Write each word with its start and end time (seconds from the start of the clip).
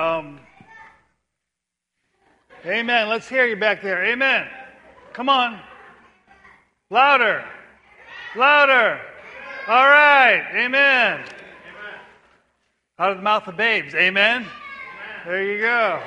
Um, 0.00 0.40
amen. 2.64 3.10
Let's 3.10 3.28
hear 3.28 3.44
you 3.44 3.56
back 3.56 3.82
there. 3.82 4.02
Amen. 4.02 4.46
Come 5.12 5.28
on. 5.28 5.60
Louder. 6.88 7.44
Louder. 8.34 8.98
All 9.68 9.86
right. 9.86 10.42
Amen. 10.54 11.22
Out 12.98 13.10
of 13.10 13.18
the 13.18 13.22
mouth 13.22 13.46
of 13.46 13.58
babes. 13.58 13.94
Amen. 13.94 14.46
There 15.26 15.44
you 15.44 15.60
go. 15.60 16.02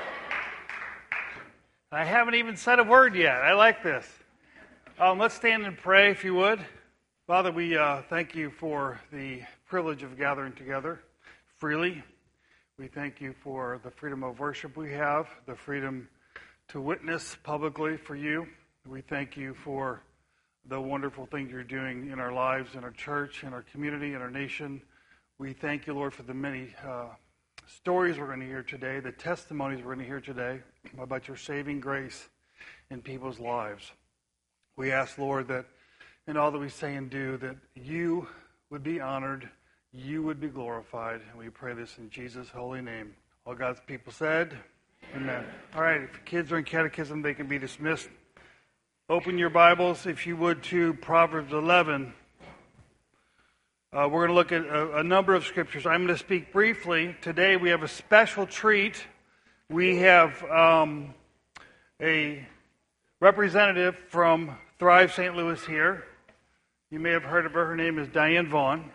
I 1.91 2.03
haven't 2.03 2.33
even 2.33 2.57
said 2.57 2.79
a 2.79 2.83
word 2.83 3.13
yet. 3.13 3.43
I 3.43 3.53
like 3.53 3.83
this. 3.83 4.07
Um, 4.97 5.19
let's 5.19 5.35
stand 5.35 5.67
and 5.67 5.77
pray, 5.77 6.09
if 6.09 6.23
you 6.23 6.33
would. 6.33 6.59
Father, 7.27 7.51
we 7.51 7.77
uh, 7.77 8.01
thank 8.09 8.33
you 8.33 8.49
for 8.49 8.99
the 9.11 9.43
privilege 9.67 10.01
of 10.01 10.17
gathering 10.17 10.53
together 10.53 10.99
freely. 11.59 12.03
We 12.79 12.87
thank 12.87 13.21
you 13.21 13.35
for 13.43 13.79
the 13.83 13.91
freedom 13.91 14.23
of 14.23 14.39
worship 14.39 14.75
we 14.75 14.91
have, 14.93 15.27
the 15.45 15.55
freedom 15.55 16.09
to 16.69 16.81
witness 16.81 17.37
publicly 17.43 17.97
for 17.97 18.15
you. 18.15 18.47
We 18.87 19.01
thank 19.01 19.37
you 19.37 19.53
for 19.53 20.01
the 20.65 20.81
wonderful 20.81 21.27
things 21.27 21.51
you're 21.51 21.63
doing 21.63 22.09
in 22.09 22.19
our 22.19 22.33
lives, 22.33 22.73
in 22.73 22.83
our 22.83 22.89
church, 22.89 23.43
in 23.43 23.53
our 23.53 23.61
community, 23.61 24.15
in 24.15 24.21
our 24.21 24.31
nation. 24.31 24.81
We 25.37 25.53
thank 25.53 25.85
you, 25.85 25.93
Lord, 25.93 26.15
for 26.15 26.23
the 26.23 26.33
many 26.33 26.73
uh, 26.83 27.09
stories 27.67 28.17
we're 28.17 28.25
going 28.25 28.39
to 28.39 28.47
hear 28.47 28.63
today, 28.63 28.99
the 28.99 29.11
testimonies 29.11 29.85
we're 29.85 29.93
going 29.93 29.99
to 29.99 30.05
hear 30.05 30.19
today 30.19 30.59
about 30.99 31.27
your 31.27 31.37
saving 31.37 31.79
grace 31.79 32.27
in 32.89 33.03
people's 33.03 33.39
lives. 33.39 33.91
We 34.77 34.91
ask, 34.91 35.19
Lord, 35.19 35.47
that 35.49 35.67
in 36.27 36.37
all 36.37 36.49
that 36.49 36.57
we 36.57 36.69
say 36.69 36.95
and 36.95 37.07
do, 37.07 37.37
that 37.37 37.55
you 37.75 38.27
would 38.71 38.81
be 38.81 38.99
honored, 38.99 39.47
you 39.93 40.23
would 40.23 40.39
be 40.39 40.47
glorified, 40.47 41.21
and 41.29 41.39
we 41.39 41.49
pray 41.49 41.73
this 41.73 41.97
in 41.99 42.09
Jesus' 42.09 42.49
holy 42.49 42.81
name. 42.81 43.13
All 43.45 43.53
God's 43.53 43.79
people 43.85 44.11
said, 44.11 44.57
Amen. 45.15 45.45
All 45.75 45.83
right, 45.83 46.01
if 46.01 46.25
kids 46.25 46.51
are 46.51 46.57
in 46.57 46.63
catechism, 46.63 47.21
they 47.21 47.35
can 47.35 47.45
be 47.45 47.59
dismissed. 47.59 48.09
Open 49.07 49.37
your 49.37 49.51
Bibles, 49.51 50.07
if 50.07 50.25
you 50.25 50.35
would, 50.37 50.63
to 50.63 50.95
Proverbs 50.95 51.53
11. 51.53 52.13
Uh, 53.91 54.09
we're 54.09 54.25
going 54.25 54.29
to 54.29 54.33
look 54.33 54.51
at 54.51 54.65
a, 54.65 54.97
a, 54.97 55.03
number 55.03 55.35
of 55.35 55.45
scriptures. 55.45 55.85
I'm 55.85 56.05
going 56.05 56.07
to 56.07 56.17
speak 56.17 56.51
briefly. 56.51 57.15
Today 57.21 57.57
we 57.57 57.69
have 57.69 57.83
a 57.83 57.87
special 57.87 58.47
treat. 58.47 59.03
We 59.69 59.97
have 59.97 60.43
um, 60.45 61.13
a 62.01 62.47
representative 63.19 63.95
from 64.09 64.57
Thrive 64.79 65.13
St. 65.13 65.35
Louis 65.35 65.63
here. 65.65 66.05
You 66.89 66.99
may 66.99 67.11
have 67.11 67.23
heard 67.23 67.45
of 67.45 67.51
her. 67.51 67.67
Her 67.67 67.75
name 67.75 67.99
is 67.99 68.07
Diane 68.07 68.47
Vaughn. 68.47 68.89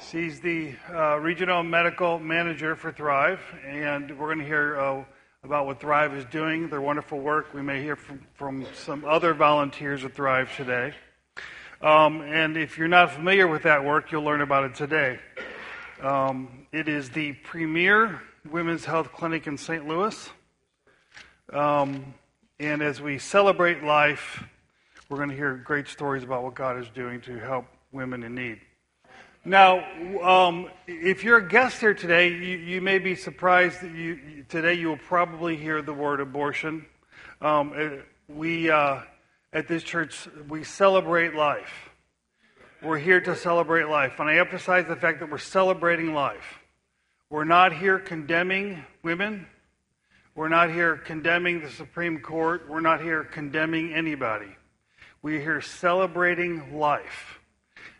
She's 0.00 0.40
the 0.40 0.74
uh, 0.94 1.18
regional 1.18 1.62
medical 1.64 2.20
manager 2.20 2.76
for 2.76 2.92
Thrive, 2.92 3.40
and 3.66 4.16
we're 4.16 4.28
going 4.28 4.38
to 4.38 4.44
hear 4.44 4.80
uh, 4.80 5.04
about 5.42 5.66
what 5.66 5.80
Thrive 5.80 6.14
is 6.14 6.24
doing, 6.26 6.68
their 6.68 6.80
wonderful 6.80 7.18
work. 7.18 7.52
We 7.52 7.62
may 7.62 7.82
hear 7.82 7.96
from, 7.96 8.24
from 8.34 8.64
some 8.74 9.04
other 9.04 9.34
volunteers 9.34 10.04
at 10.04 10.14
Thrive 10.14 10.54
today. 10.56 10.94
Um, 11.82 12.22
and 12.22 12.56
if 12.56 12.78
you're 12.78 12.88
not 12.88 13.10
familiar 13.10 13.48
with 13.48 13.64
that 13.64 13.84
work, 13.84 14.10
you'll 14.10 14.22
learn 14.22 14.40
about 14.40 14.64
it 14.64 14.76
today. 14.76 15.18
Um, 16.00 16.66
it 16.72 16.88
is 16.88 17.10
the 17.10 17.32
premier 17.32 18.22
women's 18.48 18.84
health 18.84 19.12
clinic 19.12 19.48
in 19.48 19.58
St. 19.58 19.86
Louis. 19.86 20.30
Um, 21.52 22.14
and 22.60 22.82
as 22.82 23.02
we 23.02 23.18
celebrate 23.18 23.82
life, 23.82 24.44
we're 25.10 25.18
going 25.18 25.30
to 25.30 25.36
hear 25.36 25.56
great 25.56 25.88
stories 25.88 26.22
about 26.22 26.44
what 26.44 26.54
God 26.54 26.78
is 26.78 26.88
doing 26.88 27.20
to 27.22 27.38
help 27.40 27.66
women 27.92 28.22
in 28.22 28.36
need. 28.36 28.60
Now, 29.44 29.84
um, 30.22 30.70
if 30.86 31.24
you're 31.24 31.38
a 31.38 31.48
guest 31.48 31.80
here 31.80 31.94
today, 31.94 32.28
you, 32.28 32.58
you 32.58 32.80
may 32.80 32.98
be 32.98 33.14
surprised 33.14 33.80
that 33.82 33.92
you, 33.92 34.44
today 34.48 34.74
you 34.74 34.88
will 34.88 34.98
probably 34.98 35.56
hear 35.56 35.82
the 35.82 35.94
word 35.94 36.20
abortion. 36.20 36.86
Um, 37.40 37.72
uh, 37.76 38.02
we. 38.28 38.70
Uh, 38.70 39.00
at 39.52 39.66
this 39.66 39.82
church, 39.82 40.28
we 40.48 40.62
celebrate 40.62 41.34
life. 41.34 41.90
We're 42.82 42.98
here 42.98 43.20
to 43.20 43.34
celebrate 43.34 43.88
life. 43.88 44.20
And 44.20 44.28
I 44.28 44.36
emphasize 44.36 44.86
the 44.86 44.96
fact 44.96 45.20
that 45.20 45.30
we're 45.30 45.38
celebrating 45.38 46.12
life. 46.12 46.60
We're 47.30 47.44
not 47.44 47.72
here 47.72 47.98
condemning 47.98 48.84
women. 49.02 49.46
We're 50.34 50.48
not 50.48 50.70
here 50.70 50.96
condemning 50.96 51.60
the 51.60 51.70
Supreme 51.70 52.20
Court. 52.20 52.68
We're 52.68 52.80
not 52.80 53.00
here 53.00 53.24
condemning 53.24 53.92
anybody. 53.94 54.54
We're 55.22 55.40
here 55.40 55.60
celebrating 55.60 56.78
life. 56.78 57.37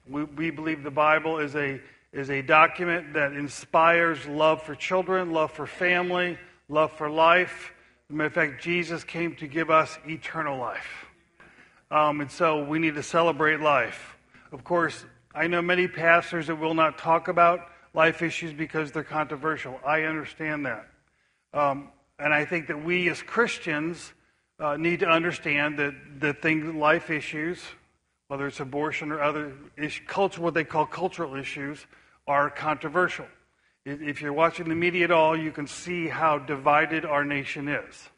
We, 0.09 0.25
we 0.25 0.51
believe 0.51 0.83
the 0.83 0.91
Bible 0.91 1.39
is 1.39 1.55
a, 1.55 1.81
is 2.13 2.31
a 2.31 2.41
document 2.41 3.13
that 3.15 3.33
inspires 3.33 4.27
love 4.27 4.63
for 4.63 4.75
children, 4.75 5.33
love 5.33 5.53
for 5.53 5.67
family, 5.67 6.39
love 6.69 6.93
for 6.93 7.11
life. 7.11 7.73
As 8.09 8.15
a 8.15 8.17
matter 8.17 8.27
of 8.27 8.33
fact, 8.33 8.63
Jesus 8.63 9.05
came 9.05 9.35
to 9.37 9.47
give 9.47 9.71
us 9.71 9.99
eternal 10.07 10.59
life. 10.59 11.07
Um, 11.91 12.21
and 12.21 12.31
so 12.31 12.65
we 12.65 12.79
need 12.79 12.95
to 12.95 13.03
celebrate 13.03 13.61
life. 13.61 14.17
Of 14.53 14.65
course, 14.65 15.05
I 15.35 15.47
know 15.47 15.61
many 15.61 15.89
pastors 15.89 16.47
that 16.47 16.57
will 16.57 16.75
not 16.75 16.99
talk 16.99 17.29
about 17.29 17.69
life 17.93 18.23
issues 18.23 18.53
because 18.53 18.93
they're 18.93 19.05
controversial. 19.05 19.79
I 19.87 20.03
understand 20.03 20.67
that. 20.67 20.89
Um, 21.53 21.89
and 22.19 22.33
I 22.33 22.45
think 22.45 22.67
that 22.69 22.83
we 22.83 23.09
as 23.11 23.23
Christians 23.23 24.13
uh, 24.59 24.77
need 24.77 25.01
to 25.01 25.07
understand 25.07 25.79
that 25.79 25.95
the 26.19 26.33
things, 26.33 26.75
life 26.75 27.11
issues, 27.11 27.63
whether 28.29 28.47
it's 28.47 28.61
abortion 28.61 29.11
or 29.11 29.21
other 29.21 29.53
ish, 29.77 30.03
culture, 30.07 30.41
what 30.41 30.55
they 30.55 30.65
call 30.65 30.87
cultural 30.87 31.35
issues, 31.35 31.85
are 32.27 32.51
controversial. 32.51 33.27
If 33.85 34.21
you're 34.21 34.35
watching 34.35 34.69
the 34.69 34.75
media 34.75 35.05
at 35.05 35.11
all, 35.11 35.37
you 35.37 35.51
can 35.51 35.67
see 35.67 36.09
how 36.09 36.39
divided 36.39 37.07
our 37.07 37.25
nation 37.25 37.69
is. 37.69 38.09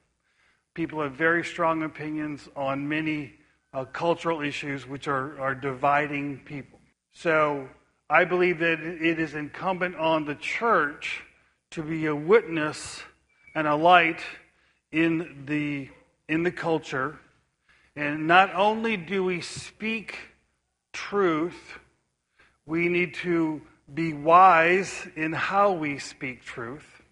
People 0.74 1.00
have 1.02 1.12
very 1.12 1.44
strong 1.44 1.84
opinions 1.84 2.48
on 2.56 2.88
many 2.88 3.34
uh, 3.72 3.84
cultural 3.84 4.40
issues 4.40 4.86
which 4.86 5.06
are, 5.06 5.40
are 5.40 5.54
dividing 5.54 6.40
people. 6.44 6.80
So 7.12 7.68
I 8.08 8.24
believe 8.24 8.58
that 8.58 8.80
it 8.80 9.20
is 9.20 9.34
incumbent 9.34 9.94
on 9.94 10.24
the 10.24 10.34
church 10.34 11.22
to 11.70 11.82
be 11.82 12.06
a 12.06 12.14
witness 12.14 13.00
and 13.54 13.68
a 13.68 13.76
light 13.76 14.20
in 14.90 15.44
the, 15.46 15.88
in 16.28 16.42
the 16.42 16.50
culture. 16.50 17.18
And 17.96 18.26
not 18.26 18.54
only 18.54 18.96
do 18.96 19.24
we 19.24 19.40
speak 19.40 20.18
truth, 20.92 21.78
we 22.66 22.88
need 22.88 23.14
to 23.14 23.60
be 23.92 24.12
wise 24.12 25.08
in 25.16 25.32
how 25.32 25.72
we 25.72 25.98
speak 25.98 26.44
truth, 26.44 27.02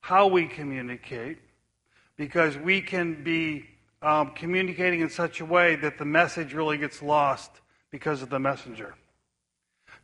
how 0.00 0.26
we 0.26 0.46
communicate, 0.46 1.38
because 2.16 2.56
we 2.58 2.82
can 2.82 3.24
be 3.24 3.64
um, 4.02 4.32
communicating 4.34 5.00
in 5.00 5.08
such 5.08 5.40
a 5.40 5.44
way 5.44 5.76
that 5.76 5.98
the 5.98 6.04
message 6.04 6.52
really 6.52 6.76
gets 6.76 7.02
lost 7.02 7.50
because 7.90 8.22
of 8.22 8.30
the 8.30 8.38
messenger. 8.38 8.94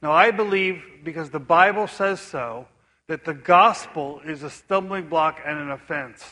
Now, 0.02 0.12
I 0.12 0.30
believe, 0.30 0.82
because 1.04 1.30
the 1.30 1.40
Bible 1.40 1.86
says 1.86 2.20
so, 2.20 2.68
that 3.06 3.24
the 3.24 3.34
gospel 3.34 4.20
is 4.24 4.42
a 4.42 4.50
stumbling 4.50 5.08
block 5.08 5.40
and 5.44 5.58
an 5.58 5.70
offense. 5.70 6.24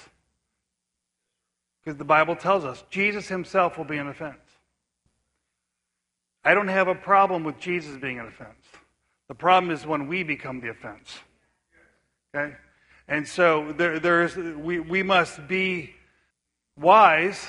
Because 1.85 1.99
the 1.99 2.05
Bible 2.05 2.35
tells 2.35 2.65
us 2.65 2.83
Jesus 2.91 3.29
himself 3.29 3.77
will 3.77 3.85
be 3.85 3.99
an 3.99 4.09
offense. 4.09 4.39
I 6.45 6.55
don't 6.55 6.69
have 6.69 6.89
a 6.89 6.95
problem 6.95 7.45
with 7.45 7.59
Jesus 7.59 7.97
being 7.97 8.19
an 8.19 8.27
offense. 8.27 8.65
The 9.29 9.35
problem 9.35 9.73
is 9.73 9.87
when 9.87 10.07
we 10.07 10.23
become 10.23 10.61
the 10.61 10.69
offense. 10.69 11.19
Okay? 12.35 12.55
And 13.09 13.27
so 13.27 13.73
there, 13.73 13.99
there's, 13.99 14.37
we, 14.37 14.81
we 14.81 15.03
must 15.03 15.47
be 15.47 15.95
wise 16.79 17.47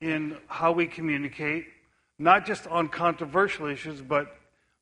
in 0.00 0.36
how 0.46 0.72
we 0.72 0.86
communicate, 0.86 1.66
not 2.18 2.46
just 2.46 2.66
on 2.66 2.88
controversial 2.88 3.66
issues, 3.66 4.00
but 4.00 4.36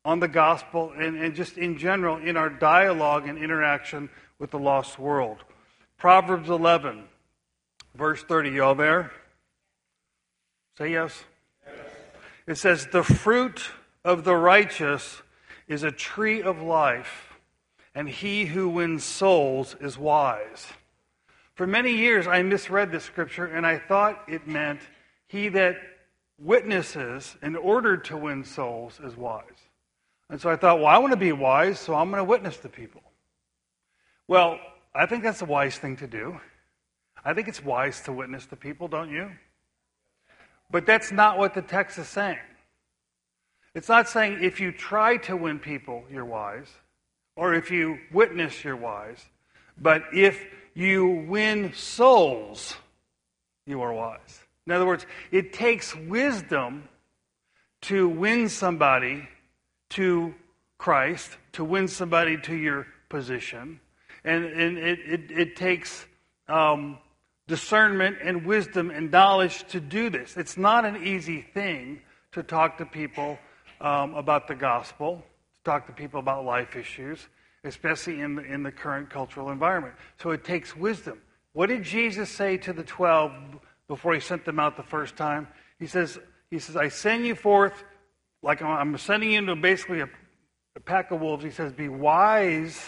on 0.04 0.20
the 0.20 0.28
gospel 0.28 0.92
and, 0.96 1.16
and 1.16 1.34
just 1.34 1.58
in 1.58 1.76
general 1.76 2.16
in 2.16 2.36
our 2.36 2.48
dialogue 2.48 3.28
and 3.28 3.38
interaction 3.38 4.08
with 4.38 4.50
the 4.50 4.58
lost 4.58 4.98
world. 4.98 5.38
Proverbs 5.98 6.48
11, 6.48 7.04
verse 7.94 8.22
30. 8.22 8.50
Y'all 8.50 8.74
there? 8.74 9.10
Say 10.78 10.92
yes. 10.92 11.24
yes. 11.66 11.76
It 12.46 12.54
says, 12.56 12.86
The 12.86 13.02
fruit 13.02 13.70
of 14.04 14.24
the 14.24 14.36
righteous 14.36 15.22
is 15.68 15.82
a 15.82 15.92
tree 15.92 16.42
of 16.42 16.60
life, 16.60 17.34
and 17.94 18.08
he 18.08 18.46
who 18.46 18.68
wins 18.68 19.04
souls 19.04 19.76
is 19.80 19.96
wise. 19.96 20.66
For 21.54 21.66
many 21.66 21.92
years, 21.92 22.26
I 22.26 22.42
misread 22.42 22.90
this 22.90 23.04
scripture 23.04 23.44
and 23.44 23.66
I 23.66 23.78
thought 23.78 24.24
it 24.28 24.46
meant 24.46 24.80
he 25.26 25.48
that 25.50 25.76
witnesses 26.38 27.36
in 27.42 27.54
order 27.54 27.98
to 27.98 28.16
win 28.16 28.44
souls 28.44 28.98
is 29.04 29.16
wise. 29.16 29.44
And 30.30 30.40
so 30.40 30.48
I 30.48 30.56
thought, 30.56 30.78
well, 30.78 30.86
I 30.86 30.98
want 30.98 31.12
to 31.12 31.18
be 31.18 31.32
wise, 31.32 31.78
so 31.78 31.94
I'm 31.94 32.10
going 32.10 32.18
to 32.18 32.24
witness 32.24 32.56
to 32.58 32.68
people. 32.68 33.02
Well, 34.26 34.58
I 34.94 35.06
think 35.06 35.22
that's 35.22 35.42
a 35.42 35.44
wise 35.44 35.76
thing 35.76 35.96
to 35.98 36.06
do. 36.06 36.40
I 37.24 37.34
think 37.34 37.48
it's 37.48 37.62
wise 37.62 38.00
to 38.02 38.12
witness 38.12 38.46
to 38.46 38.56
people, 38.56 38.88
don't 38.88 39.10
you? 39.10 39.30
But 40.70 40.86
that's 40.86 41.12
not 41.12 41.38
what 41.38 41.54
the 41.54 41.62
text 41.62 41.98
is 41.98 42.08
saying. 42.08 42.38
It's 43.74 43.88
not 43.88 44.08
saying 44.08 44.42
if 44.42 44.60
you 44.60 44.72
try 44.72 45.16
to 45.18 45.36
win 45.36 45.58
people, 45.58 46.04
you're 46.10 46.24
wise, 46.24 46.68
or 47.36 47.54
if 47.54 47.70
you 47.70 47.98
witness, 48.12 48.64
you're 48.64 48.76
wise. 48.76 49.24
But 49.80 50.02
if 50.12 50.44
you 50.74 51.06
win 51.28 51.72
souls, 51.74 52.76
you 53.66 53.80
are 53.82 53.92
wise. 53.92 54.40
In 54.66 54.72
other 54.72 54.86
words, 54.86 55.06
it 55.30 55.52
takes 55.52 55.94
wisdom 55.94 56.88
to 57.82 58.08
win 58.08 58.48
somebody 58.48 59.28
to 59.90 60.34
Christ, 60.78 61.36
to 61.52 61.64
win 61.64 61.88
somebody 61.88 62.36
to 62.42 62.54
your 62.54 62.86
position. 63.08 63.80
And, 64.24 64.44
and 64.44 64.78
it, 64.78 64.98
it, 65.00 65.30
it 65.30 65.56
takes 65.56 66.06
um, 66.48 66.98
discernment 67.50 68.18
and 68.22 68.46
wisdom 68.46 68.90
and 68.90 69.10
knowledge 69.10 69.66
to 69.66 69.80
do 69.80 70.08
this. 70.08 70.36
It's 70.36 70.56
not 70.56 70.84
an 70.84 71.04
easy 71.04 71.42
thing 71.42 72.00
to 72.30 72.44
talk 72.44 72.78
to 72.78 72.86
people 72.86 73.40
um, 73.80 74.14
about 74.14 74.46
the 74.46 74.54
gospel, 74.54 75.16
to 75.16 75.70
talk 75.70 75.88
to 75.88 75.92
people 75.92 76.20
about 76.20 76.44
life 76.44 76.76
issues, 76.76 77.18
especially 77.64 78.20
in 78.20 78.36
the, 78.36 78.42
in 78.44 78.62
the 78.62 78.70
current 78.70 79.10
cultural 79.10 79.50
environment. 79.50 79.96
So 80.22 80.30
it 80.30 80.44
takes 80.44 80.76
wisdom. 80.76 81.20
What 81.52 81.70
did 81.70 81.82
Jesus 81.82 82.30
say 82.30 82.56
to 82.58 82.72
the 82.72 82.84
12 82.84 83.32
before 83.88 84.14
he 84.14 84.20
sent 84.20 84.44
them 84.44 84.60
out 84.60 84.76
the 84.76 84.84
first 84.84 85.16
time? 85.16 85.48
He 85.80 85.88
says, 85.88 86.20
he 86.52 86.60
says 86.60 86.76
I 86.76 86.88
send 86.88 87.26
you 87.26 87.34
forth 87.34 87.82
like 88.44 88.62
I'm 88.62 88.96
sending 88.96 89.32
you 89.32 89.38
into 89.38 89.56
basically 89.56 90.02
a, 90.02 90.08
a 90.76 90.80
pack 90.80 91.10
of 91.10 91.20
wolves. 91.20 91.42
He 91.42 91.50
says, 91.50 91.72
Be 91.72 91.88
wise 91.88 92.80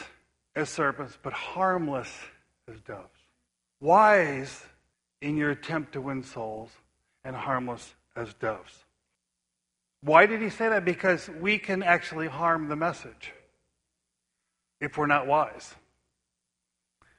as 0.55 0.71
serpents, 0.71 1.19
but 1.21 1.33
harmless 1.33 2.09
as 2.73 2.81
doves. 2.83 3.09
Wise 3.83 4.63
in 5.21 5.37
your 5.37 5.51
attempt 5.51 5.93
to 5.93 6.01
win 6.01 6.23
souls, 6.23 6.71
and 7.25 7.35
harmless 7.37 7.95
as 8.17 8.33
doves. 8.35 8.85
Why 10.03 10.27
did 10.27 10.41
he 10.41 10.51
say 10.51 10.69
that? 10.69 10.85
Because 10.85 11.29
we 11.41 11.59
can 11.59 11.83
actually 11.83 12.27
harm 12.27 12.69
the 12.69 12.77
message 12.77 13.33
if 14.81 14.97
we're 14.97 15.07
not 15.07 15.27
wise. 15.27 15.75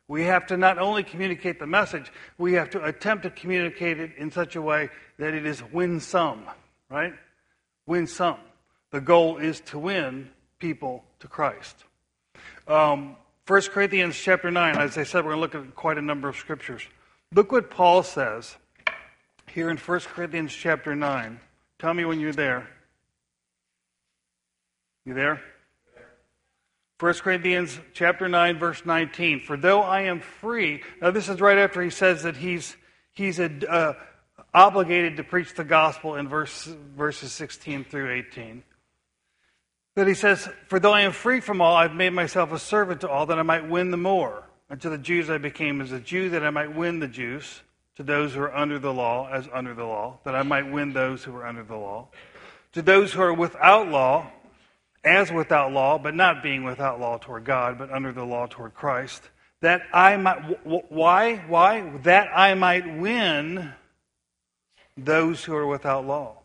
We 0.08 0.24
have 0.24 0.48
to 0.48 0.58
not 0.58 0.78
only 0.78 1.04
communicate 1.04 1.60
the 1.60 1.68
message, 1.68 2.12
we 2.38 2.54
have 2.54 2.70
to 2.72 2.84
attempt 2.84 3.24
to 3.24 3.30
communicate 3.30 4.00
it 4.00 4.12
in 4.18 4.32
such 4.32 4.56
a 4.58 4.62
way 4.62 4.90
that 5.18 5.34
it 5.34 5.46
is 5.46 5.64
winsome, 5.72 6.44
right? 6.90 7.14
Win 7.86 8.08
some. 8.08 8.40
The 8.92 9.02
goal 9.02 9.38
is 9.38 9.62
to 9.62 9.80
win 9.80 10.30
people 10.60 11.06
to 11.20 11.28
Christ. 11.28 11.86
Um, 12.68 13.16
1 13.46 13.62
Corinthians 13.64 14.16
chapter 14.16 14.50
9, 14.50 14.78
as 14.78 14.98
I 14.98 15.04
said, 15.04 15.26
we're 15.26 15.36
going 15.36 15.50
to 15.50 15.58
look 15.58 15.68
at 15.68 15.76
quite 15.76 15.98
a 15.98 16.02
number 16.02 16.30
of 16.30 16.38
scriptures. 16.38 16.82
Look 17.34 17.52
what 17.52 17.70
Paul 17.70 18.02
says 18.02 18.56
here 19.52 19.70
in 19.70 19.76
1 19.76 20.00
Corinthians 20.00 20.54
chapter 20.54 20.96
9. 20.96 21.40
Tell 21.78 21.94
me 21.94 22.06
when 22.06 22.22
you're 22.22 22.32
there. 22.32 22.70
You 25.06 25.14
there? 25.14 25.42
1 27.02 27.14
Corinthians 27.16 27.78
chapter 27.94 28.30
9 28.30 28.60
verse 28.60 28.86
19. 28.86 29.42
For 29.42 29.58
though 29.58 29.82
I 29.82 30.04
am 30.04 30.22
free. 30.22 30.82
Now 31.02 31.12
this 31.12 31.28
is 31.28 31.42
right 31.42 31.58
after 31.58 31.82
he 31.82 31.90
says 31.90 32.24
that 32.24 32.38
he's 32.38 32.78
he's 33.12 33.40
a, 33.40 33.52
uh, 33.70 33.94
obligated 34.54 35.18
to 35.18 35.24
preach 35.26 35.54
the 35.54 35.66
gospel 35.66 36.16
in 36.16 36.30
verse, 36.30 36.66
verses 36.96 37.34
16 37.34 37.84
through 37.84 38.14
18. 38.14 38.64
But 39.96 40.08
he 40.08 40.14
says, 40.14 40.50
For 40.68 40.80
though 40.80 40.94
I 40.94 41.02
am 41.02 41.12
free 41.12 41.40
from 41.40 41.62
all, 41.62 41.76
I've 41.76 41.94
made 41.94 42.14
myself 42.14 42.52
a 42.52 42.60
servant 42.60 43.02
to 43.02 43.10
all 43.10 43.28
that 43.28 43.38
I 43.38 43.44
might 43.44 43.70
win 43.70 43.92
the 43.92 43.98
more. 43.98 44.44
And 44.70 44.82
to 44.82 44.90
the 44.90 44.98
Jews 44.98 45.30
I 45.30 45.38
became 45.38 45.82
as 45.82 45.92
a 45.92 46.00
Jew 46.00 46.30
that 46.32 46.44
I 46.44 46.50
might 46.50 46.76
win 46.76 47.00
the 47.00 47.08
Jews. 47.08 47.62
To 47.98 48.04
those 48.04 48.34
who 48.34 48.42
are 48.42 48.56
under 48.56 48.80
the 48.80 48.92
law 48.94 49.30
as 49.32 49.48
under 49.54 49.76
the 49.76 49.84
law, 49.84 50.18
that 50.24 50.34
I 50.34 50.42
might 50.42 50.72
win 50.72 50.94
those 50.94 51.24
who 51.24 51.36
are 51.36 51.46
under 51.46 51.62
the 51.62 51.76
law. 51.76 52.08
To 52.72 52.82
those 52.82 53.14
who 53.14 53.22
are 53.22 53.34
without 53.34 53.88
law, 53.88 54.32
as 55.04 55.32
without 55.32 55.72
law, 55.72 56.00
but 56.00 56.16
not 56.16 56.42
being 56.42 56.64
without 56.64 57.00
law 57.00 57.20
toward 57.20 57.44
God, 57.44 57.78
but 57.78 57.92
under 57.92 58.12
the 58.12 58.24
law 58.24 58.48
toward 58.48 58.74
Christ, 58.74 59.22
that 59.62 59.84
I 59.94 60.18
might, 60.18 60.66
why? 60.66 61.36
Why? 61.48 61.82
That 62.04 62.30
I 62.36 62.56
might 62.56 62.98
win 62.98 63.74
those 64.98 65.44
who 65.44 65.56
are 65.56 65.68
without 65.68 66.08
law. 66.08 66.43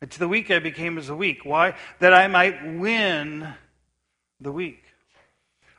And 0.00 0.10
to 0.10 0.18
the 0.18 0.28
weak 0.28 0.50
I 0.50 0.58
became 0.58 0.98
as 0.98 1.08
a 1.08 1.16
weak. 1.16 1.44
Why? 1.44 1.74
That 1.98 2.14
I 2.14 2.26
might 2.28 2.76
win 2.76 3.52
the 4.40 4.52
weak. 4.52 4.82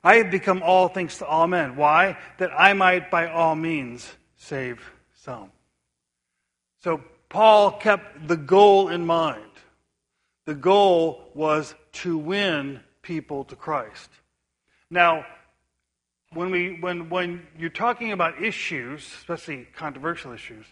I 0.03 0.15
have 0.15 0.31
become 0.31 0.63
all 0.63 0.87
things 0.87 1.17
to 1.19 1.25
all 1.25 1.47
men. 1.47 1.75
Why? 1.75 2.17
That 2.37 2.51
I 2.57 2.73
might 2.73 3.11
by 3.11 3.27
all 3.27 3.55
means 3.55 4.11
save 4.35 4.81
some. 5.23 5.51
So 6.83 7.01
Paul 7.29 7.71
kept 7.71 8.27
the 8.27 8.37
goal 8.37 8.89
in 8.89 9.05
mind. 9.05 9.43
The 10.45 10.55
goal 10.55 11.29
was 11.33 11.75
to 11.93 12.17
win 12.17 12.81
people 13.01 13.43
to 13.45 13.55
Christ. 13.55 14.09
Now, 14.89 15.25
when, 16.33 16.49
we, 16.49 16.77
when, 16.79 17.09
when 17.09 17.45
you're 17.57 17.69
talking 17.69 18.11
about 18.11 18.41
issues, 18.41 19.01
especially 19.01 19.67
controversial 19.75 20.31
issues, 20.31 20.65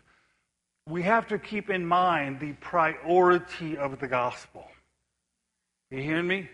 we 0.90 1.04
have 1.04 1.28
to 1.28 1.38
keep 1.38 1.70
in 1.70 1.86
mind 1.86 2.40
the 2.40 2.54
priority 2.54 3.78
of 3.78 4.00
the 4.00 4.08
gospel. 4.08 4.66
You 5.92 6.02
hearing 6.02 6.28
me? 6.28 6.50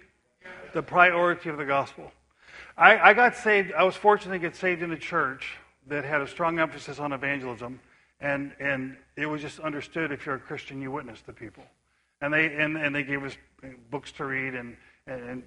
The 0.73 0.83
priority 0.83 1.49
of 1.49 1.57
the 1.57 1.65
gospel. 1.65 2.11
I, 2.77 2.97
I 2.97 3.13
got 3.13 3.35
saved, 3.35 3.71
I 3.71 3.83
was 3.83 3.95
fortunate 3.95 4.33
to 4.33 4.39
get 4.39 4.55
saved 4.55 4.81
in 4.81 4.91
a 4.91 4.97
church 4.97 5.55
that 5.87 6.03
had 6.03 6.21
a 6.21 6.27
strong 6.27 6.59
emphasis 6.59 6.99
on 6.99 7.13
evangelism, 7.13 7.79
and, 8.19 8.51
and 8.59 8.97
it 9.15 9.25
was 9.25 9.41
just 9.41 9.59
understood 9.59 10.11
if 10.11 10.25
you're 10.25 10.35
a 10.35 10.39
Christian, 10.39 10.81
you 10.81 10.91
witness 10.91 11.21
to 11.21 11.33
people. 11.33 11.63
And 12.21 12.33
they, 12.33 12.53
and, 12.53 12.77
and 12.77 12.93
they 12.93 13.03
gave 13.03 13.23
us 13.23 13.37
books 13.89 14.11
to 14.13 14.25
read, 14.25 14.53
and, 14.53 14.75
and, 15.07 15.29
and 15.29 15.43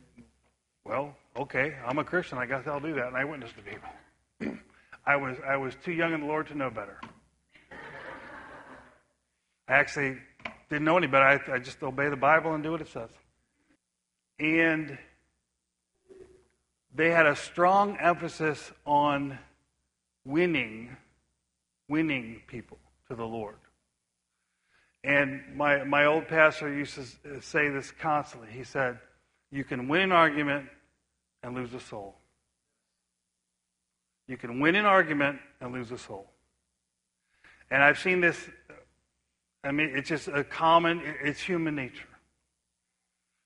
well, 0.85 1.14
okay, 1.37 1.75
I'm 1.87 1.99
a 1.99 2.05
Christian, 2.05 2.38
I 2.38 2.46
guess 2.46 2.67
I'll 2.67 2.81
do 2.81 2.94
that, 2.94 3.08
and 3.08 3.17
I 3.17 3.25
witness 3.25 3.50
to 3.52 3.62
people. 3.62 4.58
I 5.06 5.17
was, 5.17 5.37
I 5.46 5.56
was 5.56 5.75
too 5.85 5.93
young 5.93 6.14
in 6.14 6.20
the 6.20 6.26
Lord 6.26 6.46
to 6.49 6.56
know 6.56 6.70
better. 6.70 6.99
I 9.68 9.74
actually 9.74 10.16
didn't 10.70 10.84
know 10.84 10.96
any 10.96 11.06
better. 11.06 11.24
I, 11.24 11.56
I 11.56 11.58
just 11.58 11.82
obey 11.82 12.08
the 12.08 12.16
Bible 12.16 12.54
and 12.54 12.62
do 12.62 12.72
what 12.72 12.80
it 12.80 12.88
says. 12.88 13.10
And 14.40 14.96
they 16.94 17.10
had 17.10 17.26
a 17.26 17.36
strong 17.36 17.96
emphasis 17.98 18.72
on 18.86 19.38
winning, 20.24 20.96
winning 21.88 22.42
people 22.46 22.78
to 23.08 23.14
the 23.14 23.26
Lord. 23.26 23.56
And 25.04 25.42
my, 25.54 25.84
my 25.84 26.06
old 26.06 26.28
pastor 26.28 26.72
used 26.72 26.94
to 26.94 27.40
say 27.40 27.68
this 27.68 27.90
constantly. 27.90 28.48
He 28.50 28.64
said, 28.64 28.98
You 29.50 29.64
can 29.64 29.86
win 29.86 30.02
an 30.02 30.12
argument 30.12 30.66
and 31.42 31.54
lose 31.54 31.72
a 31.74 31.80
soul. 31.80 32.16
You 34.26 34.36
can 34.36 34.60
win 34.60 34.74
an 34.74 34.84
argument 34.84 35.38
and 35.60 35.72
lose 35.72 35.90
a 35.90 35.98
soul. 35.98 36.26
And 37.70 37.82
I've 37.82 37.98
seen 37.98 38.20
this 38.20 38.38
I 39.68 39.72
mean, 39.72 39.92
it's 39.94 40.08
just 40.08 40.28
a 40.28 40.42
common, 40.42 41.02
it's 41.22 41.40
human 41.40 41.75
nature. 41.75 42.08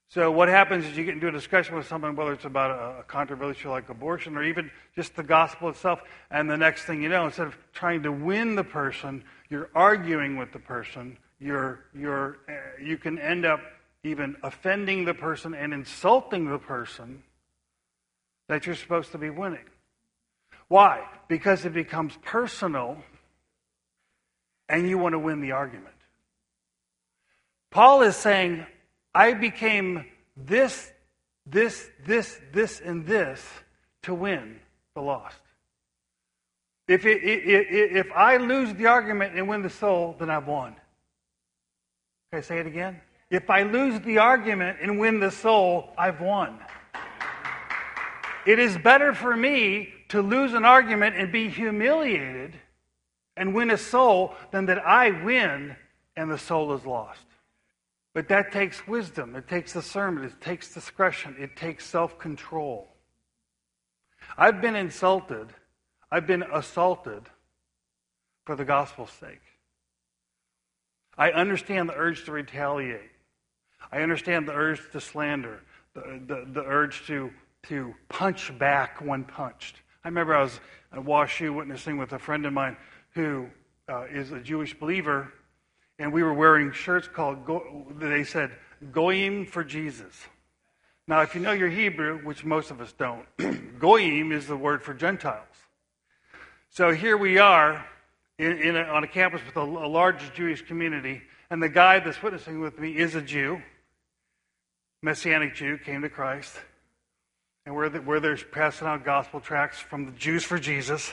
So 0.08 0.30
what 0.30 0.48
happens 0.48 0.84
is 0.84 0.96
you 0.96 1.04
get 1.04 1.14
into 1.14 1.26
a 1.26 1.32
discussion 1.32 1.74
with 1.74 1.88
someone, 1.88 2.14
whether 2.14 2.32
it's 2.32 2.44
about 2.44 3.00
a 3.00 3.02
controversial 3.02 3.72
like 3.72 3.88
abortion 3.88 4.36
or 4.36 4.44
even 4.44 4.70
just 4.94 5.16
the 5.16 5.24
gospel 5.24 5.68
itself, 5.68 6.00
and 6.30 6.48
the 6.48 6.56
next 6.56 6.84
thing 6.84 7.02
you 7.02 7.08
know, 7.08 7.24
instead 7.24 7.48
of 7.48 7.56
trying 7.72 8.04
to 8.04 8.12
win 8.12 8.54
the 8.54 8.62
person, 8.62 9.24
you're 9.48 9.68
arguing 9.74 10.36
with 10.36 10.52
the 10.52 10.60
person. 10.60 11.18
You're, 11.40 11.80
you're, 11.92 12.38
uh, 12.48 12.52
you 12.80 12.98
can 12.98 13.18
end 13.18 13.44
up 13.44 13.60
even 14.04 14.36
offending 14.44 15.04
the 15.04 15.14
person 15.14 15.54
and 15.54 15.74
insulting 15.74 16.48
the 16.48 16.58
person 16.58 17.24
that 18.48 18.64
you're 18.64 18.76
supposed 18.76 19.10
to 19.10 19.18
be 19.18 19.30
winning. 19.30 19.64
Why? 20.68 21.04
Because 21.26 21.64
it 21.64 21.72
becomes 21.72 22.16
personal 22.22 22.98
and 24.68 24.88
you 24.88 24.98
want 24.98 25.14
to 25.14 25.18
win 25.18 25.40
the 25.40 25.52
argument. 25.52 25.94
Paul 27.72 28.02
is 28.02 28.16
saying, 28.16 28.66
I 29.14 29.32
became 29.32 30.04
this, 30.36 30.92
this, 31.46 31.88
this, 32.06 32.38
this, 32.52 32.80
and 32.80 33.06
this 33.06 33.44
to 34.02 34.14
win 34.14 34.60
the 34.94 35.00
lost. 35.00 35.40
If, 36.86 37.06
it, 37.06 37.22
it, 37.24 37.96
if 37.96 38.12
I 38.12 38.36
lose 38.36 38.74
the 38.74 38.86
argument 38.86 39.34
and 39.36 39.48
win 39.48 39.62
the 39.62 39.70
soul, 39.70 40.14
then 40.18 40.28
I've 40.28 40.46
won. 40.46 40.74
Can 42.30 42.38
I 42.38 42.40
say 42.42 42.58
it 42.58 42.66
again? 42.66 43.00
If 43.30 43.48
I 43.48 43.62
lose 43.62 43.98
the 44.00 44.18
argument 44.18 44.78
and 44.82 44.98
win 44.98 45.18
the 45.18 45.30
soul, 45.30 45.94
I've 45.96 46.20
won. 46.20 46.58
It 48.46 48.58
is 48.58 48.76
better 48.76 49.14
for 49.14 49.34
me 49.34 49.88
to 50.08 50.20
lose 50.20 50.52
an 50.52 50.66
argument 50.66 51.16
and 51.16 51.32
be 51.32 51.48
humiliated 51.48 52.54
and 53.36 53.54
win 53.54 53.70
a 53.70 53.78
soul 53.78 54.34
than 54.50 54.66
that 54.66 54.84
I 54.86 55.10
win 55.24 55.76
and 56.16 56.30
the 56.30 56.36
soul 56.36 56.74
is 56.74 56.84
lost. 56.84 57.24
But 58.14 58.28
that 58.28 58.52
takes 58.52 58.86
wisdom, 58.86 59.34
it 59.36 59.48
takes 59.48 59.72
discernment, 59.72 60.26
it 60.26 60.40
takes 60.40 60.74
discretion, 60.74 61.34
it 61.38 61.56
takes 61.56 61.86
self 61.86 62.18
control. 62.18 62.88
I've 64.36 64.60
been 64.60 64.76
insulted, 64.76 65.48
I've 66.10 66.26
been 66.26 66.42
assaulted 66.42 67.22
for 68.44 68.54
the 68.54 68.64
gospel's 68.64 69.12
sake. 69.12 69.40
I 71.16 71.30
understand 71.30 71.88
the 71.88 71.94
urge 71.94 72.24
to 72.24 72.32
retaliate. 72.32 73.10
I 73.90 74.00
understand 74.00 74.48
the 74.48 74.52
urge 74.52 74.80
to 74.92 75.00
slander, 75.00 75.60
the, 75.94 76.20
the, 76.26 76.46
the 76.52 76.62
urge 76.62 77.06
to, 77.06 77.30
to 77.64 77.94
punch 78.08 78.56
back 78.58 79.00
when 79.00 79.24
punched. 79.24 79.76
I 80.04 80.08
remember 80.08 80.34
I 80.34 80.42
was 80.42 80.60
at 80.92 81.00
WashU 81.00 81.54
witnessing 81.54 81.96
with 81.96 82.12
a 82.12 82.18
friend 82.18 82.46
of 82.46 82.52
mine 82.52 82.76
who 83.14 83.46
uh, 83.88 84.04
is 84.10 84.32
a 84.32 84.40
Jewish 84.40 84.78
believer, 84.78 85.32
and 85.98 86.12
we 86.12 86.22
were 86.22 86.34
wearing 86.34 86.72
shirts 86.72 87.08
called, 87.08 87.38
they 87.98 88.24
said, 88.24 88.50
Goyim 88.90 89.46
for 89.46 89.62
Jesus. 89.62 90.12
Now, 91.06 91.20
if 91.22 91.34
you 91.34 91.40
know 91.40 91.52
your 91.52 91.68
Hebrew, 91.68 92.18
which 92.18 92.44
most 92.44 92.70
of 92.70 92.80
us 92.80 92.92
don't, 92.92 93.26
Goyim 93.78 94.32
is 94.32 94.46
the 94.46 94.56
word 94.56 94.82
for 94.82 94.94
Gentiles. 94.94 95.46
So 96.70 96.90
here 96.92 97.16
we 97.16 97.38
are 97.38 97.84
in, 98.38 98.58
in 98.58 98.76
a, 98.76 98.82
on 98.82 99.04
a 99.04 99.08
campus 99.08 99.40
with 99.44 99.56
a, 99.56 99.60
a 99.60 99.88
large 99.88 100.32
Jewish 100.34 100.62
community, 100.62 101.22
and 101.50 101.62
the 101.62 101.68
guy 101.68 102.00
that's 102.00 102.22
witnessing 102.22 102.60
with 102.60 102.78
me 102.78 102.96
is 102.96 103.14
a 103.14 103.20
Jew, 103.20 103.60
Messianic 105.02 105.54
Jew, 105.54 105.78
came 105.78 106.02
to 106.02 106.08
Christ. 106.08 106.56
And 107.66 107.76
where, 107.76 107.88
the, 107.88 108.00
where 108.00 108.18
there's 108.18 108.42
passing 108.42 108.88
out 108.88 109.04
gospel 109.04 109.38
tracts 109.38 109.78
from 109.78 110.06
the 110.06 110.12
Jews 110.12 110.44
for 110.44 110.58
Jesus. 110.58 111.12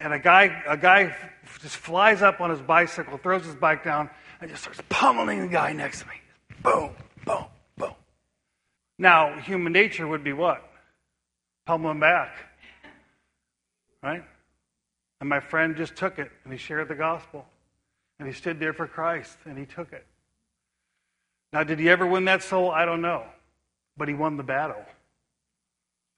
And 0.00 0.12
a 0.12 0.18
guy, 0.18 0.62
a 0.66 0.76
guy 0.76 1.16
just 1.60 1.76
flies 1.76 2.22
up 2.22 2.40
on 2.40 2.50
his 2.50 2.60
bicycle, 2.60 3.16
throws 3.18 3.44
his 3.44 3.54
bike 3.54 3.84
down, 3.84 4.10
and 4.40 4.50
just 4.50 4.62
starts 4.62 4.80
pummeling 4.88 5.40
the 5.40 5.48
guy 5.48 5.72
next 5.72 6.00
to 6.00 6.06
me. 6.08 6.14
Boom, 6.62 6.90
boom, 7.24 7.44
boom. 7.76 7.94
Now, 8.98 9.38
human 9.38 9.72
nature 9.72 10.06
would 10.06 10.24
be 10.24 10.32
what? 10.32 10.62
Pummel 11.66 11.92
him 11.92 12.00
back. 12.00 12.36
Right? 14.02 14.24
And 15.20 15.28
my 15.28 15.40
friend 15.40 15.76
just 15.76 15.96
took 15.96 16.18
it 16.18 16.30
and 16.44 16.52
he 16.52 16.58
shared 16.58 16.88
the 16.88 16.94
gospel. 16.94 17.46
And 18.18 18.28
he 18.28 18.34
stood 18.34 18.60
there 18.60 18.72
for 18.72 18.86
Christ 18.86 19.36
and 19.44 19.58
he 19.58 19.64
took 19.64 19.92
it. 19.92 20.06
Now, 21.52 21.64
did 21.64 21.78
he 21.78 21.88
ever 21.88 22.06
win 22.06 22.26
that 22.26 22.42
soul? 22.42 22.70
I 22.70 22.84
don't 22.84 23.00
know. 23.00 23.24
But 23.96 24.08
he 24.08 24.14
won 24.14 24.36
the 24.36 24.42
battle. 24.42 24.84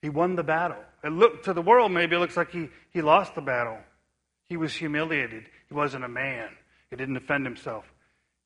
He 0.06 0.10
won 0.10 0.36
the 0.36 0.44
battle. 0.44 0.76
It 1.02 1.10
looked 1.10 1.46
to 1.46 1.52
the 1.52 1.60
world 1.60 1.90
maybe 1.90 2.14
it 2.14 2.20
looks 2.20 2.36
like 2.36 2.52
he, 2.52 2.68
he 2.90 3.02
lost 3.02 3.34
the 3.34 3.40
battle. 3.40 3.76
He 4.48 4.56
was 4.56 4.72
humiliated. 4.72 5.46
He 5.66 5.74
wasn't 5.74 6.04
a 6.04 6.08
man. 6.08 6.48
He 6.90 6.96
didn't 6.96 7.14
defend 7.14 7.44
himself. 7.44 7.84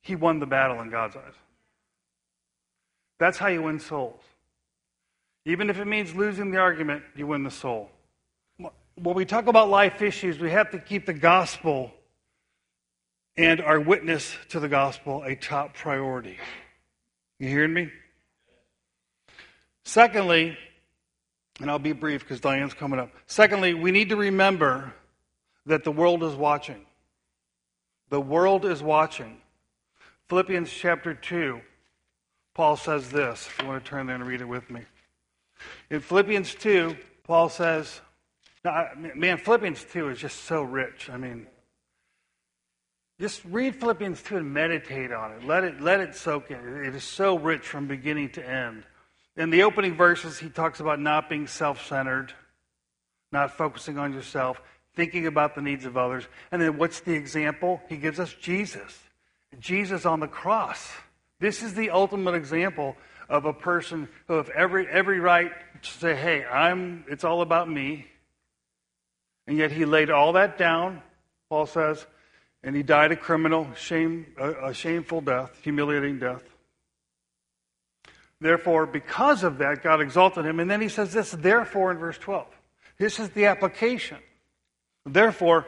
He 0.00 0.16
won 0.16 0.38
the 0.38 0.46
battle 0.46 0.80
in 0.80 0.88
God's 0.88 1.16
eyes. 1.16 1.34
That's 3.18 3.36
how 3.36 3.48
you 3.48 3.60
win 3.60 3.78
souls. 3.78 4.22
Even 5.44 5.68
if 5.68 5.78
it 5.78 5.84
means 5.84 6.14
losing 6.14 6.50
the 6.50 6.56
argument, 6.56 7.02
you 7.14 7.26
win 7.26 7.42
the 7.42 7.50
soul. 7.50 7.90
When 8.56 9.14
we 9.14 9.26
talk 9.26 9.46
about 9.46 9.68
life 9.68 10.00
issues, 10.00 10.38
we 10.38 10.52
have 10.52 10.70
to 10.70 10.78
keep 10.78 11.04
the 11.04 11.12
gospel 11.12 11.92
and 13.36 13.60
our 13.60 13.78
witness 13.78 14.34
to 14.48 14.60
the 14.60 14.68
gospel 14.68 15.24
a 15.26 15.36
top 15.36 15.74
priority. 15.74 16.38
You 17.38 17.50
hearing 17.50 17.74
me? 17.74 17.90
Secondly, 19.84 20.56
and 21.60 21.70
I'll 21.70 21.78
be 21.78 21.92
brief 21.92 22.22
because 22.22 22.40
Diane's 22.40 22.74
coming 22.74 22.98
up. 22.98 23.10
Secondly, 23.26 23.74
we 23.74 23.90
need 23.90 24.08
to 24.08 24.16
remember 24.16 24.92
that 25.66 25.84
the 25.84 25.92
world 25.92 26.22
is 26.22 26.34
watching. 26.34 26.86
The 28.08 28.20
world 28.20 28.64
is 28.64 28.82
watching. 28.82 29.40
Philippians 30.28 30.70
chapter 30.70 31.14
2, 31.14 31.60
Paul 32.54 32.76
says 32.76 33.10
this. 33.10 33.46
If 33.46 33.62
you 33.62 33.68
want 33.68 33.84
to 33.84 33.88
turn 33.88 34.06
there 34.06 34.16
and 34.16 34.26
read 34.26 34.40
it 34.40 34.48
with 34.48 34.68
me. 34.70 34.82
In 35.90 36.00
Philippians 36.00 36.54
2, 36.54 36.96
Paul 37.24 37.48
says, 37.48 38.00
man, 39.14 39.38
Philippians 39.38 39.84
2 39.84 40.08
is 40.08 40.18
just 40.18 40.44
so 40.44 40.62
rich. 40.62 41.10
I 41.10 41.16
mean, 41.16 41.46
just 43.20 43.44
read 43.44 43.76
Philippians 43.76 44.22
2 44.22 44.38
and 44.38 44.54
meditate 44.54 45.12
on 45.12 45.32
it. 45.32 45.44
Let 45.44 45.64
it, 45.64 45.80
let 45.80 46.00
it 46.00 46.14
soak 46.14 46.50
in. 46.50 46.84
It 46.84 46.94
is 46.94 47.04
so 47.04 47.38
rich 47.38 47.66
from 47.66 47.86
beginning 47.86 48.30
to 48.30 48.48
end. 48.48 48.84
In 49.36 49.50
the 49.50 49.62
opening 49.62 49.96
verses, 49.96 50.38
he 50.38 50.48
talks 50.48 50.80
about 50.80 51.00
not 51.00 51.28
being 51.28 51.46
self 51.46 51.86
centered, 51.86 52.32
not 53.32 53.56
focusing 53.56 53.98
on 53.98 54.12
yourself, 54.12 54.60
thinking 54.94 55.26
about 55.26 55.54
the 55.54 55.62
needs 55.62 55.84
of 55.84 55.96
others. 55.96 56.24
And 56.50 56.60
then 56.60 56.78
what's 56.78 57.00
the 57.00 57.14
example? 57.14 57.80
He 57.88 57.96
gives 57.96 58.18
us 58.20 58.34
Jesus. 58.34 58.98
Jesus 59.58 60.04
on 60.06 60.20
the 60.20 60.28
cross. 60.28 60.90
This 61.38 61.62
is 61.62 61.74
the 61.74 61.90
ultimate 61.90 62.34
example 62.34 62.96
of 63.28 63.44
a 63.44 63.52
person 63.52 64.08
who 64.26 64.34
have 64.34 64.50
every, 64.50 64.86
every 64.88 65.20
right 65.20 65.52
to 65.82 65.90
say, 65.90 66.14
hey, 66.14 66.44
I'm, 66.44 67.04
it's 67.08 67.24
all 67.24 67.40
about 67.42 67.70
me. 67.70 68.06
And 69.46 69.56
yet 69.56 69.72
he 69.72 69.84
laid 69.84 70.10
all 70.10 70.34
that 70.34 70.58
down, 70.58 71.02
Paul 71.48 71.66
says, 71.66 72.04
and 72.62 72.76
he 72.76 72.82
died 72.82 73.10
a 73.10 73.16
criminal, 73.16 73.68
shame, 73.74 74.26
a, 74.38 74.68
a 74.68 74.74
shameful 74.74 75.22
death, 75.22 75.58
humiliating 75.62 76.18
death. 76.18 76.42
Therefore, 78.40 78.86
because 78.86 79.44
of 79.44 79.58
that, 79.58 79.82
God 79.82 80.00
exalted 80.00 80.46
him. 80.46 80.60
And 80.60 80.70
then 80.70 80.80
he 80.80 80.88
says 80.88 81.12
this, 81.12 81.30
therefore, 81.30 81.90
in 81.90 81.98
verse 81.98 82.16
12. 82.18 82.46
This 82.98 83.18
is 83.18 83.30
the 83.30 83.46
application. 83.46 84.18
Therefore, 85.04 85.66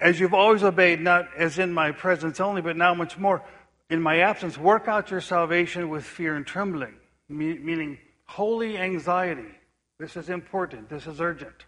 as 0.00 0.18
you've 0.18 0.34
always 0.34 0.62
obeyed, 0.62 1.00
not 1.00 1.28
as 1.36 1.58
in 1.58 1.72
my 1.72 1.92
presence 1.92 2.40
only, 2.40 2.62
but 2.62 2.76
now 2.76 2.94
much 2.94 3.18
more 3.18 3.42
in 3.90 4.00
my 4.00 4.20
absence, 4.20 4.56
work 4.56 4.88
out 4.88 5.10
your 5.10 5.20
salvation 5.20 5.88
with 5.88 6.04
fear 6.04 6.36
and 6.36 6.46
trembling, 6.46 6.94
meaning 7.28 7.98
holy 8.24 8.78
anxiety. 8.78 9.50
This 9.98 10.16
is 10.16 10.30
important. 10.30 10.88
This 10.88 11.06
is 11.06 11.20
urgent. 11.20 11.66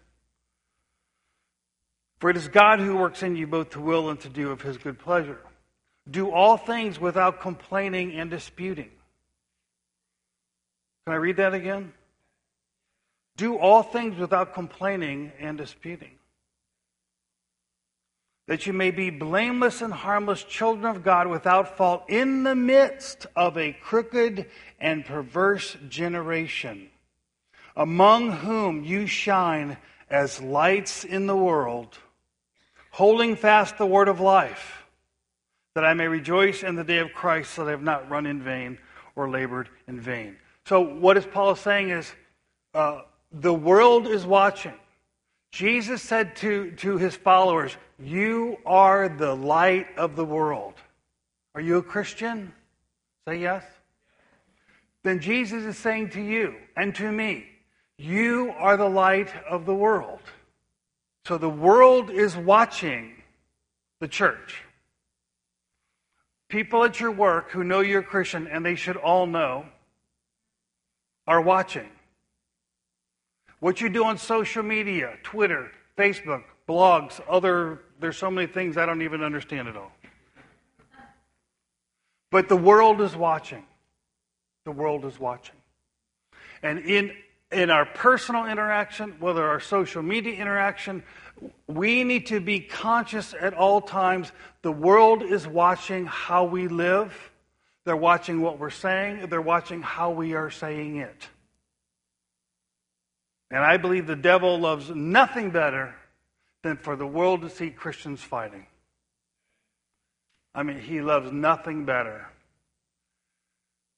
For 2.19 2.29
it 2.29 2.37
is 2.37 2.47
God 2.47 2.79
who 2.79 2.95
works 2.95 3.21
in 3.21 3.35
you 3.35 3.45
both 3.45 3.71
to 3.71 3.81
will 3.81 4.09
and 4.09 4.19
to 4.21 4.29
do 4.29 4.51
of 4.51 4.61
his 4.61 4.77
good 4.77 4.97
pleasure. 4.97 5.41
Do 6.09 6.31
all 6.31 6.57
things 6.57 6.99
without 6.99 7.41
complaining 7.41 8.13
and 8.13 8.31
disputing 8.31 8.89
can 11.05 11.13
I 11.13 11.17
read 11.17 11.37
that 11.37 11.53
again? 11.53 11.93
Do 13.35 13.57
all 13.57 13.83
things 13.83 14.17
without 14.17 14.53
complaining 14.53 15.31
and 15.39 15.57
disputing. 15.57 16.11
That 18.47 18.67
you 18.67 18.73
may 18.73 18.91
be 18.91 19.09
blameless 19.09 19.81
and 19.81 19.93
harmless 19.93 20.43
children 20.43 20.85
of 20.85 21.03
God 21.03 21.27
without 21.27 21.77
fault 21.77 22.05
in 22.09 22.43
the 22.43 22.55
midst 22.55 23.25
of 23.35 23.57
a 23.57 23.73
crooked 23.73 24.45
and 24.79 25.05
perverse 25.05 25.75
generation, 25.89 26.89
among 27.75 28.31
whom 28.31 28.83
you 28.83 29.07
shine 29.07 29.77
as 30.09 30.41
lights 30.41 31.03
in 31.03 31.25
the 31.25 31.35
world, 31.35 31.97
holding 32.91 33.35
fast 33.35 33.77
the 33.77 33.85
word 33.85 34.07
of 34.07 34.19
life, 34.19 34.83
that 35.73 35.85
I 35.85 35.93
may 35.93 36.07
rejoice 36.07 36.63
in 36.63 36.75
the 36.75 36.83
day 36.83 36.99
of 36.99 37.13
Christ, 37.13 37.55
that 37.55 37.67
I 37.67 37.71
have 37.71 37.81
not 37.81 38.09
run 38.09 38.25
in 38.25 38.43
vain 38.43 38.77
or 39.15 39.29
labored 39.29 39.69
in 39.87 39.99
vain. 39.99 40.37
So, 40.65 40.81
what 40.81 41.17
is 41.17 41.25
Paul 41.25 41.55
saying 41.55 41.89
is 41.89 42.11
uh, 42.73 43.01
the 43.31 43.53
world 43.53 44.07
is 44.07 44.25
watching. 44.25 44.73
Jesus 45.51 46.01
said 46.01 46.35
to, 46.37 46.71
to 46.77 46.97
his 46.97 47.15
followers, 47.15 47.75
You 47.99 48.57
are 48.65 49.09
the 49.09 49.35
light 49.35 49.87
of 49.97 50.15
the 50.15 50.25
world. 50.25 50.73
Are 51.53 51.61
you 51.61 51.77
a 51.77 51.83
Christian? 51.83 52.53
Say 53.27 53.39
yes. 53.41 53.63
Then 55.03 55.19
Jesus 55.19 55.63
is 55.63 55.77
saying 55.77 56.09
to 56.11 56.21
you 56.21 56.55
and 56.75 56.95
to 56.95 57.11
me, 57.11 57.45
You 57.97 58.53
are 58.57 58.77
the 58.77 58.89
light 58.89 59.31
of 59.47 59.65
the 59.65 59.75
world. 59.75 60.21
So 61.27 61.37
the 61.37 61.49
world 61.49 62.09
is 62.09 62.35
watching 62.35 63.21
the 63.99 64.07
church. 64.07 64.63
People 66.49 66.83
at 66.83 66.99
your 66.99 67.11
work 67.11 67.51
who 67.51 67.63
know 67.63 67.79
you're 67.79 68.01
a 68.01 68.03
Christian, 68.03 68.47
and 68.47 68.65
they 68.65 68.75
should 68.75 68.97
all 68.97 69.25
know, 69.25 69.65
are 71.27 71.41
watching. 71.41 71.89
What 73.59 73.79
you 73.79 73.89
do 73.89 74.03
on 74.05 74.17
social 74.17 74.63
media, 74.63 75.17
Twitter, 75.23 75.71
Facebook, 75.97 76.43
blogs, 76.67 77.21
other, 77.29 77.79
there's 77.99 78.17
so 78.17 78.29
many 78.29 78.47
things 78.47 78.77
I 78.77 78.85
don't 78.85 79.01
even 79.01 79.23
understand 79.23 79.67
at 79.67 79.77
all. 79.77 79.91
But 82.29 82.49
the 82.49 82.57
world 82.57 82.99
is 82.99 83.15
watching. 83.15 83.63
The 84.65 84.71
world 84.71 85.05
is 85.05 85.19
watching. 85.19 85.55
And 86.61 86.79
in, 86.79 87.11
in 87.51 87.69
our 87.69 87.85
personal 87.85 88.47
interaction, 88.47 89.15
whether 89.19 89.47
our 89.47 89.59
social 89.59 90.01
media 90.01 90.33
interaction, 90.33 91.03
we 91.67 92.03
need 92.03 92.27
to 92.27 92.39
be 92.39 92.59
conscious 92.59 93.33
at 93.39 93.53
all 93.53 93.81
times. 93.81 94.31
The 94.61 94.71
world 94.71 95.21
is 95.21 95.47
watching 95.47 96.05
how 96.05 96.45
we 96.45 96.67
live 96.67 97.31
they're 97.85 97.95
watching 97.95 98.41
what 98.41 98.59
we're 98.59 98.69
saying, 98.69 99.27
they're 99.29 99.41
watching 99.41 99.81
how 99.81 100.11
we 100.11 100.33
are 100.33 100.49
saying 100.49 100.97
it. 100.97 101.27
And 103.51 103.63
I 103.63 103.77
believe 103.77 104.07
the 104.07 104.15
devil 104.15 104.59
loves 104.59 104.89
nothing 104.89 105.51
better 105.51 105.95
than 106.63 106.77
for 106.77 106.95
the 106.95 107.05
world 107.05 107.41
to 107.41 107.49
see 107.49 107.69
Christians 107.69 108.21
fighting. 108.21 108.65
I 110.55 110.63
mean, 110.63 110.79
he 110.79 111.01
loves 111.01 111.31
nothing 111.31 111.85
better. 111.85 112.27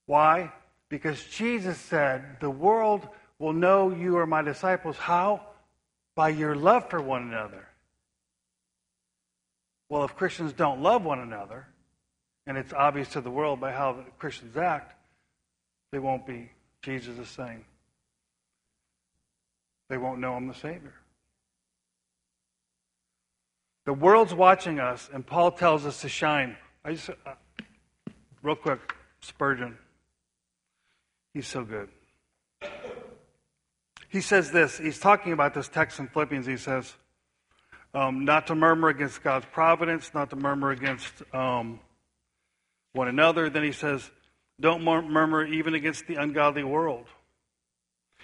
Why? 0.07 0.51
Because 0.89 1.23
Jesus 1.23 1.77
said, 1.77 2.37
The 2.39 2.49
world 2.49 3.07
will 3.39 3.53
know 3.53 3.91
you 3.91 4.17
are 4.17 4.25
my 4.25 4.41
disciples. 4.41 4.97
How? 4.97 5.41
By 6.15 6.29
your 6.29 6.55
love 6.55 6.89
for 6.89 7.01
one 7.01 7.23
another. 7.23 7.67
Well, 9.89 10.03
if 10.05 10.15
Christians 10.15 10.53
don't 10.53 10.81
love 10.81 11.03
one 11.03 11.19
another, 11.19 11.67
and 12.47 12.57
it's 12.57 12.73
obvious 12.73 13.09
to 13.09 13.21
the 13.21 13.31
world 13.31 13.59
by 13.59 13.71
how 13.71 14.03
Christians 14.19 14.55
act, 14.57 14.93
they 15.91 15.99
won't 15.99 16.25
be. 16.25 16.51
Jesus 16.81 17.17
is 17.17 17.29
saying. 17.29 17.65
they 19.89 19.97
won't 19.97 20.19
know 20.19 20.33
I'm 20.33 20.47
the 20.47 20.53
Savior. 20.53 20.93
The 23.85 23.93
world's 23.93 24.33
watching 24.33 24.79
us, 24.79 25.09
and 25.13 25.25
Paul 25.25 25.51
tells 25.51 25.85
us 25.85 26.01
to 26.01 26.09
shine. 26.09 26.57
I 26.83 26.93
just, 26.93 27.09
uh, 27.09 27.33
real 28.41 28.55
quick, 28.55 28.79
Spurgeon. 29.19 29.77
He's 31.33 31.47
so 31.47 31.63
good. 31.63 31.89
He 34.09 34.21
says 34.21 34.51
this. 34.51 34.77
He's 34.77 34.99
talking 34.99 35.33
about 35.33 35.53
this 35.53 35.67
text 35.67 35.99
in 35.99 36.07
Philippians. 36.07 36.45
He 36.45 36.57
says, 36.57 36.95
um, 37.93 38.25
not 38.25 38.47
to 38.47 38.55
murmur 38.55 38.89
against 38.89 39.23
God's 39.23 39.45
providence, 39.51 40.13
not 40.13 40.29
to 40.31 40.35
murmur 40.35 40.71
against 40.71 41.11
um, 41.33 41.79
one 42.95 43.07
another. 43.07 43.49
Then 43.49 43.63
he 43.63 43.71
says, 43.71 44.09
don't 44.59 44.83
murmur 44.83 45.45
even 45.45 45.75
against 45.75 46.07
the 46.07 46.15
ungodly 46.15 46.63
world. 46.63 47.05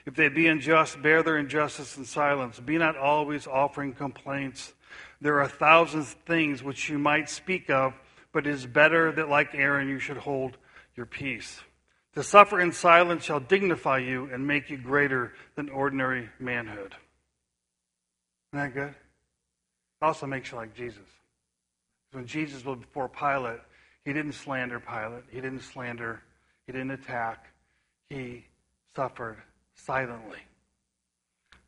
If 0.05 0.15
they 0.15 0.29
be 0.29 0.47
unjust, 0.47 1.01
bear 1.01 1.21
their 1.21 1.37
injustice 1.37 1.97
in 1.97 2.05
silence. 2.05 2.59
Be 2.59 2.77
not 2.77 2.97
always 2.97 3.45
offering 3.45 3.93
complaints. 3.93 4.73
There 5.19 5.41
are 5.41 5.47
thousand 5.47 6.05
things 6.05 6.63
which 6.63 6.89
you 6.89 6.97
might 6.97 7.29
speak 7.29 7.69
of, 7.69 7.93
but 8.31 8.47
it 8.47 8.53
is 8.53 8.65
better 8.65 9.11
that, 9.11 9.29
like 9.29 9.53
Aaron, 9.53 9.87
you 9.89 9.99
should 9.99 10.17
hold 10.17 10.57
your 10.95 11.05
peace. 11.05 11.61
To 12.15 12.23
suffer 12.23 12.59
in 12.59 12.71
silence 12.71 13.23
shall 13.23 13.39
dignify 13.39 13.99
you 13.99 14.29
and 14.33 14.47
make 14.47 14.69
you 14.69 14.77
greater 14.77 15.33
than 15.55 15.69
ordinary 15.69 16.29
manhood. 16.39 16.95
Isn't 18.53 18.65
that 18.65 18.73
good? 18.73 18.89
It 18.89 20.05
also 20.05 20.25
makes 20.25 20.51
you 20.51 20.57
like 20.57 20.73
Jesus. 20.73 21.05
When 22.11 22.25
Jesus 22.25 22.65
was 22.65 22.79
before 22.79 23.07
Pilate, 23.07 23.61
he 24.05 24.13
didn't 24.13 24.33
slander 24.33 24.79
Pilate. 24.79 25.23
He 25.29 25.41
didn't 25.41 25.61
slander. 25.61 26.21
He 26.65 26.71
didn't 26.71 26.91
attack. 26.91 27.47
He 28.09 28.45
suffered 28.95 29.37
silently, 29.75 30.39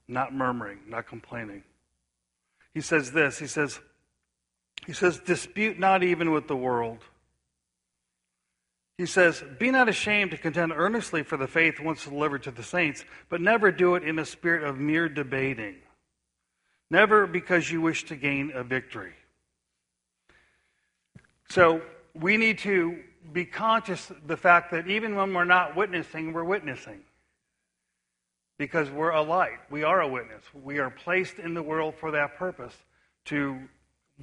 not 0.07 0.33
murmuring, 0.33 0.79
not 0.87 1.07
complaining. 1.07 1.63
He 2.73 2.81
says 2.81 3.11
this. 3.11 3.37
He 3.37 3.47
says, 3.47 3.79
he 4.85 4.93
says, 4.93 5.19
dispute 5.19 5.79
not 5.79 6.03
even 6.03 6.31
with 6.31 6.47
the 6.47 6.55
world. 6.55 6.99
He 8.97 9.05
says, 9.05 9.43
Be 9.57 9.71
not 9.71 9.89
ashamed 9.89 10.31
to 10.31 10.37
contend 10.37 10.71
earnestly 10.71 11.23
for 11.23 11.37
the 11.37 11.47
faith 11.47 11.79
once 11.79 12.03
delivered 12.03 12.43
to 12.43 12.51
the 12.51 12.63
saints, 12.63 13.03
but 13.29 13.41
never 13.41 13.71
do 13.71 13.95
it 13.95 14.03
in 14.03 14.19
a 14.19 14.25
spirit 14.25 14.63
of 14.63 14.77
mere 14.77 15.09
debating. 15.09 15.77
Never 16.91 17.25
because 17.25 17.71
you 17.71 17.81
wish 17.81 18.03
to 18.05 18.15
gain 18.15 18.51
a 18.53 18.63
victory. 18.63 19.13
So 21.49 21.81
we 22.13 22.37
need 22.37 22.59
to 22.59 22.99
be 23.31 23.45
conscious 23.45 24.09
of 24.09 24.27
the 24.27 24.37
fact 24.37 24.71
that 24.71 24.87
even 24.87 25.15
when 25.15 25.33
we're 25.33 25.45
not 25.45 25.75
witnessing, 25.75 26.33
we're 26.33 26.43
witnessing. 26.43 27.01
Because 28.57 28.89
we're 28.89 29.11
a 29.11 29.21
light. 29.21 29.59
We 29.71 29.83
are 29.83 30.01
a 30.01 30.07
witness. 30.07 30.43
We 30.53 30.79
are 30.79 30.89
placed 30.89 31.39
in 31.39 31.53
the 31.53 31.63
world 31.63 31.95
for 31.99 32.11
that 32.11 32.37
purpose 32.37 32.73
to 33.25 33.59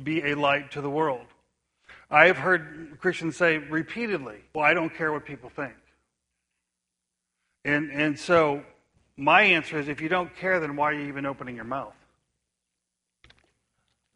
be 0.01 0.31
a 0.31 0.35
light 0.35 0.71
to 0.73 0.81
the 0.81 0.91
world. 0.91 1.27
I 2.11 2.27
have 2.27 2.37
heard 2.37 2.99
Christians 3.01 3.37
say 3.37 3.59
repeatedly, 3.59 4.39
Well, 4.55 4.65
I 4.65 4.75
don't 4.75 4.95
care 4.95 5.13
what 5.13 5.25
people 5.25 5.51
think. 5.51 5.75
And, 7.65 7.91
and 7.91 8.19
so 8.19 8.63
my 9.17 9.43
answer 9.43 9.79
is 9.79 9.89
if 9.89 10.01
you 10.01 10.09
don't 10.09 10.35
care, 10.37 10.61
then 10.61 10.77
why 10.77 10.91
are 10.91 10.95
you 10.95 11.09
even 11.09 11.27
opening 11.27 11.57
your 11.57 11.65
mouth? 11.65 11.95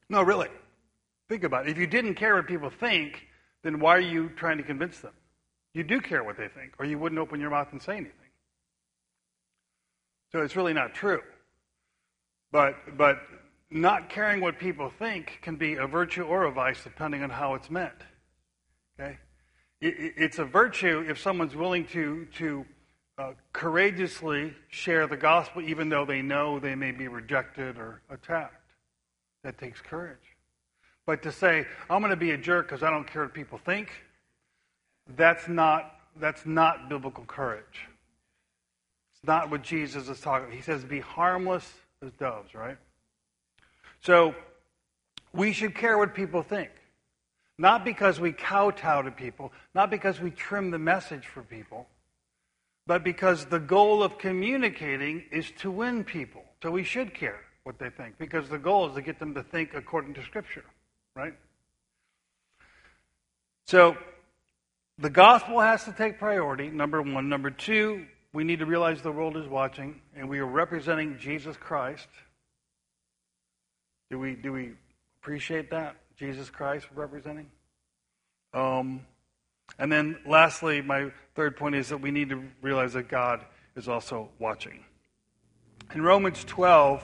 No, 0.08 0.22
really. 0.22 0.48
Think 1.28 1.44
about 1.44 1.66
it. 1.66 1.70
If 1.70 1.78
you 1.78 1.86
didn't 1.86 2.14
care 2.14 2.36
what 2.36 2.46
people 2.46 2.70
think, 2.70 3.26
then 3.64 3.80
why 3.80 3.97
are 3.97 4.00
you 4.00 4.28
trying 4.37 4.59
to 4.59 4.62
convince 4.62 5.00
them? 5.00 5.14
You 5.73 5.83
do 5.83 6.00
care 6.00 6.23
what 6.23 6.37
they 6.37 6.47
think, 6.47 6.75
or 6.78 6.85
you 6.87 6.99
wouldn't 6.99 7.18
open 7.18 7.40
your 7.40 7.50
mouth 7.50 7.68
and 7.73 7.83
say 7.83 7.94
anything. 7.94 8.12
So 10.30 10.42
it's 10.42 10.54
really 10.54 10.73
not 10.73 10.94
true. 10.94 11.23
But, 12.52 12.97
but 12.97 13.18
not 13.71 14.09
caring 14.09 14.40
what 14.40 14.59
people 14.59 14.90
think 14.90 15.40
can 15.42 15.56
be 15.56 15.75
a 15.75 15.87
virtue 15.87 16.22
or 16.22 16.44
a 16.44 16.53
vice 16.53 16.85
depending 16.85 17.24
on 17.24 17.31
how 17.31 17.55
it's 17.55 17.70
meant. 17.70 17.94
Okay? 19.00 19.18
It, 19.81 20.14
it's 20.16 20.38
a 20.38 20.44
virtue 20.44 21.05
if 21.09 21.18
someone's 21.18 21.57
willing 21.57 21.87
to, 21.88 22.27
to 22.37 22.64
uh, 23.18 23.33
courageously 23.53 24.55
share 24.68 25.07
the 25.07 25.16
gospel 25.16 25.62
even 25.62 25.88
though 25.88 26.05
they 26.05 26.22
know 26.22 26.61
they 26.61 26.74
may 26.74 26.92
be 26.92 27.09
rejected 27.09 27.79
or 27.79 28.03
attacked. 28.11 28.70
That 29.42 29.59
takes 29.59 29.81
courage. 29.81 30.34
But 31.06 31.22
to 31.22 31.32
say, 31.32 31.66
I'm 31.90 32.00
going 32.00 32.10
to 32.10 32.16
be 32.16 32.30
a 32.30 32.38
jerk 32.38 32.66
because 32.66 32.82
I 32.82 32.90
don't 32.90 33.06
care 33.06 33.22
what 33.22 33.34
people 33.34 33.58
think, 33.58 33.90
that's 35.16 35.48
not, 35.48 35.98
that's 36.18 36.46
not 36.46 36.88
biblical 36.88 37.24
courage. 37.24 37.86
It's 39.14 39.26
not 39.26 39.50
what 39.50 39.62
Jesus 39.62 40.08
is 40.08 40.20
talking 40.20 40.46
about. 40.46 40.56
He 40.56 40.62
says, 40.62 40.84
be 40.84 41.00
harmless 41.00 41.70
as 42.02 42.10
doves, 42.12 42.54
right? 42.54 42.78
So 44.00 44.34
we 45.32 45.52
should 45.52 45.74
care 45.74 45.98
what 45.98 46.14
people 46.14 46.42
think. 46.42 46.70
Not 47.58 47.84
because 47.84 48.18
we 48.18 48.32
kowtow 48.32 49.02
to 49.02 49.10
people, 49.10 49.52
not 49.74 49.90
because 49.90 50.20
we 50.20 50.30
trim 50.30 50.70
the 50.70 50.78
message 50.78 51.26
for 51.26 51.42
people, 51.42 51.86
but 52.86 53.04
because 53.04 53.46
the 53.46 53.60
goal 53.60 54.02
of 54.02 54.18
communicating 54.18 55.24
is 55.30 55.50
to 55.58 55.70
win 55.70 56.02
people. 56.02 56.42
So 56.62 56.70
we 56.70 56.82
should 56.82 57.14
care 57.14 57.40
what 57.62 57.78
they 57.78 57.90
think 57.90 58.18
because 58.18 58.48
the 58.48 58.58
goal 58.58 58.88
is 58.88 58.94
to 58.96 59.02
get 59.02 59.18
them 59.18 59.34
to 59.34 59.42
think 59.42 59.74
according 59.74 60.14
to 60.14 60.22
Scripture 60.22 60.64
right? 61.14 61.35
So 63.66 63.96
the 64.98 65.11
gospel 65.11 65.61
has 65.61 65.85
to 65.85 65.92
take 65.92 66.18
priority, 66.18 66.68
number 66.68 67.00
one. 67.03 67.29
Number 67.29 67.50
two, 67.50 68.07
we 68.33 68.44
need 68.44 68.59
to 68.59 68.66
realize 68.66 69.03
the 69.03 69.12
world 69.12 69.37
is 69.37 69.46
watching 69.46 70.00
and 70.16 70.29
we 70.29 70.38
are 70.38 70.46
representing 70.46 71.18
Jesus 71.18 71.57
Christ. 71.57 72.09
Do 74.11 74.18
we, 74.18 74.35
do 74.35 74.53
we 74.53 74.72
appreciate 75.20 75.70
that? 75.70 75.96
Jesus 76.16 76.50
Christ 76.50 76.87
representing? 76.94 77.46
Um, 78.53 79.00
and 79.79 79.90
then 79.90 80.18
lastly, 80.27 80.83
my 80.83 81.11
third 81.35 81.57
point 81.57 81.74
is 81.74 81.88
that 81.88 81.98
we 81.98 82.11
need 82.11 82.29
to 82.29 82.44
realize 82.62 82.92
that 82.92 83.09
God 83.09 83.44
is 83.74 83.88
also 83.88 84.29
watching. 84.38 84.85
In 85.94 86.03
Romans 86.03 86.44
12, 86.44 87.03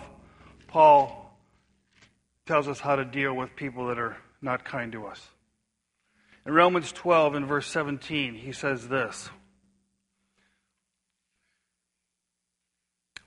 Paul 0.68 1.19
tells 2.50 2.66
us 2.66 2.80
how 2.80 2.96
to 2.96 3.04
deal 3.04 3.32
with 3.32 3.54
people 3.54 3.86
that 3.86 3.98
are 4.00 4.16
not 4.42 4.64
kind 4.64 4.90
to 4.90 5.06
us. 5.06 5.24
In 6.44 6.52
Romans 6.52 6.90
12, 6.90 7.36
in 7.36 7.46
verse 7.46 7.68
17, 7.68 8.34
he 8.34 8.50
says 8.50 8.88
this 8.88 9.30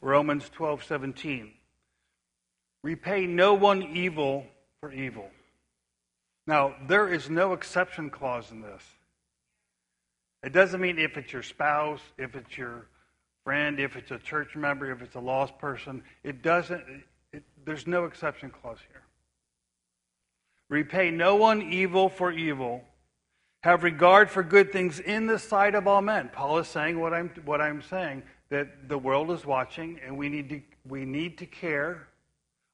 Romans 0.02 0.50
12, 0.50 0.84
17. 0.84 1.54
Repay 2.84 3.26
no 3.26 3.54
one 3.54 3.84
evil 3.96 4.46
for 4.82 4.92
evil. 4.92 5.30
Now, 6.46 6.76
there 6.90 7.08
is 7.08 7.30
no 7.30 7.54
exception 7.54 8.10
clause 8.10 8.52
in 8.52 8.60
this. 8.60 8.84
It 10.44 10.52
doesn't 10.52 10.82
mean 10.82 11.00
if 11.00 11.16
it's 11.16 11.32
your 11.32 11.44
spouse, 11.44 12.02
if 12.18 12.36
it's 12.36 12.58
your 12.58 12.88
friend, 13.46 13.80
if 13.80 13.96
it's 13.96 14.12
a 14.12 14.20
church 14.20 14.58
member, 14.58 14.92
if 14.92 15.02
it's 15.02 15.16
a 15.16 15.22
lost 15.22 15.58
person. 15.60 16.04
It 16.26 16.42
doesn't, 16.42 16.84
it, 17.32 17.44
there's 17.64 17.88
no 17.88 18.04
exception 18.04 18.50
clause 18.50 18.80
here. 18.92 19.03
Repay 20.74 21.12
no 21.12 21.36
one 21.36 21.62
evil 21.62 22.10
for 22.10 22.32
evil. 22.32 22.84
Have 23.62 23.84
regard 23.84 24.32
for 24.32 24.42
good 24.42 24.72
things 24.72 25.00
in 25.00 25.28
the 25.28 25.38
sight 25.38 25.76
of 25.76 25.88
all 25.88 26.02
men. 26.02 26.32
Paul 26.34 26.58
is 26.58 26.68
saying 26.68 27.00
what 27.00 27.14
I'm, 27.14 27.30
what 27.46 27.62
I'm 27.62 27.84
saying, 27.84 28.24
that 28.50 28.90
the 28.90 28.98
world 28.98 29.30
is 29.30 29.46
watching 29.46 30.00
and 30.04 30.18
we 30.18 30.30
need, 30.30 30.50
to, 30.50 30.62
we 30.88 31.06
need 31.06 31.38
to 31.38 31.46
care 31.46 32.08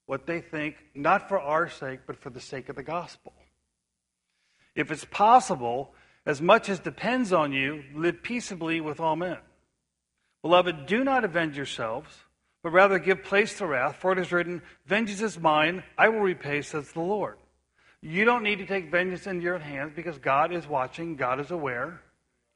what 0.06 0.26
they 0.26 0.40
think, 0.40 0.78
not 0.96 1.28
for 1.28 1.42
our 1.42 1.68
sake, 1.68 2.00
but 2.08 2.16
for 2.16 2.30
the 2.30 2.40
sake 2.40 2.70
of 2.70 2.78
the 2.78 2.84
gospel. 2.84 3.34
If 4.76 4.92
it's 4.92 5.04
possible, 5.04 5.94
as 6.26 6.42
much 6.42 6.70
as 6.70 6.80
depends 6.80 7.34
on 7.34 7.52
you, 7.52 7.84
live 7.94 8.24
peaceably 8.24 8.80
with 8.80 9.02
all 9.02 9.18
men. 9.18 9.40
Beloved, 10.42 10.86
do 10.86 11.04
not 11.04 11.26
avenge 11.26 11.58
yourselves, 11.58 12.16
but 12.64 12.70
rather 12.70 12.98
give 12.98 13.26
place 13.26 13.58
to 13.58 13.68
wrath, 13.68 13.98
for 13.98 14.14
it 14.14 14.20
is 14.20 14.32
written, 14.32 14.62
Vengeance 14.86 15.22
is 15.22 15.38
mine, 15.38 15.84
I 15.98 16.08
will 16.08 16.22
repay, 16.22 16.62
says 16.62 16.94
the 16.94 17.02
Lord. 17.02 17.36
You 18.02 18.26
don't 18.26 18.44
need 18.44 18.60
to 18.60 18.66
take 18.66 18.90
vengeance 18.90 19.28
into 19.28 19.44
your 19.44 19.60
hands 19.60 19.92
because 19.96 20.18
God 20.18 20.54
is 20.54 20.68
watching, 20.68 21.16
God 21.16 21.40
is 21.40 21.52
aware. 21.52 22.02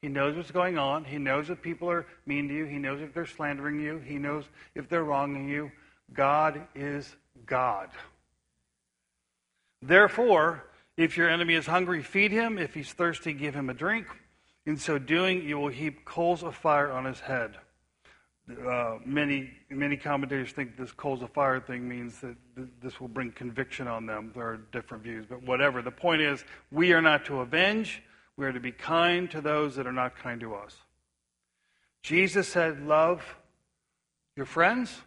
He 0.00 0.08
knows 0.08 0.36
what's 0.36 0.50
going 0.50 0.76
on. 0.76 1.04
He 1.04 1.18
knows 1.18 1.48
if 1.48 1.62
people 1.62 1.90
are 1.90 2.06
mean 2.26 2.48
to 2.48 2.54
you. 2.54 2.66
He 2.66 2.78
knows 2.78 3.00
if 3.00 3.14
they're 3.14 3.24
slandering 3.24 3.80
you. 3.80 3.98
He 3.98 4.18
knows 4.18 4.44
if 4.74 4.88
they're 4.88 5.04
wronging 5.04 5.48
you. 5.48 5.72
God 6.12 6.60
is 6.74 7.14
God. 7.46 7.88
Therefore, 9.80 10.64
if 10.96 11.16
your 11.16 11.30
enemy 11.30 11.54
is 11.54 11.66
hungry, 11.66 12.02
feed 12.02 12.32
him. 12.32 12.58
If 12.58 12.74
he's 12.74 12.92
thirsty, 12.92 13.32
give 13.32 13.54
him 13.54 13.70
a 13.70 13.74
drink. 13.74 14.06
In 14.66 14.76
so 14.76 14.98
doing, 14.98 15.42
you 15.42 15.58
will 15.58 15.68
heap 15.68 16.04
coals 16.04 16.42
of 16.42 16.54
fire 16.54 16.92
on 16.92 17.06
his 17.06 17.20
head. 17.20 17.56
Uh, 18.46 18.98
many 19.06 19.50
many 19.70 19.96
commentators 19.96 20.52
think 20.52 20.76
this 20.76 20.92
coals 20.92 21.22
of 21.22 21.30
fire 21.30 21.60
thing 21.60 21.88
means 21.88 22.20
that 22.20 22.36
th- 22.54 22.68
this 22.82 23.00
will 23.00 23.08
bring 23.08 23.32
conviction 23.32 23.88
on 23.88 24.04
them. 24.04 24.32
There 24.34 24.46
are 24.46 24.58
different 24.70 25.02
views, 25.02 25.24
but 25.26 25.42
whatever. 25.44 25.80
The 25.80 25.90
point 25.90 26.20
is, 26.20 26.44
we 26.70 26.92
are 26.92 27.00
not 27.00 27.24
to 27.26 27.40
avenge. 27.40 28.02
We 28.36 28.44
are 28.44 28.52
to 28.52 28.60
be 28.60 28.72
kind 28.72 29.30
to 29.30 29.40
those 29.40 29.76
that 29.76 29.86
are 29.86 29.92
not 29.92 30.16
kind 30.16 30.40
to 30.40 30.54
us. 30.54 30.76
Jesus 32.02 32.46
said, 32.46 32.86
"Love 32.86 33.22
your 34.36 34.46
friends, 34.46 35.00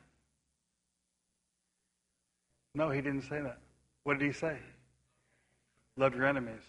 No, 2.78 2.92
he 2.92 3.02
didn't 3.02 3.24
say 3.24 3.42
that. 3.42 3.58
What 4.04 4.20
did 4.20 4.28
he 4.28 4.32
say? 4.32 4.56
Love 5.98 6.16
your 6.16 6.28
enemies. 6.28 6.62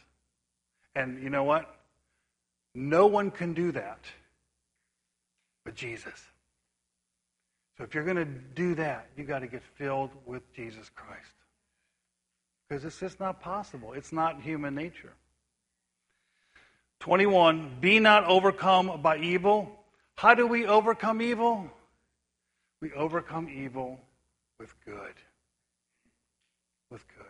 And 0.94 1.22
you 1.22 1.28
know 1.28 1.44
what? 1.44 1.76
No 2.74 3.06
one 3.06 3.30
can 3.30 3.52
do 3.52 3.72
that 3.72 4.00
but 5.68 5.74
Jesus. 5.74 6.24
So 7.78 7.84
if 7.84 7.94
you're 7.94 8.04
going 8.04 8.16
to 8.16 8.24
do 8.24 8.74
that, 8.74 9.06
you've 9.16 9.28
got 9.28 9.38
to 9.38 9.46
get 9.46 9.62
filled 9.76 10.10
with 10.26 10.42
Jesus 10.52 10.90
Christ. 10.96 11.30
Because 12.68 12.84
it's 12.84 12.98
just 12.98 13.20
not 13.20 13.40
possible. 13.40 13.92
It's 13.92 14.12
not 14.12 14.42
human 14.42 14.74
nature. 14.74 15.12
21, 16.98 17.76
be 17.80 18.00
not 18.00 18.24
overcome 18.24 19.00
by 19.00 19.18
evil. 19.18 19.70
How 20.16 20.34
do 20.34 20.44
we 20.48 20.66
overcome 20.66 21.22
evil? 21.22 21.70
We 22.82 22.92
overcome 22.92 23.48
evil 23.48 24.00
with 24.58 24.74
good. 24.84 25.14
With 26.90 27.04
good. 27.16 27.26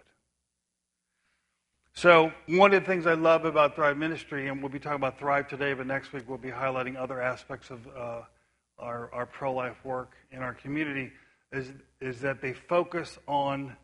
So, 1.92 2.32
one 2.46 2.72
of 2.72 2.82
the 2.82 2.86
things 2.86 3.06
I 3.06 3.14
love 3.14 3.44
about 3.44 3.74
Thrive 3.74 3.98
Ministry, 3.98 4.48
and 4.48 4.62
we'll 4.62 4.70
be 4.70 4.78
talking 4.78 4.96
about 4.96 5.18
Thrive 5.18 5.48
today, 5.48 5.74
but 5.74 5.86
next 5.86 6.12
week 6.12 6.22
we'll 6.26 6.38
be 6.38 6.50
highlighting 6.50 6.96
other 6.96 7.20
aspects 7.20 7.70
of 7.70 7.80
uh, 7.94 8.20
our, 8.78 9.12
our 9.12 9.26
pro 9.26 9.52
life 9.52 9.76
work 9.84 10.12
in 10.30 10.40
our 10.40 10.54
community, 10.54 11.12
is, 11.52 11.72
is 12.00 12.20
that 12.20 12.40
they 12.40 12.52
focus 12.52 13.18
on 13.26 13.76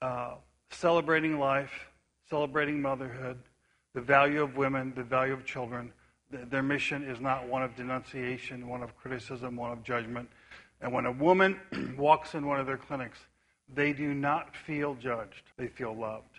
uh, 0.00 0.34
celebrating 0.70 1.38
life, 1.38 1.86
celebrating 2.30 2.80
motherhood, 2.80 3.38
the 3.94 4.00
value 4.00 4.42
of 4.42 4.56
women, 4.56 4.92
the 4.94 5.02
value 5.02 5.32
of 5.32 5.44
children. 5.44 5.92
Their 6.30 6.62
mission 6.62 7.04
is 7.04 7.20
not 7.20 7.48
one 7.48 7.62
of 7.62 7.74
denunciation, 7.74 8.68
one 8.68 8.82
of 8.82 8.96
criticism, 8.96 9.56
one 9.56 9.72
of 9.72 9.82
judgment. 9.82 10.28
And 10.80 10.92
when 10.92 11.06
a 11.06 11.12
woman 11.12 11.58
walks 11.98 12.34
in 12.34 12.46
one 12.46 12.60
of 12.60 12.66
their 12.66 12.76
clinics, 12.76 13.18
they 13.74 13.92
do 13.92 14.14
not 14.14 14.54
feel 14.54 14.94
judged, 14.94 15.42
they 15.56 15.68
feel 15.68 15.94
loved. 15.96 16.38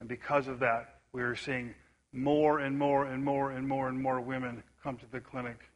And 0.00 0.08
because 0.08 0.48
of 0.48 0.60
that, 0.60 1.00
we 1.12 1.22
are 1.22 1.36
seeing 1.36 1.74
more 2.12 2.58
and 2.58 2.78
more 2.78 3.06
and 3.06 3.24
more 3.24 3.52
and 3.52 3.66
more 3.66 3.88
and 3.88 4.00
more 4.00 4.20
women 4.20 4.62
come 4.82 4.96
to 4.96 5.06
the 5.12 5.20
clinic 5.20 5.69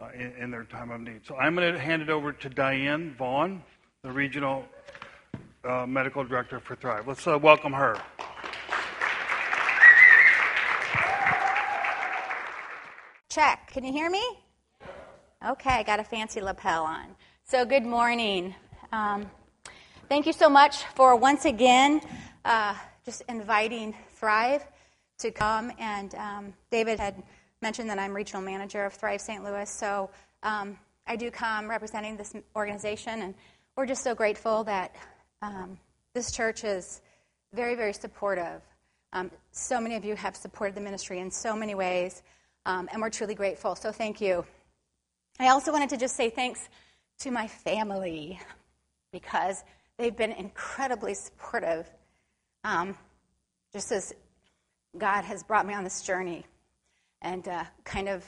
uh, 0.00 0.08
in, 0.14 0.32
in, 0.38 0.50
their 0.50 0.64
time 0.64 0.90
of 0.90 1.00
need. 1.00 1.20
So 1.26 1.36
I'm 1.36 1.54
going 1.54 1.72
to 1.72 1.78
hand 1.78 2.02
it 2.02 2.10
over 2.10 2.32
to 2.32 2.48
Diane 2.48 3.14
Vaughn, 3.18 3.62
the 4.02 4.10
regional 4.10 4.64
uh, 5.64 5.86
medical 5.86 6.24
director 6.24 6.58
for 6.60 6.74
Thrive. 6.76 7.06
Let's 7.06 7.26
uh, 7.26 7.38
welcome 7.38 7.72
her. 7.72 8.00
Check. 13.28 13.70
Can 13.72 13.84
you 13.84 13.92
hear 13.92 14.10
me? 14.10 14.22
Okay, 15.46 15.70
I 15.70 15.82
got 15.82 16.00
a 16.00 16.04
fancy 16.04 16.40
lapel 16.40 16.84
on. 16.84 17.06
So, 17.44 17.64
good 17.64 17.84
morning. 17.84 18.54
Um, 18.92 19.30
thank 20.08 20.26
you 20.26 20.32
so 20.32 20.48
much 20.48 20.84
for 20.94 21.14
once 21.16 21.44
again 21.44 22.00
uh, 22.44 22.74
just 23.04 23.22
inviting 23.28 23.94
Thrive 24.16 24.66
to 25.18 25.30
come. 25.30 25.72
And 25.78 26.14
um, 26.14 26.54
David 26.70 26.98
had 26.98 27.22
mentioned 27.62 27.90
that 27.90 27.98
I'm 27.98 28.14
regional 28.14 28.42
manager 28.42 28.84
of 28.84 28.94
Thrive 28.94 29.20
St. 29.20 29.44
Louis, 29.44 29.68
so 29.68 30.10
um, 30.42 30.78
I 31.06 31.16
do 31.16 31.30
come 31.30 31.68
representing 31.68 32.16
this 32.16 32.34
organization, 32.56 33.20
and 33.22 33.34
we're 33.76 33.86
just 33.86 34.02
so 34.02 34.14
grateful 34.14 34.64
that 34.64 34.94
um, 35.42 35.78
this 36.14 36.32
church 36.32 36.64
is 36.64 37.02
very, 37.52 37.74
very 37.74 37.92
supportive. 37.92 38.62
Um, 39.12 39.30
so 39.52 39.80
many 39.80 39.96
of 39.96 40.04
you 40.04 40.16
have 40.16 40.36
supported 40.36 40.74
the 40.74 40.80
ministry 40.80 41.18
in 41.18 41.30
so 41.30 41.54
many 41.54 41.74
ways, 41.74 42.22
um, 42.64 42.88
and 42.92 43.02
we're 43.02 43.10
truly 43.10 43.34
grateful. 43.34 43.74
So 43.74 43.92
thank 43.92 44.20
you. 44.20 44.44
I 45.38 45.48
also 45.48 45.72
wanted 45.72 45.90
to 45.90 45.96
just 45.96 46.16
say 46.16 46.30
thanks 46.30 46.68
to 47.20 47.30
my 47.30 47.48
family 47.48 48.40
because 49.12 49.62
they've 49.98 50.16
been 50.16 50.32
incredibly 50.32 51.14
supportive 51.14 51.90
um, 52.64 52.96
just 53.72 53.92
as 53.92 54.14
God 54.96 55.24
has 55.24 55.42
brought 55.42 55.66
me 55.66 55.74
on 55.74 55.84
this 55.84 56.02
journey 56.02 56.46
and 57.22 57.46
uh, 57.48 57.64
kind 57.84 58.08
of 58.08 58.24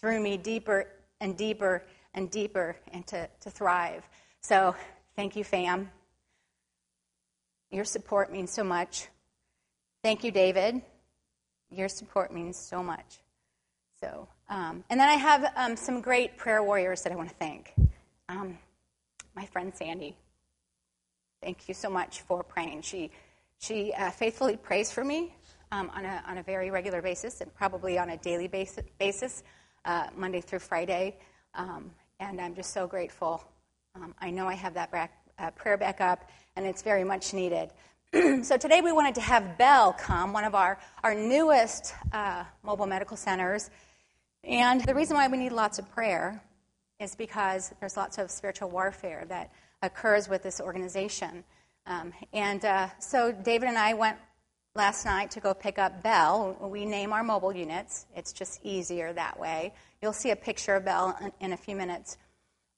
threw 0.00 0.20
me 0.20 0.36
deeper 0.36 0.86
and 1.20 1.36
deeper 1.36 1.84
and 2.14 2.30
deeper 2.30 2.76
into 2.92 3.28
to 3.40 3.50
thrive. 3.50 4.08
So 4.40 4.74
thank 5.16 5.36
you, 5.36 5.44
fam. 5.44 5.90
Your 7.70 7.84
support 7.84 8.32
means 8.32 8.50
so 8.52 8.64
much. 8.64 9.08
Thank 10.02 10.24
you, 10.24 10.30
David. 10.30 10.80
Your 11.70 11.88
support 11.88 12.32
means 12.32 12.56
so 12.56 12.82
much. 12.82 13.18
So, 14.00 14.28
um, 14.48 14.84
and 14.88 14.98
then 14.98 15.08
I 15.08 15.14
have 15.14 15.52
um, 15.56 15.76
some 15.76 16.00
great 16.00 16.36
prayer 16.36 16.62
warriors 16.62 17.02
that 17.02 17.12
I 17.12 17.16
want 17.16 17.28
to 17.28 17.34
thank. 17.34 17.74
Um, 18.28 18.58
my 19.34 19.44
friend 19.46 19.72
Sandy. 19.74 20.16
Thank 21.42 21.68
you 21.68 21.74
so 21.74 21.90
much 21.90 22.22
for 22.22 22.42
praying. 22.42 22.82
She 22.82 23.10
she 23.60 23.92
uh, 23.92 24.10
faithfully 24.10 24.56
prays 24.56 24.90
for 24.90 25.04
me 25.04 25.34
um, 25.72 25.90
on, 25.94 26.04
a, 26.04 26.22
on 26.26 26.38
a 26.38 26.42
very 26.42 26.70
regular 26.70 27.02
basis 27.02 27.40
and 27.40 27.54
probably 27.54 27.98
on 27.98 28.10
a 28.10 28.16
daily 28.18 28.48
basis, 28.48 28.84
basis 28.98 29.42
uh, 29.84 30.08
Monday 30.16 30.40
through 30.40 30.58
Friday. 30.60 31.16
Um, 31.54 31.90
and 32.20 32.40
I'm 32.40 32.54
just 32.54 32.72
so 32.72 32.86
grateful. 32.86 33.42
Um, 33.94 34.14
I 34.20 34.30
know 34.30 34.46
I 34.46 34.54
have 34.54 34.74
that 34.74 34.90
back, 34.90 35.12
uh, 35.38 35.50
prayer 35.52 35.76
back 35.76 36.00
up, 36.00 36.28
and 36.56 36.66
it's 36.66 36.82
very 36.82 37.04
much 37.04 37.32
needed. 37.32 37.70
so 38.42 38.56
today 38.56 38.80
we 38.80 38.92
wanted 38.92 39.14
to 39.16 39.20
have 39.20 39.58
Bell 39.58 39.92
come, 39.92 40.32
one 40.32 40.44
of 40.44 40.54
our, 40.54 40.78
our 41.02 41.14
newest 41.14 41.94
uh, 42.12 42.44
mobile 42.62 42.86
medical 42.86 43.16
centers. 43.16 43.70
And 44.44 44.82
the 44.84 44.94
reason 44.94 45.16
why 45.16 45.28
we 45.28 45.36
need 45.36 45.52
lots 45.52 45.78
of 45.78 45.90
prayer 45.90 46.42
is 47.00 47.14
because 47.14 47.72
there's 47.80 47.96
lots 47.96 48.18
of 48.18 48.30
spiritual 48.30 48.70
warfare 48.70 49.24
that 49.28 49.52
occurs 49.82 50.28
with 50.28 50.42
this 50.42 50.60
organization. 50.60 51.44
Um, 51.86 52.12
and 52.32 52.64
uh, 52.64 52.88
so 52.98 53.32
David 53.32 53.68
and 53.68 53.78
I 53.78 53.94
went 53.94 54.16
last 54.78 55.04
night 55.04 55.32
to 55.32 55.40
go 55.40 55.52
pick 55.52 55.76
up 55.76 56.04
Bell. 56.04 56.56
We 56.60 56.86
name 56.86 57.12
our 57.12 57.24
mobile 57.24 57.54
units, 57.54 58.06
it's 58.14 58.32
just 58.32 58.60
easier 58.62 59.12
that 59.12 59.38
way. 59.38 59.74
You'll 60.00 60.12
see 60.12 60.30
a 60.30 60.36
picture 60.36 60.76
of 60.76 60.84
Bell 60.84 61.18
in, 61.20 61.32
in 61.40 61.52
a 61.52 61.56
few 61.56 61.74
minutes 61.74 62.16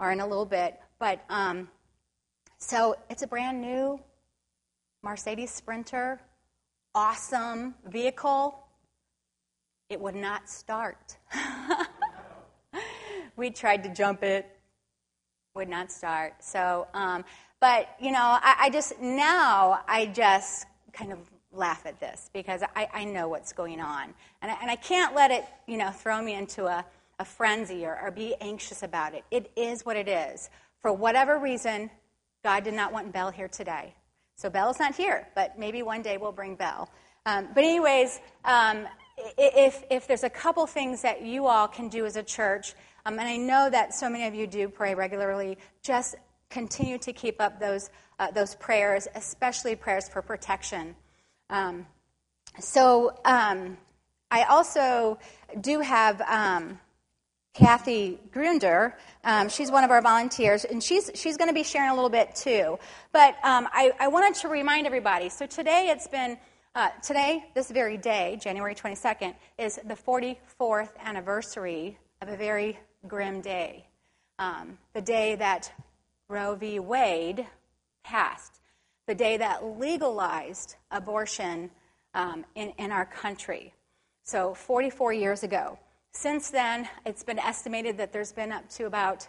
or 0.00 0.10
in 0.10 0.20
a 0.20 0.26
little 0.26 0.46
bit. 0.46 0.80
But 0.98 1.22
um, 1.28 1.68
so 2.56 2.96
it's 3.10 3.22
a 3.22 3.26
brand 3.26 3.60
new 3.60 4.00
Mercedes 5.02 5.50
Sprinter, 5.50 6.18
awesome 6.94 7.74
vehicle. 7.86 8.58
It 9.90 10.00
would 10.00 10.14
not 10.14 10.48
start. 10.48 11.18
we 13.36 13.50
tried 13.50 13.82
to 13.82 13.92
jump 13.92 14.22
it, 14.22 14.46
would 15.54 15.68
not 15.68 15.92
start. 15.92 16.42
So, 16.42 16.88
um, 16.94 17.26
but, 17.60 17.90
you 18.00 18.10
know, 18.10 18.18
I, 18.18 18.56
I, 18.58 18.70
just, 18.70 18.98
now 19.00 19.80
I 19.86 20.06
just 20.06 20.64
kind 20.94 21.12
of 21.12 21.18
laugh 21.52 21.84
at 21.86 21.98
this 22.00 22.30
because 22.32 22.62
I, 22.76 22.88
I 22.92 23.04
know 23.04 23.28
what's 23.28 23.52
going 23.52 23.80
on. 23.80 24.14
And 24.42 24.50
I, 24.50 24.56
and 24.60 24.70
I 24.70 24.76
can't 24.76 25.14
let 25.14 25.30
it, 25.30 25.44
you 25.66 25.76
know, 25.76 25.90
throw 25.90 26.22
me 26.22 26.34
into 26.34 26.66
a, 26.66 26.84
a 27.18 27.24
frenzy 27.24 27.84
or, 27.84 27.98
or 28.00 28.10
be 28.10 28.34
anxious 28.40 28.82
about 28.82 29.14
it. 29.14 29.24
It 29.30 29.50
is 29.56 29.84
what 29.84 29.96
it 29.96 30.08
is. 30.08 30.48
For 30.80 30.92
whatever 30.92 31.38
reason, 31.38 31.90
God 32.42 32.64
did 32.64 32.74
not 32.74 32.92
want 32.92 33.12
Bell 33.12 33.30
here 33.30 33.48
today. 33.48 33.94
So 34.36 34.48
Bell's 34.48 34.78
not 34.78 34.94
here, 34.94 35.28
but 35.34 35.58
maybe 35.58 35.82
one 35.82 36.02
day 36.02 36.16
we'll 36.16 36.32
bring 36.32 36.54
Bell. 36.54 36.88
Um, 37.26 37.48
but, 37.54 37.64
anyways, 37.64 38.18
um, 38.46 38.86
if, 39.36 39.84
if 39.90 40.06
there's 40.06 40.24
a 40.24 40.30
couple 40.30 40.66
things 40.66 41.02
that 41.02 41.20
you 41.20 41.46
all 41.46 41.68
can 41.68 41.90
do 41.90 42.06
as 42.06 42.16
a 42.16 42.22
church, 42.22 42.72
um, 43.04 43.18
and 43.18 43.28
I 43.28 43.36
know 43.36 43.68
that 43.68 43.92
so 43.92 44.08
many 44.08 44.26
of 44.26 44.34
you 44.34 44.46
do 44.46 44.70
pray 44.70 44.94
regularly, 44.94 45.58
just 45.82 46.14
continue 46.48 46.96
to 46.96 47.12
keep 47.12 47.38
up 47.38 47.60
those, 47.60 47.90
uh, 48.18 48.30
those 48.30 48.54
prayers, 48.54 49.06
especially 49.14 49.76
prayers 49.76 50.08
for 50.08 50.22
protection. 50.22 50.96
Um, 51.50 51.86
so 52.60 53.14
um, 53.24 53.76
I 54.30 54.44
also 54.44 55.18
do 55.60 55.80
have 55.80 56.20
um, 56.22 56.78
Kathy 57.54 58.20
Grunder. 58.32 58.94
Um, 59.24 59.48
she's 59.48 59.70
one 59.70 59.82
of 59.82 59.90
our 59.90 60.00
volunteers, 60.00 60.64
and 60.64 60.82
she's, 60.82 61.10
she's 61.14 61.36
going 61.36 61.48
to 61.48 61.54
be 61.54 61.64
sharing 61.64 61.90
a 61.90 61.94
little 61.94 62.10
bit 62.10 62.34
too. 62.34 62.78
But 63.12 63.34
um, 63.42 63.68
I, 63.72 63.92
I, 63.98 64.08
wanted 64.08 64.40
to 64.40 64.48
remind 64.48 64.86
everybody 64.86 65.28
so 65.28 65.46
today 65.46 65.88
it's 65.90 66.06
been, 66.06 66.38
uh, 66.76 66.90
today, 67.02 67.44
this 67.54 67.70
very 67.70 67.96
day, 67.96 68.38
January 68.40 68.74
22nd, 68.74 69.34
is 69.58 69.80
the 69.84 69.94
44th 69.94 70.96
anniversary 71.02 71.98
of 72.22 72.28
a 72.28 72.36
very 72.36 72.78
grim 73.08 73.40
day. 73.40 73.86
Um, 74.38 74.78
the 74.94 75.02
day 75.02 75.34
that 75.34 75.72
Roe 76.28 76.54
v. 76.54 76.78
Wade 76.78 77.46
passed, 78.04 78.59
the 79.10 79.14
day 79.16 79.36
that 79.36 79.64
legalized 79.64 80.76
abortion 80.92 81.68
um, 82.14 82.44
in, 82.54 82.72
in 82.78 82.92
our 82.92 83.04
country. 83.04 83.74
So, 84.22 84.54
44 84.54 85.12
years 85.12 85.42
ago. 85.42 85.80
Since 86.12 86.50
then, 86.50 86.88
it's 87.04 87.24
been 87.24 87.40
estimated 87.40 87.98
that 87.98 88.12
there's 88.12 88.32
been 88.32 88.52
up 88.52 88.68
to 88.76 88.86
about 88.86 89.26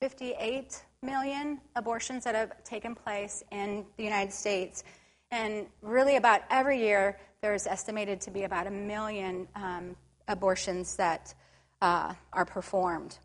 58 0.00 0.84
million 1.02 1.60
abortions 1.74 2.22
that 2.22 2.36
have 2.36 2.62
taken 2.62 2.94
place 2.94 3.42
in 3.50 3.84
the 3.96 4.04
United 4.04 4.32
States. 4.32 4.84
And 5.32 5.66
really, 5.82 6.14
about 6.14 6.42
every 6.48 6.78
year, 6.78 7.18
there's 7.40 7.66
estimated 7.66 8.20
to 8.20 8.30
be 8.30 8.44
about 8.44 8.68
a 8.68 8.70
million 8.70 9.48
um, 9.56 9.96
abortions 10.28 10.94
that 10.94 11.34
uh, 11.82 12.14
are 12.32 12.44
performed. 12.44 13.18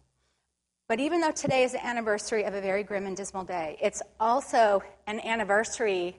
But 0.88 1.00
even 1.00 1.20
though 1.22 1.32
today 1.32 1.64
is 1.64 1.72
the 1.72 1.84
anniversary 1.86 2.44
of 2.44 2.54
a 2.54 2.62
very 2.62 2.84
grim 2.84 3.08
and 3.08 3.18
dismal 3.18 3.44
day, 3.44 3.78
it's 3.82 4.02
also 4.20 4.84
an 5.08 5.20
anniversary 5.22 6.16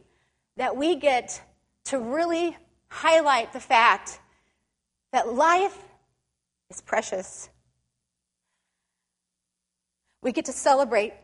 that 0.56 0.76
we 0.76 0.96
get 0.96 1.40
to 1.84 1.98
really 1.98 2.56
highlight 2.88 3.52
the 3.52 3.60
fact 3.60 4.18
that 5.12 5.32
life 5.32 5.76
is 6.70 6.80
precious. 6.80 7.48
We 10.22 10.32
get 10.32 10.46
to 10.46 10.52
celebrate 10.52 11.14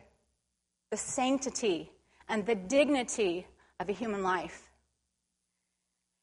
the 0.89 0.97
sanctity 0.97 1.91
and 2.29 2.45
the 2.45 2.55
dignity 2.55 3.45
of 3.79 3.89
a 3.89 3.91
human 3.91 4.23
life. 4.23 4.69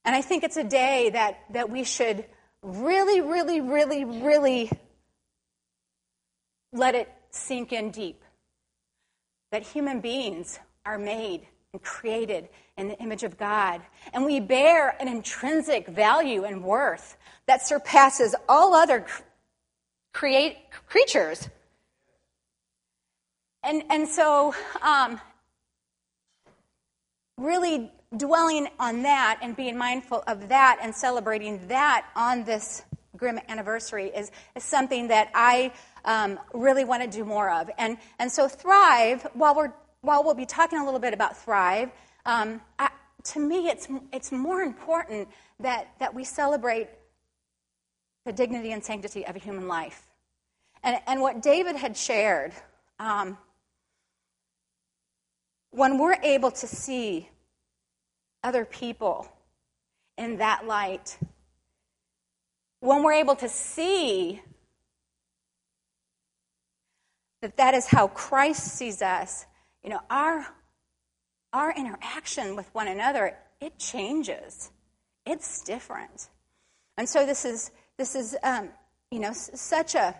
And 0.06 0.16
I 0.16 0.22
think 0.22 0.44
it's 0.44 0.56
a 0.56 0.64
day 0.64 1.10
that, 1.10 1.40
that 1.50 1.68
we 1.68 1.84
should 1.84 2.24
really, 2.62 3.20
really, 3.20 3.60
really, 3.60 4.04
really 4.04 4.70
let 6.72 6.94
it 6.94 7.12
sink 7.30 7.72
in 7.72 7.90
deep. 7.90 8.22
That 9.52 9.62
human 9.62 10.00
beings 10.00 10.58
are 10.84 10.98
made 10.98 11.46
and 11.72 11.82
created 11.82 12.48
in 12.76 12.88
the 12.88 12.98
image 12.98 13.22
of 13.22 13.36
God. 13.36 13.82
And 14.12 14.24
we 14.24 14.40
bear 14.40 14.96
an 15.00 15.08
intrinsic 15.08 15.88
value 15.88 16.44
and 16.44 16.64
worth 16.64 17.16
that 17.46 17.66
surpasses 17.66 18.34
all 18.48 18.74
other 18.74 19.06
create, 20.12 20.56
creatures. 20.88 21.48
And, 23.62 23.82
and 23.90 24.08
so, 24.08 24.54
um, 24.82 25.20
really 27.36 27.90
dwelling 28.16 28.68
on 28.78 29.02
that 29.02 29.38
and 29.42 29.56
being 29.56 29.76
mindful 29.76 30.22
of 30.26 30.48
that 30.48 30.78
and 30.82 30.94
celebrating 30.94 31.66
that 31.68 32.06
on 32.16 32.44
this 32.44 32.82
grim 33.16 33.38
anniversary 33.48 34.06
is, 34.06 34.30
is 34.56 34.64
something 34.64 35.08
that 35.08 35.30
I 35.34 35.72
um, 36.04 36.38
really 36.54 36.84
want 36.84 37.02
to 37.02 37.08
do 37.08 37.24
more 37.24 37.50
of. 37.50 37.70
And, 37.78 37.98
and 38.18 38.30
so, 38.30 38.48
Thrive, 38.48 39.26
while, 39.34 39.54
we're, 39.54 39.72
while 40.00 40.24
we'll 40.24 40.34
be 40.34 40.46
talking 40.46 40.78
a 40.78 40.84
little 40.84 41.00
bit 41.00 41.14
about 41.14 41.36
Thrive, 41.36 41.90
um, 42.26 42.60
I, 42.78 42.90
to 43.24 43.40
me, 43.40 43.68
it's, 43.68 43.88
it's 44.12 44.32
more 44.32 44.62
important 44.62 45.28
that, 45.60 45.88
that 45.98 46.14
we 46.14 46.24
celebrate 46.24 46.88
the 48.24 48.32
dignity 48.32 48.72
and 48.72 48.84
sanctity 48.84 49.26
of 49.26 49.36
a 49.36 49.38
human 49.38 49.68
life. 49.68 50.02
And, 50.82 50.98
and 51.06 51.20
what 51.20 51.42
David 51.42 51.76
had 51.76 51.96
shared, 51.96 52.52
um, 52.98 53.36
when 55.70 55.98
we're 55.98 56.18
able 56.22 56.50
to 56.50 56.66
see 56.66 57.28
other 58.42 58.64
people 58.64 59.30
in 60.16 60.38
that 60.38 60.66
light, 60.66 61.18
when 62.80 63.02
we're 63.02 63.12
able 63.14 63.36
to 63.36 63.48
see 63.48 64.40
that 67.42 67.56
that 67.56 67.74
is 67.74 67.86
how 67.86 68.08
Christ 68.08 68.76
sees 68.76 69.02
us, 69.02 69.46
you 69.82 69.90
know, 69.90 70.00
our, 70.10 70.46
our 71.52 71.72
interaction 71.74 72.56
with 72.56 72.68
one 72.74 72.88
another, 72.88 73.36
it 73.60 73.78
changes. 73.78 74.70
It's 75.26 75.62
different. 75.62 76.28
And 76.96 77.08
so 77.08 77.24
this 77.24 77.44
is, 77.44 77.70
this 77.96 78.14
is 78.14 78.36
um, 78.42 78.68
you 79.10 79.20
know, 79.20 79.32
such 79.32 79.94
a 79.94 80.14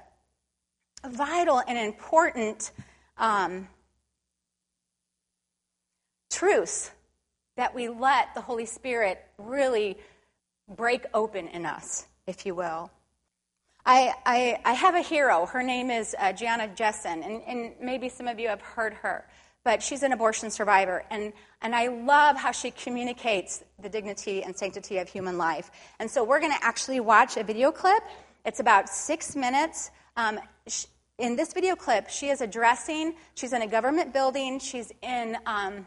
vital 1.06 1.62
and 1.66 1.78
important 1.78 2.72
um, 3.18 3.68
truth 6.30 6.94
that 7.56 7.74
we 7.74 7.88
let 7.88 8.34
the 8.34 8.40
Holy 8.40 8.66
Spirit 8.66 9.20
really 9.38 9.98
break 10.76 11.04
open 11.12 11.48
in 11.48 11.66
us, 11.66 12.06
if 12.26 12.46
you 12.46 12.54
will. 12.54 12.90
I, 13.84 14.14
I, 14.26 14.60
I 14.64 14.72
have 14.74 14.94
a 14.94 15.00
hero. 15.00 15.46
Her 15.46 15.62
name 15.62 15.90
is 15.90 16.14
uh, 16.18 16.32
Gianna 16.32 16.68
Jessen, 16.68 17.24
and, 17.24 17.42
and 17.46 17.72
maybe 17.80 18.08
some 18.08 18.28
of 18.28 18.38
you 18.38 18.48
have 18.48 18.60
heard 18.60 18.94
her, 18.94 19.26
but 19.64 19.82
she's 19.82 20.02
an 20.02 20.12
abortion 20.12 20.50
survivor. 20.50 21.04
And, 21.10 21.32
and 21.62 21.74
I 21.74 21.88
love 21.88 22.36
how 22.36 22.52
she 22.52 22.70
communicates 22.70 23.62
the 23.82 23.88
dignity 23.88 24.42
and 24.42 24.56
sanctity 24.56 24.98
of 24.98 25.08
human 25.08 25.38
life. 25.38 25.70
And 25.98 26.10
so 26.10 26.24
we're 26.24 26.40
going 26.40 26.52
to 26.52 26.64
actually 26.64 27.00
watch 27.00 27.36
a 27.36 27.44
video 27.44 27.72
clip. 27.72 28.02
It's 28.44 28.60
about 28.60 28.88
six 28.88 29.34
minutes. 29.34 29.90
Um, 30.16 30.40
in 31.18 31.36
this 31.36 31.52
video 31.52 31.76
clip, 31.76 32.08
she 32.08 32.28
is 32.28 32.40
addressing, 32.40 33.14
she's 33.34 33.52
in 33.52 33.62
a 33.62 33.66
government 33.66 34.12
building, 34.12 34.58
she's 34.58 34.90
in 35.02 35.36
um, 35.46 35.86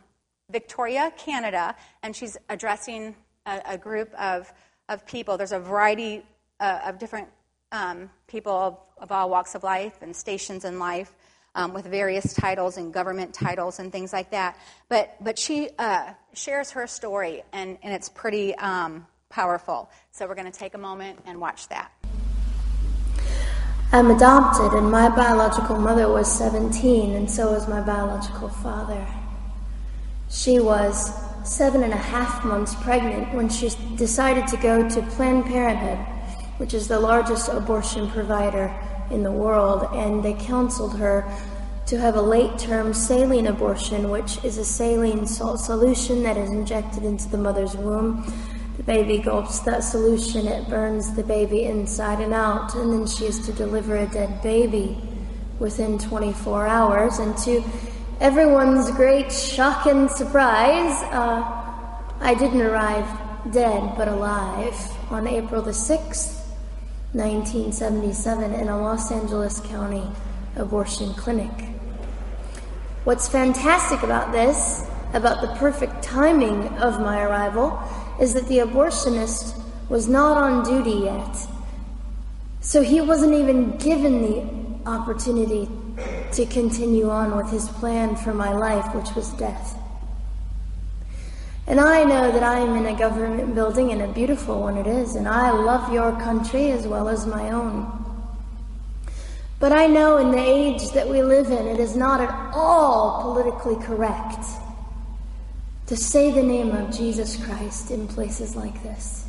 Victoria, 0.52 1.12
Canada, 1.18 1.76
and 2.04 2.16
she's 2.16 2.38
addressing 2.50 3.16
a, 3.46 3.62
a 3.66 3.78
group 3.78 4.14
of, 4.14 4.52
of 4.90 5.06
people. 5.06 5.38
There's 5.38 5.52
a 5.52 5.60
variety 5.60 6.24
uh, 6.60 6.82
of 6.86 7.00
different 7.00 7.28
um, 7.74 8.10
people 8.28 8.54
of, 8.54 8.78
of, 9.00 9.12
all 9.12 9.30
walks 9.30 9.56
of 9.56 9.64
life 9.64 10.02
and 10.02 10.16
stations 10.16 10.64
in 10.64 10.80
life 10.80 11.14
um, 11.56 11.74
with 11.74 11.86
various 11.86 12.34
titles 12.34 12.78
and 12.78 12.94
government 12.94 13.34
titles 13.34 13.80
and 13.80 13.92
things 13.92 14.14
like 14.14 14.32
that. 14.32 14.58
But, 14.88 15.16
but 15.20 15.38
she 15.38 15.70
uh, 15.78 16.14
shares 16.34 16.72
her 16.72 16.88
story, 16.88 17.44
and, 17.52 17.78
and 17.84 17.94
it's 17.94 18.10
pretty 18.10 18.56
um, 18.56 19.06
powerful. 19.30 19.90
So 20.12 20.28
we're 20.28 20.36
going 20.36 20.52
to 20.52 20.58
take 20.58 20.76
a 20.76 20.78
moment 20.80 21.20
and 21.26 21.42
watch 21.42 21.68
that. 21.70 21.92
I'm 23.92 24.10
adopted, 24.10 24.74
and 24.74 24.90
my 24.90 25.10
biological 25.10 25.78
mother 25.78 26.08
was 26.08 26.32
17, 26.32 27.16
and 27.16 27.30
so 27.30 27.52
was 27.52 27.68
my 27.68 27.82
biological 27.82 28.50
father. 28.50 29.06
She 30.30 30.60
was 30.60 31.12
seven 31.44 31.84
and 31.84 31.94
a 31.94 31.98
half 31.98 32.44
months 32.44 32.74
pregnant 32.76 33.34
when 33.34 33.50
she 33.50 33.70
decided 33.96 34.48
to 34.48 34.58
go 34.58 34.88
to 34.90 35.02
Planned 35.12 35.46
Parenthood, 35.46 36.13
which 36.58 36.74
is 36.74 36.88
the 36.88 37.00
largest 37.00 37.50
abortion 37.50 38.10
provider 38.10 38.74
in 39.12 39.24
the 39.24 39.32
world, 39.32 39.88
and 39.94 40.24
they 40.24 40.34
counseled 40.34 40.98
her 40.98 41.26
to 41.86 42.00
have 42.00 42.16
a 42.16 42.22
late 42.22 42.58
term 42.58 42.94
saline 42.94 43.48
abortion, 43.48 44.10
which 44.10 44.44
is 44.44 44.58
a 44.58 44.66
saline 44.66 45.28
salt 45.28 45.60
solution 45.60 46.24
that 46.24 46.38
is 46.38 46.50
injected 46.50 47.04
into 47.04 47.28
the 47.30 47.38
mother's 47.38 47.76
womb. 47.76 48.26
The 48.78 48.84
baby 48.84 49.20
gulps 49.20 49.60
that 49.60 49.84
solution, 49.84 50.48
it 50.48 50.68
burns 50.70 51.14
the 51.14 51.24
baby 51.24 51.66
inside 51.66 52.22
and 52.22 52.34
out, 52.34 52.74
and 52.76 52.92
then 52.92 53.06
she 53.06 53.26
is 53.26 53.46
to 53.46 53.54
deliver 53.54 53.98
a 53.98 54.08
dead 54.08 54.42
baby 54.42 54.98
within 55.60 56.00
24 56.00 56.68
hours. 56.68 57.20
And 57.20 57.38
to 57.40 57.64
everyone's 58.20 58.90
great 58.92 59.32
shock 59.32 59.86
and 59.86 60.10
surprise, 60.10 61.04
uh, 61.12 61.44
I 62.20 62.36
didn't 62.40 62.62
arrive 62.62 63.06
dead 63.52 63.94
but 63.98 64.08
alive 64.08 64.76
on 65.12 65.28
April 65.28 65.62
the 65.62 65.72
6th, 65.72 66.43
1977, 67.14 68.54
in 68.54 68.68
a 68.70 68.82
Los 68.82 69.12
Angeles 69.12 69.60
County 69.62 70.04
abortion 70.56 71.14
clinic. 71.14 71.52
What's 73.04 73.28
fantastic 73.28 74.02
about 74.04 74.32
this, 74.32 74.86
about 75.14 75.42
the 75.42 75.56
perfect 75.60 76.02
timing 76.02 76.68
of 76.80 77.00
my 77.00 77.22
arrival, 77.22 77.80
is 78.20 78.34
that 78.34 78.48
the 78.48 78.60
abortionist 78.60 79.62
was 79.90 80.08
not 80.08 80.38
on 80.38 80.64
duty 80.64 81.06
yet. 81.06 81.48
So 82.62 82.82
he 82.82 83.02
wasn't 83.02 83.34
even 83.34 83.78
given 83.78 84.22
the 84.22 84.90
opportunity 84.90 85.68
to 86.32 86.46
continue 86.46 87.10
on 87.10 87.36
with 87.36 87.52
his 87.52 87.68
plan 87.70 88.16
for 88.16 88.34
my 88.34 88.54
life, 88.54 88.96
which 88.96 89.14
was 89.16 89.30
death. 89.34 89.78
And 91.66 91.80
I 91.80 92.04
know 92.04 92.32
that 92.32 92.44
I 92.44 92.60
am 92.60 92.76
in 92.76 92.86
a 92.88 92.98
government 92.98 93.56
building, 93.56 93.92
and 93.92 94.02
a 94.02 94.08
beautiful 94.08 94.60
one 94.60 94.78
it 94.78 94.88
is, 94.88 95.16
and 95.16 95.28
I 95.28 95.52
love 95.52 95.94
your 95.94 96.12
country 96.14 96.72
as 96.72 96.86
well 96.86 97.08
as 97.08 97.26
my 97.26 97.52
own. 97.52 98.04
But 99.60 99.72
I 99.72 99.88
know 99.88 100.18
in 100.18 100.32
the 100.32 100.44
age 100.44 100.92
that 100.92 101.08
we 101.08 101.22
live 101.22 101.50
in, 101.50 101.68
it 101.68 101.80
is 101.80 101.96
not 101.96 102.20
at 102.20 102.30
all 102.54 103.22
politically 103.22 103.82
correct 103.86 104.46
to 105.88 105.96
say 105.96 106.32
the 106.32 106.44
name 106.44 106.72
of 106.72 106.96
Jesus 106.96 107.42
Christ 107.46 107.92
in 107.92 108.08
places 108.10 108.58
like 108.58 108.84
this. 108.84 109.26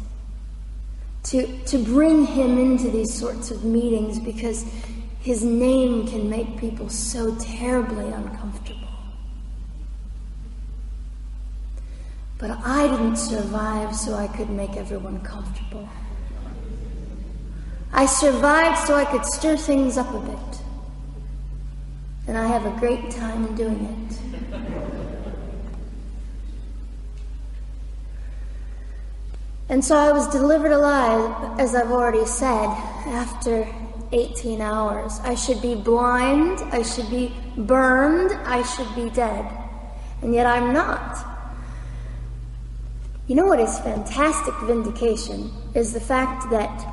To, 1.25 1.47
to 1.67 1.79
bring 1.79 2.27
him 2.27 2.59
into 2.59 2.91
these 2.91 3.15
sorts 3.15 3.53
of 3.53 3.65
meetings 3.65 4.19
because 4.19 4.65
his 5.21 5.45
name 5.45 6.07
can 6.09 6.29
make 6.29 6.59
people 6.59 6.89
so 6.89 7.35
terribly 7.37 8.11
uncomfortable. 8.11 8.74
But 12.47 12.59
I 12.63 12.87
didn't 12.89 13.17
survive 13.17 13.97
so 13.97 14.17
I 14.17 14.27
could 14.27 14.51
make 14.51 14.77
everyone 14.77 15.19
comfortable. 15.23 15.89
I 17.91 18.05
survived 18.05 18.87
so 18.87 18.97
I 18.97 19.07
could 19.07 19.25
stir 19.25 19.57
things 19.57 19.97
up 19.97 20.13
a 20.13 20.21
bit. 20.21 20.61
And 22.27 22.37
I 22.37 22.47
have 22.47 22.67
a 22.67 22.79
great 22.79 23.11
time 23.11 23.47
in 23.47 23.55
doing 23.55 23.81
it. 23.97 24.19
And 29.71 29.83
so 29.83 29.97
I 29.97 30.13
was 30.13 30.29
delivered 30.29 30.73
alive, 30.73 31.59
as 31.59 31.75
I've 31.75 31.93
already 31.93 32.27
said, 32.27 32.67
after 33.07 33.67
18 34.13 34.61
hours. 34.61 35.19
I 35.23 35.35
should 35.35 35.63
be 35.63 35.75
blind, 35.77 36.61
I 36.75 36.83
should 36.83 37.09
be 37.09 37.33
burned, 37.57 38.33
I 38.45 38.63
should 38.65 38.95
be 38.95 39.09
dead. 39.09 39.51
And 40.21 40.35
yet 40.35 40.45
I'm 40.45 40.75
not. 40.75 41.34
You 43.27 43.35
know 43.37 43.47
what 43.47 43.59
is 43.59 43.79
fantastic 43.79 44.55
vindication 44.65 45.51
is 45.75 45.95
the 45.95 46.01
fact 46.01 46.51
that 46.51 46.87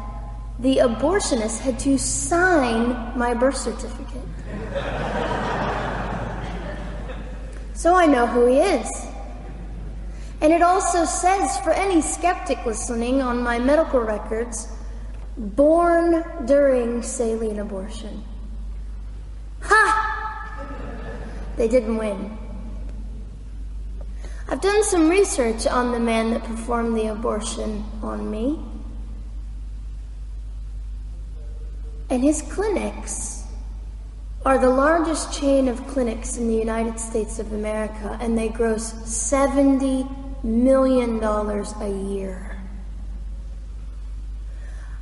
the 0.60 0.78
abortionist 0.78 1.60
had 1.60 1.78
to 1.80 1.98
sign 1.98 3.18
my 3.18 3.34
birth 3.34 3.58
certificate. 3.58 4.24
so 7.74 7.96
I 7.96 8.06
know 8.06 8.28
who 8.28 8.46
he 8.46 8.60
is. 8.60 8.90
And 10.40 10.54
it 10.54 10.62
also 10.62 11.04
says 11.04 11.58
for 11.60 11.72
any 11.72 12.02
skeptic 12.02 12.66
listening 12.66 13.22
on 13.22 13.44
my 13.44 13.60
medical 13.60 14.00
records, 14.00 14.70
born 15.38 16.24
during 16.46 17.04
saline 17.04 17.60
abortion. 17.60 18.24
Ha! 19.64 19.98
They 21.58 21.68
didn't 21.68 21.98
win. 21.98 22.38
I've 24.52 24.60
done 24.60 24.84
some 24.84 25.08
research 25.10 25.66
on 25.66 25.94
the 25.94 26.00
man 26.00 26.32
that 26.32 26.44
performed 26.44 26.98
the 26.98 27.06
abortion 27.06 27.86
on 28.04 28.30
me. 28.30 28.60
And 32.10 32.22
his 32.22 32.42
clinics 32.42 33.46
are 34.46 34.58
the 34.58 34.70
largest 34.70 35.32
chain 35.32 35.70
of 35.70 35.88
clinics 35.88 36.36
in 36.36 36.50
the 36.50 36.54
United 36.54 37.00
States 37.00 37.40
of 37.40 37.54
America, 37.54 38.18
and 38.20 38.38
they 38.38 38.50
gross 38.50 38.92
$70 38.92 40.44
million 40.44 41.24
a 41.24 42.14
year. 42.14 42.60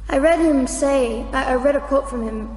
I 0.09 0.19
read 0.19 0.37
him 0.37 0.67
say, 0.67 1.23
I 1.33 1.55
read 1.55 1.75
a 1.75 1.81
quote 1.81 2.07
from 2.07 2.21
him 2.21 2.55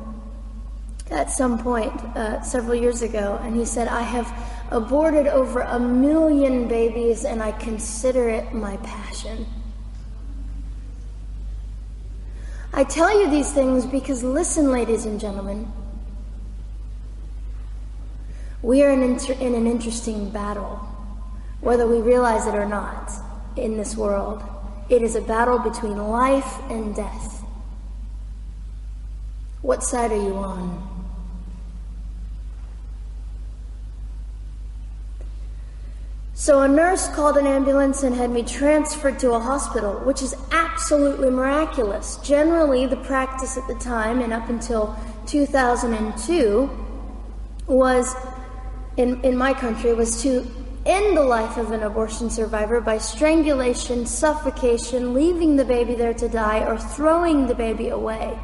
at 1.10 1.30
some 1.30 1.58
point 1.58 1.94
uh, 2.14 2.42
several 2.42 2.74
years 2.74 3.00
ago, 3.00 3.40
and 3.42 3.56
he 3.56 3.64
said, 3.64 3.88
I 3.88 4.02
have 4.02 4.51
aborted 4.72 5.26
over 5.26 5.60
a 5.60 5.78
million 5.78 6.66
babies, 6.66 7.24
and 7.24 7.42
I 7.42 7.52
consider 7.52 8.28
it 8.30 8.54
my 8.54 8.78
passion. 8.78 9.46
I 12.72 12.84
tell 12.84 13.20
you 13.20 13.28
these 13.28 13.52
things 13.52 13.84
because, 13.84 14.24
listen, 14.24 14.72
ladies 14.72 15.04
and 15.04 15.20
gentlemen, 15.20 15.70
we 18.62 18.82
are 18.82 18.90
in, 18.90 19.02
inter- 19.02 19.34
in 19.34 19.54
an 19.54 19.66
interesting 19.66 20.30
battle, 20.30 20.76
whether 21.60 21.86
we 21.86 21.98
realize 21.98 22.46
it 22.46 22.54
or 22.54 22.64
not, 22.64 23.12
in 23.56 23.76
this 23.76 23.94
world. 23.94 24.42
It 24.88 25.02
is 25.02 25.16
a 25.16 25.20
battle 25.20 25.58
between 25.58 25.98
life 25.98 26.58
and 26.70 26.96
death. 26.96 27.44
What 29.60 29.84
side 29.84 30.12
are 30.12 30.16
you 30.16 30.34
on? 30.34 30.91
So 36.42 36.62
a 36.62 36.66
nurse 36.66 37.06
called 37.06 37.36
an 37.36 37.46
ambulance 37.46 38.02
and 38.02 38.16
had 38.16 38.32
me 38.32 38.42
transferred 38.42 39.20
to 39.20 39.34
a 39.34 39.38
hospital, 39.38 40.00
which 40.00 40.22
is 40.22 40.34
absolutely 40.50 41.30
miraculous. 41.30 42.16
Generally, 42.16 42.86
the 42.86 42.96
practice 42.96 43.56
at 43.56 43.68
the 43.68 43.76
time 43.76 44.20
and 44.20 44.32
up 44.32 44.48
until 44.48 44.98
2002 45.26 46.68
was, 47.68 48.16
in, 48.96 49.20
in 49.20 49.36
my 49.36 49.54
country, 49.54 49.94
was 49.94 50.20
to 50.22 50.44
end 50.84 51.16
the 51.16 51.22
life 51.22 51.58
of 51.58 51.70
an 51.70 51.84
abortion 51.84 52.28
survivor 52.28 52.80
by 52.80 52.98
strangulation, 52.98 54.04
suffocation, 54.04 55.14
leaving 55.14 55.54
the 55.54 55.64
baby 55.64 55.94
there 55.94 56.14
to 56.14 56.28
die, 56.28 56.66
or 56.66 56.76
throwing 56.76 57.46
the 57.46 57.54
baby 57.54 57.90
away. 57.90 58.36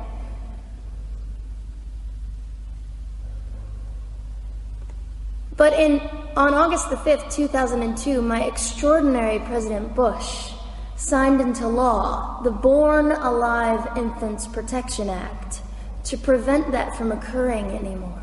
But 5.57 5.73
in, 5.73 6.01
on 6.39 6.55
August 6.55 6.89
the 6.89 6.95
5th, 6.95 7.33
2002, 7.33 8.23
my 8.23 8.45
extraordinary 8.45 9.41
President 9.41 9.93
Bush 9.97 10.53
signed 10.95 11.41
into 11.41 11.67
law 11.67 12.41
the 12.45 12.51
Born 12.53 13.11
Alive 13.11 13.99
Infants 13.99 14.47
Protection 14.47 15.11
Act 15.11 15.63
to 16.05 16.17
prevent 16.17 16.71
that 16.71 16.95
from 16.95 17.11
occurring 17.11 17.73
anymore. 17.73 18.23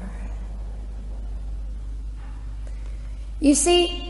You 3.41 3.53
see, 3.53 4.09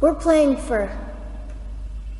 we're 0.00 0.14
playing 0.14 0.58
for 0.58 0.96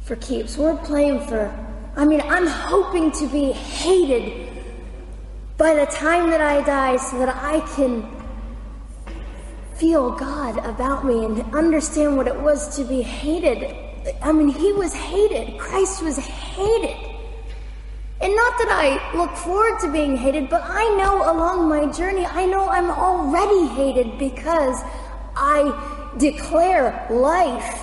for 0.03 0.17
keeps. 0.17 0.59
We're 0.59 0.77
playing 0.79 1.21
for 1.29 1.57
I 1.95 2.05
mean, 2.05 2.23
I'm 2.23 2.49
hoping 2.49 3.13
to 3.13 3.29
be 3.29 3.53
hated 3.53 4.49
by 5.57 5.75
the 5.75 5.87
time 5.87 6.31
that 6.31 6.41
I 6.41 6.63
die 6.63 6.97
so 6.97 7.19
that 7.21 7.35
I 7.35 7.61
can 7.77 8.16
feel 9.79 10.11
God 10.11 10.59
about 10.65 11.05
me 11.05 11.25
and 11.25 11.55
understand 11.55 12.17
what 12.17 12.27
it 12.27 12.41
was 12.41 12.77
to 12.77 12.85
be 12.85 13.03
hated. 13.03 13.75
I 14.23 14.33
mean, 14.33 14.49
he 14.49 14.73
was 14.73 14.95
hated. 14.95 15.59
Christ 15.59 16.03
was 16.03 16.17
hated. 16.17 16.97
And 18.21 18.35
not 18.35 18.59
that 18.59 18.69
I 18.71 19.17
look 19.17 19.37
forward 19.37 19.79
to 19.81 19.93
being 19.93 20.17
hated, 20.17 20.49
but 20.49 20.63
I 20.65 20.85
know 20.97 21.31
along 21.31 21.69
my 21.69 21.93
journey, 21.93 22.25
I 22.25 22.47
know 22.47 22.69
I'm 22.69 22.91
already 22.91 23.67
hated 23.75 24.19
because 24.19 24.81
I 25.37 26.13
declare 26.17 27.07
life. 27.11 27.83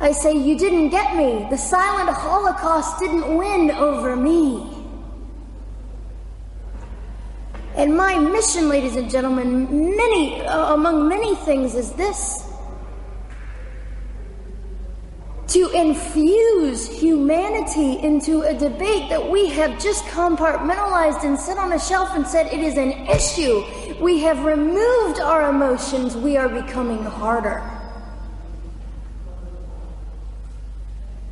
I 0.00 0.12
say, 0.12 0.32
You 0.32 0.58
didn't 0.58 0.88
get 0.88 1.14
me. 1.14 1.46
The 1.50 1.58
silent 1.58 2.08
Holocaust 2.08 2.98
didn't 2.98 3.36
win 3.36 3.70
over 3.70 4.16
me. 4.16 4.81
And 7.74 7.96
my 7.96 8.18
mission, 8.18 8.68
ladies 8.68 8.96
and 8.96 9.10
gentlemen, 9.10 9.96
many 9.96 10.42
uh, 10.42 10.74
among 10.74 11.08
many 11.08 11.34
things 11.36 11.74
is 11.74 11.92
this 11.92 12.48
to 15.48 15.70
infuse 15.70 16.88
humanity 16.88 17.98
into 17.98 18.40
a 18.40 18.54
debate 18.54 19.10
that 19.10 19.30
we 19.30 19.48
have 19.48 19.78
just 19.82 20.02
compartmentalized 20.06 21.24
and 21.24 21.38
set 21.38 21.58
on 21.58 21.72
a 21.72 21.78
shelf 21.78 22.08
and 22.14 22.26
said 22.26 22.46
it 22.46 22.60
is 22.60 22.78
an 22.78 22.92
issue. 23.08 23.62
We 24.00 24.20
have 24.20 24.44
removed 24.44 25.20
our 25.20 25.50
emotions, 25.50 26.16
we 26.16 26.38
are 26.38 26.48
becoming 26.48 27.04
harder. 27.04 27.62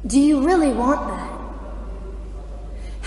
Do 0.06 0.20
you 0.20 0.44
really 0.44 0.72
want 0.72 1.08
that? 1.08 1.39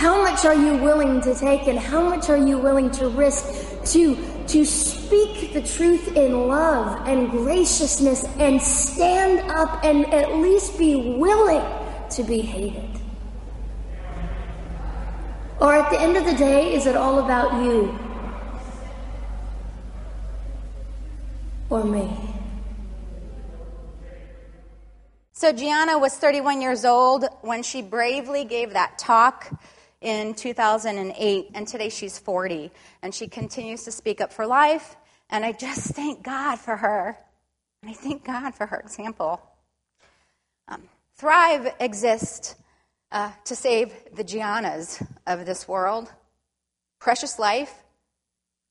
How 0.04 0.22
much 0.22 0.44
are 0.44 0.54
you 0.54 0.76
willing 0.76 1.22
to 1.22 1.34
take 1.34 1.66
and 1.68 1.80
how 1.80 2.02
much 2.04 2.30
are 2.30 2.36
you 2.36 2.58
willing 2.58 2.92
to 2.92 3.08
risk 3.08 3.46
to, 3.94 4.18
to 4.48 4.66
speak 4.66 5.54
the 5.54 5.62
truth 5.62 6.18
in 6.18 6.50
love 6.50 7.08
and 7.08 7.32
graciousness 7.32 8.26
and 8.38 8.62
stand 8.62 9.50
up 9.50 9.82
and 9.86 10.06
at 10.13 10.36
least 10.36 10.78
be 10.78 11.16
willing 11.18 11.63
to 12.10 12.24
be 12.24 12.42
hated? 12.42 13.00
Or 15.62 15.74
at 15.74 15.89
the 15.89 16.02
end 16.02 16.18
of 16.18 16.26
the 16.26 16.36
day, 16.36 16.74
is 16.74 16.86
it 16.86 16.98
all 16.98 17.20
about 17.20 17.63
you? 17.63 17.98
Or 21.70 21.86
me? 21.86 22.13
So 25.32 25.54
Gianna 25.54 25.98
was 25.98 26.13
31 26.18 26.62
years 26.62 26.84
old 26.84 27.24
when 27.39 27.63
she 27.63 27.82
bravely 27.82 28.44
gave 28.44 28.74
that 28.74 28.98
talk 28.98 29.50
in 30.04 30.34
2008, 30.36 31.52
and 31.54 31.68
today 31.68 31.89
she's 31.89 32.20
40, 32.20 32.72
and 33.02 33.16
she 33.16 33.28
continues 33.28 33.84
to 33.84 33.92
speak 33.92 34.20
up 34.20 34.34
for 34.34 34.46
life. 34.46 34.98
And 35.30 35.46
I 35.46 35.54
just 35.54 35.88
thank 35.96 36.24
God 36.24 36.58
for 36.58 36.76
her. 36.76 37.18
And 37.82 37.89
I 37.89 37.94
thank 37.94 38.26
God 38.26 38.54
for 38.54 38.68
her 38.68 38.78
example. 38.78 39.42
Um, 40.68 40.84
Thrive 41.16 41.74
exists 41.80 42.56
uh, 43.12 43.32
to 43.46 43.56
save 43.56 43.94
the 44.13 44.24
Giannas 44.24 45.06
of 45.26 45.46
this 45.46 45.68
world. 45.68 46.12
Precious 47.00 47.39
life, 47.39 47.74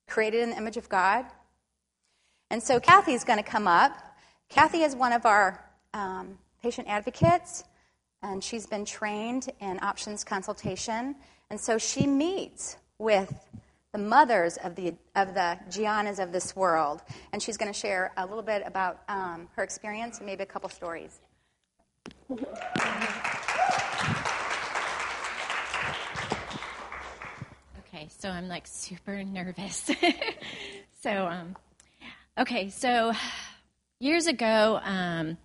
created 0.08 0.42
in 0.42 0.50
the 0.50 0.56
image 0.56 0.76
of 0.76 0.88
God. 0.88 1.24
And 2.50 2.62
so 2.62 2.78
Kathy's 2.78 3.24
going 3.24 3.38
to 3.38 3.48
come 3.48 3.66
up. 3.66 3.96
Kathy 4.50 4.82
is 4.82 4.94
one 4.94 5.12
of 5.12 5.24
our 5.24 5.64
um, 5.94 6.38
patient 6.62 6.88
advocates 6.88 7.64
and 8.22 8.42
she's 8.42 8.66
been 8.66 8.84
trained 8.84 9.50
in 9.60 9.78
options 9.82 10.24
consultation. 10.24 11.16
And 11.50 11.60
so 11.60 11.78
she 11.78 12.06
meets 12.06 12.76
with 12.98 13.32
the 13.92 13.98
mothers 13.98 14.56
of 14.58 14.74
the, 14.74 14.94
of 15.14 15.34
the 15.34 15.58
Giannas 15.68 16.22
of 16.22 16.32
this 16.32 16.56
world. 16.56 17.02
And 17.32 17.42
she's 17.42 17.56
going 17.56 17.72
to 17.72 17.78
share 17.78 18.12
a 18.16 18.26
little 18.26 18.42
bit 18.42 18.62
about 18.64 19.02
um, 19.08 19.48
her 19.56 19.62
experience 19.62 20.18
and 20.18 20.26
maybe 20.26 20.42
a 20.42 20.46
couple 20.46 20.70
stories. 20.70 21.20
Okay, 27.94 28.08
so 28.18 28.30
I'm 28.30 28.48
like 28.48 28.66
super 28.66 29.22
nervous. 29.22 29.90
so, 31.02 31.26
um, 31.26 31.56
okay, 32.38 32.70
so 32.70 33.12
years 34.00 34.26
ago, 34.26 34.80
um, 34.82 35.36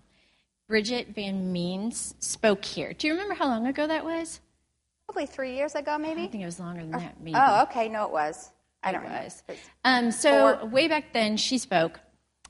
Bridget 0.67 1.09
Van 1.15 1.51
Means 1.51 2.15
spoke 2.19 2.65
here. 2.65 2.93
Do 2.93 3.07
you 3.07 3.13
remember 3.13 3.35
how 3.35 3.47
long 3.47 3.67
ago 3.67 3.87
that 3.87 4.03
was? 4.03 4.41
Probably 5.07 5.25
three 5.25 5.55
years 5.55 5.75
ago, 5.75 5.97
maybe. 5.97 6.23
I 6.23 6.27
think 6.27 6.43
it 6.43 6.45
was 6.45 6.59
longer 6.59 6.81
than 6.81 6.91
that. 6.91 7.21
Maybe. 7.21 7.37
Oh, 7.37 7.63
okay. 7.63 7.87
No, 7.87 8.05
it 8.05 8.11
was. 8.11 8.51
I 8.83 8.91
don't 8.91 9.05
it 9.05 9.09
know. 9.09 9.23
was. 9.23 9.43
Um, 9.85 10.11
so 10.11 10.65
way 10.65 10.87
back 10.87 11.13
then, 11.13 11.37
she 11.37 11.57
spoke, 11.57 11.99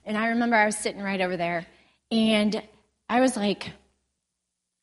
and 0.06 0.18
I 0.18 0.30
remember 0.30 0.56
I 0.56 0.66
was 0.66 0.76
sitting 0.76 1.02
right 1.02 1.22
over 1.22 1.38
there, 1.38 1.68
and 2.12 2.62
I 3.08 3.22
was 3.22 3.38
like, 3.38 3.72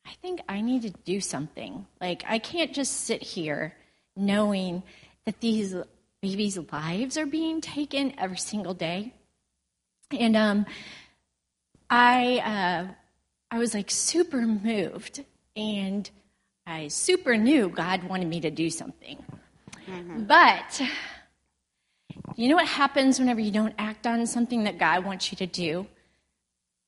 I 0.05 0.11
think 0.21 0.41
I 0.47 0.61
need 0.61 0.83
to 0.83 0.91
do 0.91 1.19
something. 1.19 1.85
Like 1.99 2.23
I 2.27 2.39
can't 2.39 2.73
just 2.73 3.01
sit 3.01 3.21
here 3.21 3.73
knowing 4.15 4.83
that 5.25 5.41
these 5.41 5.75
babies' 6.21 6.57
lives 6.71 7.17
are 7.17 7.25
being 7.25 7.59
taken 7.59 8.13
every 8.17 8.37
single 8.37 8.73
day. 8.73 9.13
And 10.11 10.37
um, 10.37 10.65
I, 11.89 12.37
uh, 12.39 12.93
I 13.55 13.57
was 13.57 13.73
like 13.73 13.89
super 13.89 14.41
moved, 14.41 15.23
and 15.55 16.09
I 16.67 16.89
super 16.89 17.37
knew 17.37 17.69
God 17.69 18.03
wanted 18.03 18.27
me 18.27 18.41
to 18.41 18.51
do 18.51 18.69
something. 18.69 19.23
Mm-hmm. 19.89 20.23
But 20.25 20.81
you 22.35 22.49
know 22.49 22.55
what 22.55 22.67
happens 22.67 23.17
whenever 23.17 23.39
you 23.39 23.51
don't 23.51 23.73
act 23.77 24.05
on 24.05 24.27
something 24.27 24.65
that 24.65 24.77
God 24.77 25.05
wants 25.05 25.31
you 25.31 25.37
to 25.37 25.45
do? 25.45 25.87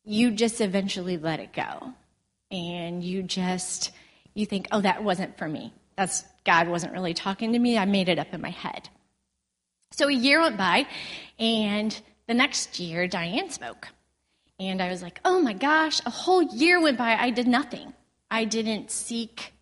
You 0.04 0.32
just 0.32 0.60
eventually 0.60 1.16
let 1.16 1.40
it 1.40 1.54
go. 1.54 1.94
And 2.52 3.02
you 3.02 3.24
just 3.24 3.92
you 4.34 4.46
think, 4.46 4.68
"Oh, 4.74 4.82
that 4.82 5.06
wasn't 5.06 5.38
for 5.38 5.48
me. 5.48 5.74
That's 5.96 6.26
God 6.44 6.68
wasn't 6.68 6.92
really 6.92 7.14
talking 7.14 7.54
to 7.54 7.60
me. 7.60 7.78
I 7.78 7.86
made 7.86 8.10
it 8.10 8.20
up 8.20 8.34
in 8.34 8.42
my 8.42 8.50
head." 8.50 8.90
So 9.94 10.10
a 10.10 10.14
year 10.14 10.42
went 10.42 10.58
by, 10.58 10.86
and 11.40 11.98
the 12.28 12.34
next 12.34 12.78
year 12.78 13.08
Diane 13.08 13.52
spoke. 13.52 13.88
And 14.60 14.82
I 14.82 14.90
was 14.90 15.02
like, 15.02 15.20
"Oh 15.24 15.40
my 15.40 15.54
gosh, 15.54 16.02
a 16.06 16.10
whole 16.10 16.42
year 16.42 16.82
went 16.82 16.98
by. 16.98 17.16
I 17.16 17.30
did 17.30 17.48
nothing. 17.48 17.94
I 18.30 18.46
didn't 18.46 18.92
seek 18.92 19.54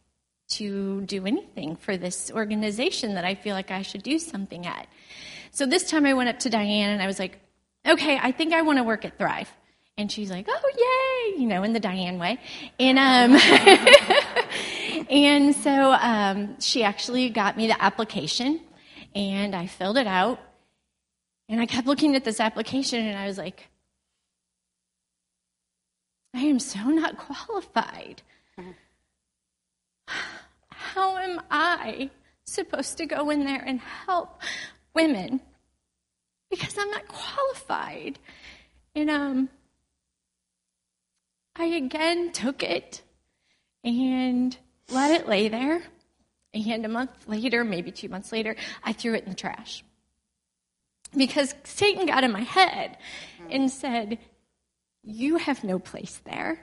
to 0.47 1.01
do 1.01 1.25
anything 1.25 1.75
for 1.75 1.97
this 1.97 2.31
organization 2.31 3.15
that 3.15 3.25
I 3.25 3.35
feel 3.35 3.55
like 3.55 3.71
I 3.71 3.81
should 3.81 4.03
do 4.03 4.19
something 4.19 4.65
at. 4.65 4.87
So 5.51 5.65
this 5.65 5.89
time 5.89 6.05
I 6.05 6.13
went 6.13 6.29
up 6.29 6.39
to 6.39 6.49
Diane 6.49 6.89
and 6.89 7.01
I 7.01 7.07
was 7.07 7.19
like, 7.19 7.39
okay, 7.85 8.19
I 8.21 8.31
think 8.31 8.53
I 8.53 8.61
want 8.61 8.77
to 8.77 8.83
work 8.83 9.05
at 9.05 9.17
Thrive. 9.17 9.51
And 9.97 10.11
she's 10.11 10.29
like, 10.29 10.47
oh, 10.49 11.31
yay, 11.35 11.41
you 11.41 11.47
know, 11.47 11.63
in 11.63 11.73
the 11.73 11.79
Diane 11.79 12.19
way. 12.19 12.39
And, 12.79 12.99
um, 12.99 13.39
and 15.09 15.55
so 15.55 15.93
um, 15.93 16.59
she 16.59 16.83
actually 16.83 17.29
got 17.29 17.55
me 17.55 17.67
the 17.67 17.81
application 17.81 18.59
and 19.15 19.55
I 19.55 19.67
filled 19.67 19.97
it 19.97 20.07
out. 20.07 20.39
And 21.47 21.61
I 21.61 21.65
kept 21.65 21.87
looking 21.87 22.15
at 22.15 22.25
this 22.25 22.39
application 22.39 23.05
and 23.05 23.17
I 23.17 23.27
was 23.27 23.37
like, 23.37 23.69
I 26.35 26.41
am 26.41 26.59
so 26.59 26.79
not 26.89 27.17
qualified. 27.17 28.21
How 30.07 31.17
am 31.17 31.41
I 31.49 32.09
supposed 32.43 32.97
to 32.97 33.05
go 33.05 33.29
in 33.29 33.45
there 33.45 33.63
and 33.65 33.79
help 33.79 34.41
women 34.93 35.41
because 36.49 36.77
I'm 36.77 36.89
not 36.91 37.07
qualified. 37.07 38.19
And 38.95 39.09
um, 39.09 39.49
I 41.55 41.65
again 41.65 42.31
took 42.31 42.63
it 42.63 43.01
and 43.83 44.57
let 44.89 45.11
it 45.11 45.27
lay 45.27 45.49
there. 45.49 45.81
And 46.53 46.85
a 46.85 46.89
month 46.89 47.27
later, 47.27 47.63
maybe 47.63 47.91
two 47.91 48.07
months 48.07 48.31
later, 48.31 48.55
I 48.83 48.93
threw 48.93 49.13
it 49.13 49.23
in 49.23 49.29
the 49.29 49.35
trash. 49.35 49.83
Because 51.15 51.53
Satan 51.63 52.05
got 52.05 52.23
in 52.23 52.31
my 52.31 52.41
head 52.41 52.97
and 53.49 53.69
said, 53.69 54.19
You 55.05 55.37
have 55.37 55.63
no 55.63 55.77
place 55.77 56.19
there. 56.25 56.59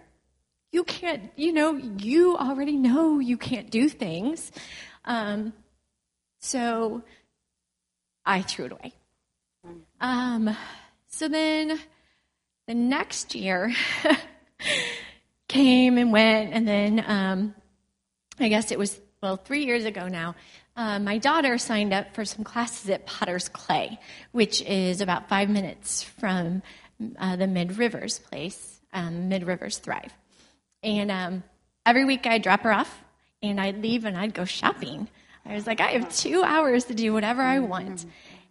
You 0.73 0.85
can't, 0.85 1.31
you 1.37 1.53
know, 1.53 1.77
you 1.77 2.37
already 2.37 2.77
know 2.77 3.21
you 3.21 3.37
can't 3.37 3.71
do 3.71 3.89
things. 3.89 4.51
Um, 5.05 5.53
so 6.41 7.03
I 8.25 8.43
threw 8.43 8.67
it 8.67 8.73
away. 8.73 8.93
Um, 10.01 10.57
so 11.09 11.29
then 11.29 11.79
the 12.67 12.75
next 12.75 13.35
year 13.35 13.73
came 15.49 15.99
and 15.99 16.13
went, 16.13 16.53
and 16.53 16.67
then 16.67 17.05
um, 17.07 17.55
I 18.41 18.49
guess 18.49 18.73
it 18.73 18.79
was, 18.79 18.99
well, 19.23 19.37
three 19.37 19.65
years 19.65 19.85
ago 19.85 20.09
now. 20.09 20.35
Uh, 20.75 20.99
my 20.99 21.19
daughter 21.19 21.59
signed 21.59 21.93
up 21.93 22.15
for 22.15 22.25
some 22.25 22.45
classes 22.45 22.89
at 22.89 23.05
Potter's 23.05 23.49
Clay, 23.51 24.01
which 24.33 24.63
is 24.63 25.03
about 25.03 25.29
five 25.29 25.51
minutes 25.51 26.03
from 26.03 26.63
uh, 27.19 27.37
the 27.37 27.47
Mid 27.47 27.79
Rivers 27.79 28.19
place, 28.19 28.81
um, 28.93 29.29
Mid 29.29 29.45
Rivers 29.45 29.79
Thrive. 29.79 30.13
And 30.83 31.11
um, 31.11 31.43
every 31.87 32.05
week 32.05 32.27
I'd 32.27 32.43
drop 32.43 32.63
her 32.63 32.73
off, 32.73 33.03
and 33.43 33.61
I'd 33.61 33.83
leave 33.83 34.05
and 34.05 34.17
I'd 34.17 34.35
go 34.35 34.45
shopping. 34.45 35.09
I 35.45 35.55
was 35.55 35.67
like, 35.67 35.81
I 35.81 35.89
have 35.89 36.15
two 36.15 36.43
hours 36.43 36.85
to 36.85 36.95
do 36.95 37.13
whatever 37.13 37.43
I 37.43 37.59
want. 37.59 38.07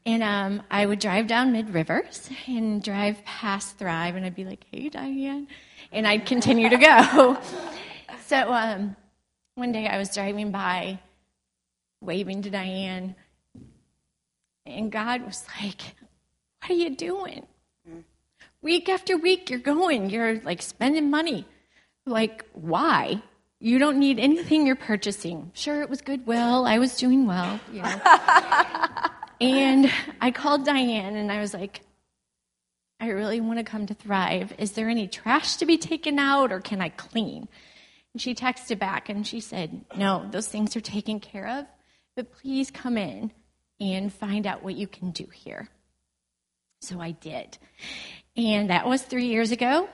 And 0.06 0.24
um, 0.24 0.64
I 0.70 0.86
would 0.86 1.00
drive 1.00 1.28
down 1.28 1.52
Mid 1.52 1.74
Rivers 1.74 2.30
and 2.48 2.84
drive 2.84 3.24
past 3.24 3.78
Thrive, 3.78 4.16
and 4.16 4.26
I'd 4.26 4.36
be 4.36 4.46
like, 4.46 4.66
hey, 4.72 4.90
Diane. 4.90 5.48
And 5.92 6.08
I'd 6.08 6.26
continue 6.26 6.70
to 6.70 6.78
go. 6.78 7.38
so 8.26 8.52
um, 8.52 8.96
one 9.56 9.72
day 9.72 9.88
I 9.88 9.98
was 9.98 10.14
driving 10.14 10.52
by, 10.52 11.00
waving 12.02 12.42
to 12.44 12.50
Diane, 12.50 13.16
and 14.66 14.92
God 14.92 15.26
was 15.26 15.46
like, 15.62 15.82
what 16.62 16.72
are 16.72 16.74
you 16.74 16.96
doing? 16.96 17.46
Week 18.62 18.90
after 18.90 19.18
week, 19.18 19.50
you're 19.50 19.60
going, 19.60 20.10
you're 20.10 20.40
like 20.42 20.62
spending 20.62 21.10
money. 21.10 21.46
Like, 22.06 22.46
why? 22.54 23.22
You 23.60 23.80
don't 23.80 24.00
need 24.00 24.20
anything 24.20 24.66
you're 24.66 24.76
purchasing. 24.76 25.52
Sure, 25.54 25.82
it 25.82 25.90
was 25.90 26.02
Goodwill. 26.02 26.66
I 26.66 26.80
was 26.80 26.98
doing 26.98 27.28
well. 27.28 27.60
You 27.72 27.82
know. 27.82 28.02
and 29.42 29.92
I 30.20 30.32
called 30.32 30.66
Diane 30.66 31.16
and 31.16 31.32
I 31.32 31.40
was 31.40 31.54
like, 31.54 31.82
I 33.00 33.08
really 33.10 33.42
want 33.42 33.58
to 33.58 33.64
come 33.64 33.88
to 33.88 33.96
Thrive. 33.96 34.54
Is 34.60 34.74
there 34.74 34.88
any 34.88 35.08
trash 35.08 35.56
to 35.58 35.66
be 35.66 35.78
taken 35.78 36.20
out 36.20 36.52
or 36.52 36.60
can 36.60 36.82
I 36.82 36.90
clean? 36.90 37.48
And 38.14 38.22
she 38.22 38.36
texted 38.36 38.78
back 38.78 39.10
and 39.10 39.26
she 39.26 39.40
said, 39.40 39.86
No, 39.96 40.28
those 40.30 40.48
things 40.48 40.76
are 40.76 40.82
taken 40.82 41.20
care 41.20 41.48
of, 41.48 41.66
but 42.16 42.32
please 42.32 42.70
come 42.70 42.98
in 42.98 43.32
and 43.80 44.14
find 44.14 44.46
out 44.46 44.64
what 44.64 44.76
you 44.76 44.86
can 44.86 45.10
do 45.10 45.26
here. 45.34 45.68
So 46.82 47.00
I 47.00 47.12
did. 47.12 47.58
And 48.36 48.70
that 48.70 48.86
was 48.88 49.02
three 49.02 49.28
years 49.28 49.52
ago. 49.52 49.90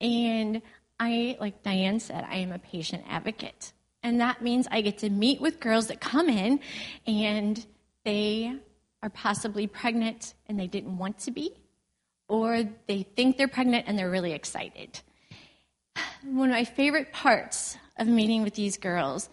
And 0.00 0.62
I, 0.98 1.36
like 1.40 1.62
Diane 1.62 2.00
said, 2.00 2.24
I 2.28 2.36
am 2.36 2.52
a 2.52 2.58
patient 2.58 3.04
advocate. 3.08 3.72
And 4.02 4.20
that 4.20 4.42
means 4.42 4.66
I 4.70 4.80
get 4.80 4.98
to 4.98 5.10
meet 5.10 5.40
with 5.40 5.60
girls 5.60 5.88
that 5.88 6.00
come 6.00 6.28
in 6.28 6.60
and 7.06 7.64
they 8.04 8.54
are 9.02 9.10
possibly 9.10 9.66
pregnant 9.66 10.34
and 10.46 10.58
they 10.58 10.66
didn't 10.66 10.98
want 10.98 11.18
to 11.20 11.30
be, 11.30 11.52
or 12.28 12.64
they 12.86 13.02
think 13.02 13.36
they're 13.36 13.48
pregnant 13.48 13.86
and 13.88 13.98
they're 13.98 14.10
really 14.10 14.32
excited. 14.32 15.00
One 16.24 16.50
of 16.50 16.54
my 16.54 16.64
favorite 16.64 17.12
parts 17.12 17.76
of 17.96 18.06
meeting 18.08 18.42
with 18.42 18.54
these 18.54 18.76
girls 18.76 19.28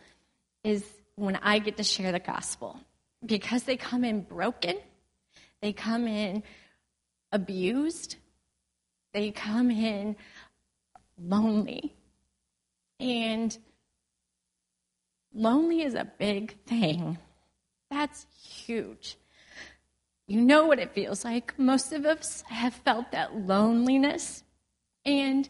is 0.63 0.83
when 1.15 1.35
I 1.37 1.59
get 1.59 1.77
to 1.77 1.83
share 1.83 2.11
the 2.11 2.19
gospel 2.19 2.79
because 3.25 3.63
they 3.63 3.77
come 3.77 4.03
in 4.03 4.21
broken, 4.21 4.77
they 5.61 5.73
come 5.73 6.07
in 6.07 6.43
abused, 7.31 8.15
they 9.13 9.31
come 9.31 9.71
in 9.71 10.15
lonely. 11.17 11.93
And 12.99 13.57
lonely 15.33 15.81
is 15.81 15.93
a 15.95 16.11
big 16.17 16.63
thing. 16.65 17.17
That's 17.89 18.25
huge. 18.43 19.17
You 20.27 20.41
know 20.41 20.67
what 20.67 20.79
it 20.79 20.93
feels 20.93 21.25
like. 21.25 21.57
Most 21.57 21.91
of 21.91 22.05
us 22.05 22.43
have 22.47 22.73
felt 22.73 23.11
that 23.11 23.35
loneliness, 23.35 24.43
and 25.03 25.49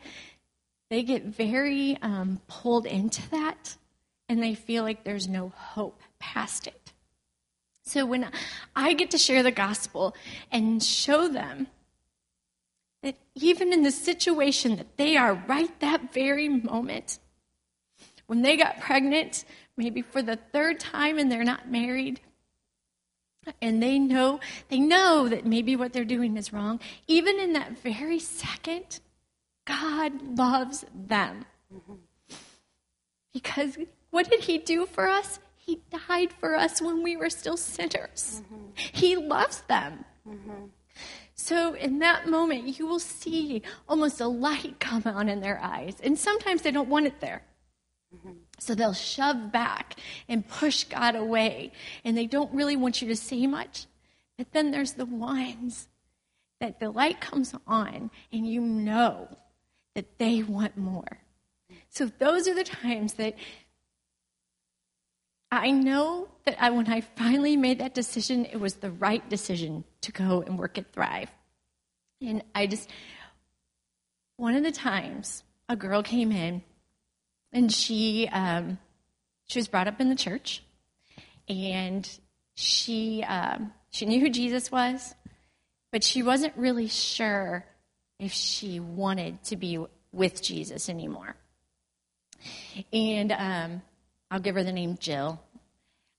they 0.89 1.03
get 1.03 1.25
very 1.25 1.97
um, 2.01 2.39
pulled 2.47 2.85
into 2.85 3.29
that, 3.31 3.75
and 4.29 4.41
they 4.41 4.55
feel 4.55 4.83
like 4.83 5.03
there's 5.03 5.27
no 5.27 5.49
hope 5.49 6.01
past 6.19 6.65
it. 6.65 6.93
So 7.83 8.05
when 8.05 8.29
I 8.75 8.93
get 8.93 9.11
to 9.11 9.17
share 9.17 9.43
the 9.43 9.51
gospel 9.51 10.15
and 10.51 10.81
show 10.81 11.27
them 11.27 11.67
that 13.03 13.17
even 13.35 13.71
in 13.73 13.83
the 13.83 13.91
situation 13.91 14.75
that 14.75 14.97
they 14.97 15.15
are 15.15 15.33
right 15.47 15.79
that 15.79 16.13
very 16.13 16.49
moment, 16.49 17.19
when 18.27 18.41
they 18.41 18.57
got 18.57 18.79
pregnant, 18.79 19.45
maybe 19.77 20.01
for 20.01 20.21
the 20.21 20.35
third 20.35 20.79
time 20.79 21.17
and 21.17 21.31
they're 21.31 21.43
not 21.43 21.71
married, 21.71 22.19
and 23.61 23.81
they 23.81 23.97
know 23.97 24.39
they 24.67 24.79
know 24.79 25.27
that 25.29 25.45
maybe 25.45 25.75
what 25.75 25.93
they're 25.93 26.05
doing 26.05 26.37
is 26.37 26.53
wrong, 26.53 26.79
even 27.07 27.39
in 27.39 27.53
that 27.53 27.79
very 27.79 28.19
second, 28.19 28.99
God 29.65 30.37
loves 30.37 30.85
them. 30.93 31.45
Because 33.33 33.77
what 34.09 34.29
did 34.29 34.41
he 34.41 34.57
do 34.57 34.85
for 34.85 35.07
us? 35.07 35.39
He 35.55 35.81
died 36.07 36.33
for 36.33 36.55
us 36.55 36.81
when 36.81 37.03
we 37.03 37.15
were 37.15 37.29
still 37.29 37.57
sinners. 37.57 38.41
Mm-hmm. 38.43 38.65
He 38.75 39.15
loves 39.15 39.61
them. 39.67 40.03
Mm-hmm. 40.27 40.65
So, 41.39 41.73
in 41.73 41.99
that 41.99 42.27
moment, 42.27 42.77
you 42.77 42.85
will 42.85 42.99
see 42.99 43.61
almost 43.87 44.19
a 44.19 44.27
light 44.27 44.77
come 44.81 45.03
on 45.05 45.29
in 45.29 45.39
their 45.39 45.57
eyes. 45.63 45.95
And 46.03 46.19
sometimes 46.19 46.63
they 46.63 46.71
don't 46.71 46.89
want 46.89 47.05
it 47.05 47.21
there. 47.21 47.43
Mm-hmm. 48.13 48.33
So, 48.59 48.75
they'll 48.75 48.91
shove 48.91 49.49
back 49.49 49.95
and 50.27 50.45
push 50.45 50.83
God 50.83 51.15
away. 51.15 51.71
And 52.03 52.17
they 52.17 52.25
don't 52.25 52.53
really 52.53 52.75
want 52.75 53.01
you 53.01 53.07
to 53.07 53.15
say 53.15 53.47
much. 53.47 53.85
But 54.37 54.51
then 54.51 54.71
there's 54.71 54.93
the 54.93 55.05
ones 55.05 55.87
that 56.59 56.81
the 56.81 56.89
light 56.89 57.21
comes 57.21 57.55
on 57.65 58.11
and 58.33 58.45
you 58.45 58.59
know 58.59 59.29
that 59.95 60.17
they 60.17 60.43
want 60.43 60.75
more. 60.75 61.19
So, 61.87 62.11
those 62.19 62.49
are 62.49 62.53
the 62.53 62.65
times 62.65 63.13
that 63.13 63.35
I 65.51 65.71
know 65.71 66.27
that 66.45 66.61
I, 66.61 66.69
when 66.69 66.87
I 66.91 67.01
finally 67.01 67.57
made 67.57 67.79
that 67.79 67.93
decision, 67.93 68.45
it 68.45 68.59
was 68.59 68.75
the 68.75 68.91
right 68.91 69.27
decision 69.29 69.83
to 70.01 70.11
go 70.11 70.41
and 70.41 70.59
work 70.59 70.77
at 70.77 70.93
Thrive. 70.93 71.29
And 72.21 72.43
I 72.53 72.67
just, 72.67 72.89
one 74.37 74.55
of 74.55 74.63
the 74.63 74.71
times, 74.71 75.43
a 75.67 75.75
girl 75.75 76.03
came 76.03 76.31
in 76.31 76.61
and 77.51 77.71
she, 77.71 78.27
um, 78.31 78.77
she 79.47 79.59
was 79.59 79.67
brought 79.67 79.87
up 79.87 79.99
in 79.99 80.09
the 80.09 80.15
church 80.15 80.63
and 81.47 82.07
she, 82.55 83.23
um, 83.23 83.73
she 83.89 84.05
knew 84.05 84.19
who 84.19 84.29
Jesus 84.29 84.71
was, 84.71 85.15
but 85.91 86.03
she 86.03 86.21
wasn't 86.21 86.55
really 86.57 86.87
sure 86.87 87.65
if 88.19 88.33
she 88.33 88.79
wanted 88.79 89.43
to 89.45 89.55
be 89.55 89.83
with 90.11 90.41
Jesus 90.43 90.89
anymore. 90.89 91.35
And 92.93 93.31
um, 93.31 93.81
I'll 94.31 94.39
give 94.39 94.55
her 94.55 94.63
the 94.63 94.71
name 94.71 94.97
Jill. 94.99 95.41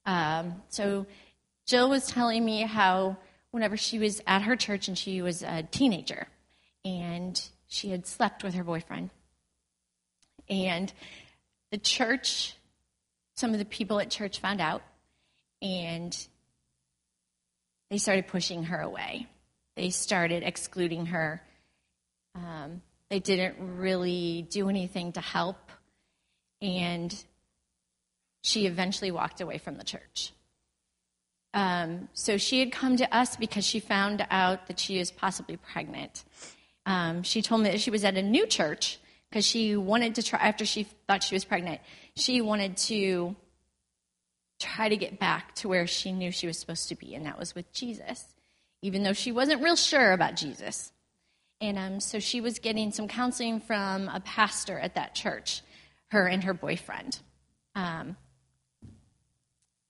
Um, 0.04 0.62
so 0.68 1.06
Jill 1.66 1.88
was 1.88 2.06
telling 2.06 2.44
me 2.44 2.62
how 2.62 3.16
whenever 3.50 3.76
she 3.76 3.98
was 3.98 4.20
at 4.26 4.42
her 4.42 4.56
church 4.56 4.88
and 4.88 4.96
she 4.96 5.22
was 5.22 5.42
a 5.42 5.62
teenager 5.62 6.26
and 6.84 7.40
she 7.68 7.90
had 7.90 8.06
slept 8.06 8.42
with 8.42 8.54
her 8.54 8.64
boyfriend. 8.64 9.10
And 10.48 10.92
the 11.70 11.78
church, 11.78 12.56
some 13.36 13.52
of 13.52 13.58
the 13.58 13.64
people 13.64 14.00
at 14.00 14.10
church 14.10 14.40
found 14.40 14.60
out 14.60 14.82
and 15.62 16.16
they 17.90 17.98
started 17.98 18.26
pushing 18.26 18.64
her 18.64 18.80
away. 18.80 19.26
They 19.76 19.90
started 19.90 20.42
excluding 20.42 21.06
her. 21.06 21.42
Um, 22.34 22.82
they 23.08 23.20
didn't 23.20 23.56
really 23.78 24.46
do 24.48 24.68
anything 24.68 25.12
to 25.12 25.20
help. 25.20 25.70
And 26.62 27.12
she 28.42 28.66
eventually 28.66 29.10
walked 29.10 29.40
away 29.40 29.58
from 29.58 29.76
the 29.76 29.84
church. 29.84 30.32
Um, 31.52 32.08
so 32.12 32.36
she 32.36 32.60
had 32.60 32.72
come 32.72 32.96
to 32.96 33.16
us 33.16 33.36
because 33.36 33.64
she 33.64 33.80
found 33.80 34.26
out 34.30 34.68
that 34.68 34.78
she 34.78 34.98
is 34.98 35.10
possibly 35.10 35.56
pregnant. 35.56 36.24
Um, 36.86 37.22
she 37.22 37.42
told 37.42 37.62
me 37.62 37.70
that 37.70 37.80
she 37.80 37.90
was 37.90 38.04
at 38.04 38.16
a 38.16 38.22
new 38.22 38.46
church 38.46 38.98
because 39.28 39.44
she 39.44 39.76
wanted 39.76 40.14
to 40.16 40.22
try, 40.22 40.38
after 40.38 40.64
she 40.64 40.84
thought 41.06 41.22
she 41.22 41.34
was 41.34 41.44
pregnant, 41.44 41.80
she 42.16 42.40
wanted 42.40 42.76
to 42.76 43.36
try 44.60 44.88
to 44.88 44.96
get 44.96 45.18
back 45.18 45.54
to 45.56 45.68
where 45.68 45.86
she 45.86 46.12
knew 46.12 46.30
she 46.30 46.46
was 46.46 46.58
supposed 46.58 46.88
to 46.88 46.94
be, 46.94 47.14
and 47.14 47.26
that 47.26 47.38
was 47.38 47.54
with 47.54 47.72
Jesus, 47.72 48.26
even 48.82 49.02
though 49.02 49.12
she 49.12 49.32
wasn't 49.32 49.62
real 49.62 49.76
sure 49.76 50.12
about 50.12 50.36
Jesus. 50.36 50.92
And 51.60 51.78
um, 51.78 52.00
so 52.00 52.18
she 52.18 52.40
was 52.40 52.58
getting 52.58 52.92
some 52.92 53.08
counseling 53.08 53.60
from 53.60 54.08
a 54.08 54.20
pastor 54.20 54.78
at 54.78 54.94
that 54.94 55.14
church, 55.14 55.62
her 56.10 56.26
and 56.26 56.44
her 56.44 56.54
boyfriend. 56.54 57.18
Um, 57.74 58.16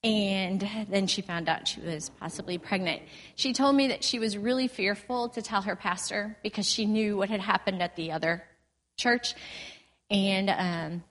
and 0.02 0.66
then 0.88 1.06
she 1.06 1.20
found 1.20 1.48
out 1.48 1.68
she 1.68 1.80
was 1.80 2.08
possibly 2.08 2.56
pregnant. 2.56 3.02
She 3.34 3.52
told 3.52 3.76
me 3.76 3.88
that 3.88 4.02
she 4.02 4.18
was 4.18 4.38
really 4.38 4.66
fearful 4.66 5.28
to 5.30 5.42
tell 5.42 5.62
her 5.62 5.76
pastor 5.76 6.38
because 6.42 6.66
she 6.66 6.86
knew 6.86 7.18
what 7.18 7.28
had 7.28 7.40
happened 7.40 7.82
at 7.82 7.96
the 7.96 8.12
other 8.12 8.42
church. 8.96 9.34
And 10.08 11.02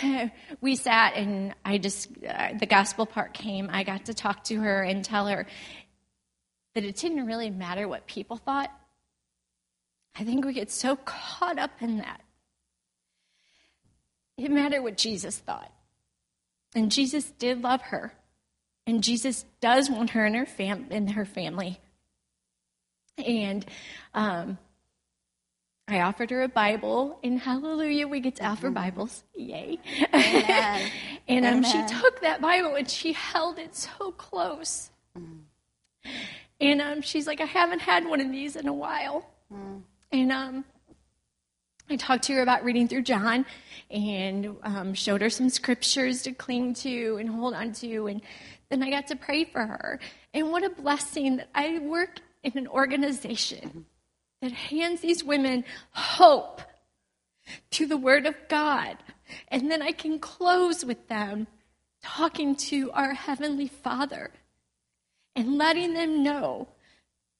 um, 0.00 0.30
we 0.60 0.76
sat 0.76 1.14
and 1.16 1.54
I 1.64 1.78
just, 1.78 2.08
uh, 2.26 2.50
the 2.58 2.66
gospel 2.66 3.04
part 3.04 3.34
came. 3.34 3.68
I 3.72 3.82
got 3.82 4.04
to 4.04 4.14
talk 4.14 4.44
to 4.44 4.60
her 4.60 4.82
and 4.82 5.04
tell 5.04 5.26
her 5.26 5.46
that 6.76 6.84
it 6.84 6.94
didn't 6.96 7.26
really 7.26 7.50
matter 7.50 7.88
what 7.88 8.06
people 8.06 8.36
thought. 8.36 8.70
I 10.16 10.22
think 10.22 10.44
we 10.44 10.52
get 10.52 10.70
so 10.70 10.94
caught 10.94 11.58
up 11.58 11.70
in 11.80 11.98
that. 11.98 12.20
It 14.36 14.52
mattered 14.52 14.82
what 14.82 14.96
Jesus 14.96 15.36
thought. 15.36 15.72
And 16.74 16.90
Jesus 16.90 17.30
did 17.32 17.62
love 17.62 17.82
her. 17.82 18.12
And 18.86 19.02
Jesus 19.02 19.44
does 19.60 19.90
want 19.90 20.10
her 20.10 20.24
in 20.26 20.34
her, 20.34 20.46
fam- 20.46 20.88
in 20.90 21.08
her 21.08 21.24
family. 21.24 21.80
And 23.18 23.64
um, 24.14 24.58
I 25.86 26.00
offered 26.00 26.30
her 26.30 26.42
a 26.42 26.48
Bible, 26.48 27.18
and 27.22 27.38
hallelujah, 27.38 28.08
we 28.08 28.20
get 28.20 28.36
to 28.36 28.46
offer 28.46 28.68
mm-hmm. 28.68 28.74
Bibles. 28.74 29.24
Yay. 29.34 29.78
And 31.30 31.46
um, 31.46 31.62
she 31.62 31.80
took 31.86 32.22
that 32.22 32.40
Bible 32.40 32.74
and 32.74 32.90
she 32.90 33.12
held 33.12 33.60
it 33.60 33.76
so 33.76 34.10
close. 34.10 34.90
Mm. 35.16 35.42
And 36.60 36.82
um, 36.82 37.02
she's 37.02 37.28
like, 37.28 37.40
I 37.40 37.44
haven't 37.44 37.78
had 37.78 38.04
one 38.04 38.20
of 38.20 38.32
these 38.32 38.56
in 38.56 38.66
a 38.66 38.72
while. 38.72 39.24
Mm. 39.52 39.82
And 40.10 40.32
um, 40.32 40.64
I 41.90 41.96
talked 41.96 42.22
to 42.24 42.34
her 42.34 42.42
about 42.42 42.62
reading 42.62 42.86
through 42.86 43.02
John 43.02 43.44
and 43.90 44.56
um, 44.62 44.94
showed 44.94 45.22
her 45.22 45.30
some 45.30 45.48
scriptures 45.48 46.22
to 46.22 46.32
cling 46.32 46.74
to 46.74 47.16
and 47.18 47.28
hold 47.28 47.52
on 47.52 47.72
to. 47.74 48.06
And 48.06 48.22
then 48.68 48.84
I 48.84 48.90
got 48.90 49.08
to 49.08 49.16
pray 49.16 49.44
for 49.44 49.66
her. 49.66 49.98
And 50.32 50.52
what 50.52 50.62
a 50.62 50.70
blessing 50.70 51.38
that 51.38 51.48
I 51.52 51.80
work 51.80 52.20
in 52.44 52.56
an 52.56 52.68
organization 52.68 53.86
that 54.40 54.52
hands 54.52 55.00
these 55.00 55.24
women 55.24 55.64
hope 55.90 56.62
to 57.72 57.86
the 57.86 57.96
Word 57.96 58.24
of 58.24 58.36
God. 58.48 58.96
And 59.48 59.68
then 59.68 59.82
I 59.82 59.90
can 59.90 60.20
close 60.20 60.84
with 60.84 61.08
them 61.08 61.48
talking 62.02 62.54
to 62.54 62.92
our 62.92 63.14
Heavenly 63.14 63.66
Father 63.66 64.30
and 65.34 65.58
letting 65.58 65.94
them 65.94 66.22
know 66.22 66.68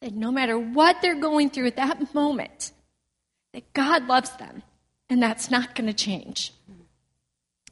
that 0.01 0.12
no 0.12 0.32
matter 0.32 0.59
what 0.59 1.01
they're 1.01 1.14
going 1.14 1.51
through 1.51 1.68
at 1.68 1.76
that 1.76 2.12
moment, 2.12 2.72
that 3.53 3.72
God 3.72 4.07
loves 4.07 4.30
them, 4.36 4.62
and 5.09 5.22
that's 5.22 5.51
not 5.51 5.74
going 5.74 5.88
to 5.88 5.94
change. 5.94 6.53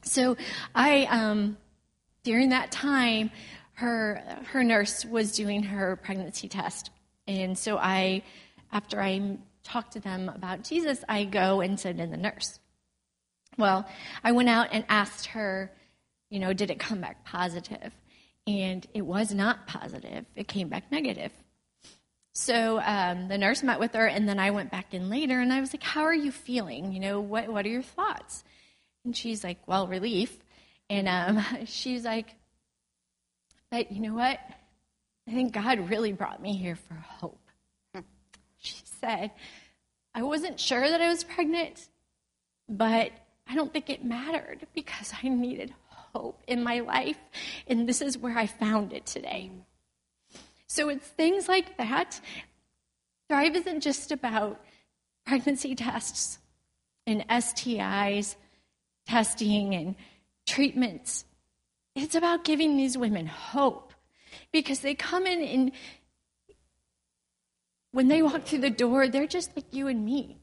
So 0.03 0.37
I, 0.73 1.05
um, 1.05 1.57
during 2.23 2.49
that 2.49 2.71
time, 2.71 3.31
her 3.73 4.21
her 4.47 4.63
nurse 4.63 5.05
was 5.05 5.31
doing 5.31 5.63
her 5.63 5.95
pregnancy 5.95 6.47
test, 6.47 6.89
and 7.27 7.57
so 7.57 7.77
I, 7.77 8.23
after 8.71 9.01
I 9.01 9.37
talked 9.63 9.93
to 9.93 9.99
them 9.99 10.29
about 10.29 10.63
Jesus, 10.63 11.03
I 11.07 11.25
go 11.25 11.61
and 11.61 11.79
send 11.79 11.99
in 11.99 12.11
the 12.11 12.17
nurse. 12.17 12.59
Well, 13.57 13.87
I 14.23 14.31
went 14.31 14.49
out 14.49 14.69
and 14.71 14.85
asked 14.89 15.27
her, 15.27 15.71
you 16.29 16.39
know, 16.39 16.53
did 16.53 16.71
it 16.71 16.79
come 16.79 17.01
back 17.01 17.25
positive? 17.25 17.93
And 18.47 18.87
it 18.93 19.01
was 19.01 19.33
not 19.33 19.67
positive. 19.67 20.25
It 20.35 20.47
came 20.47 20.69
back 20.69 20.91
negative. 20.91 21.31
So 22.39 22.79
um, 22.79 23.27
the 23.27 23.37
nurse 23.37 23.63
met 23.63 23.81
with 23.81 23.93
her, 23.95 24.05
and 24.05 24.27
then 24.27 24.39
I 24.39 24.51
went 24.51 24.71
back 24.71 24.93
in 24.93 25.09
later, 25.09 25.41
and 25.41 25.51
I 25.51 25.59
was 25.59 25.73
like, 25.73 25.83
"How 25.83 26.03
are 26.03 26.15
you 26.15 26.31
feeling? 26.31 26.93
You 26.93 27.01
know, 27.01 27.19
what 27.19 27.49
what 27.49 27.65
are 27.65 27.69
your 27.69 27.81
thoughts?" 27.81 28.45
And 29.03 29.15
she's 29.15 29.43
like, 29.43 29.57
"Well, 29.67 29.87
relief." 29.87 30.37
And 30.89 31.09
um, 31.09 31.45
she's 31.65 32.05
like, 32.05 32.33
"But 33.69 33.91
you 33.91 33.99
know 33.99 34.13
what? 34.13 34.39
I 35.27 35.31
think 35.31 35.51
God 35.51 35.89
really 35.89 36.13
brought 36.13 36.41
me 36.41 36.55
here 36.55 36.77
for 36.77 36.93
hope." 36.93 37.41
She 38.59 38.77
said, 39.01 39.31
"I 40.15 40.23
wasn't 40.23 40.61
sure 40.61 40.89
that 40.89 41.01
I 41.01 41.09
was 41.09 41.25
pregnant, 41.25 41.89
but 42.69 43.11
I 43.49 43.55
don't 43.55 43.73
think 43.73 43.89
it 43.89 44.05
mattered 44.05 44.65
because 44.73 45.11
I 45.21 45.27
needed 45.27 45.73
hope 46.13 46.41
in 46.47 46.63
my 46.63 46.79
life, 46.79 47.19
and 47.67 47.87
this 47.87 48.01
is 48.01 48.17
where 48.17 48.37
I 48.37 48.47
found 48.47 48.93
it 48.93 49.05
today. 49.05 49.51
So 50.69 50.89
it's 50.89 51.07
things 51.07 51.49
like 51.49 51.75
that. 51.77 52.21
Thrive 53.27 53.55
isn't 53.55 53.81
just 53.81 54.11
about 54.11 54.63
pregnancy 55.25 55.75
tests 55.75 56.39
and 57.05 57.27
STIs 57.27 58.35
testing 59.07 59.73
and 59.73 59.95
treatments. 60.45 61.25
It's 61.95 62.15
about 62.15 62.43
giving 62.43 62.77
these 62.77 62.97
women 62.97 63.25
hope 63.25 63.93
because 64.51 64.79
they 64.79 64.93
come 64.93 65.25
in 65.25 65.41
and 65.41 65.71
when 67.91 68.07
they 68.07 68.21
walk 68.21 68.43
through 68.45 68.59
the 68.59 68.69
door, 68.69 69.07
they're 69.07 69.25
just 69.25 69.55
like 69.55 69.73
you 69.73 69.87
and 69.87 70.05
me. 70.05 70.37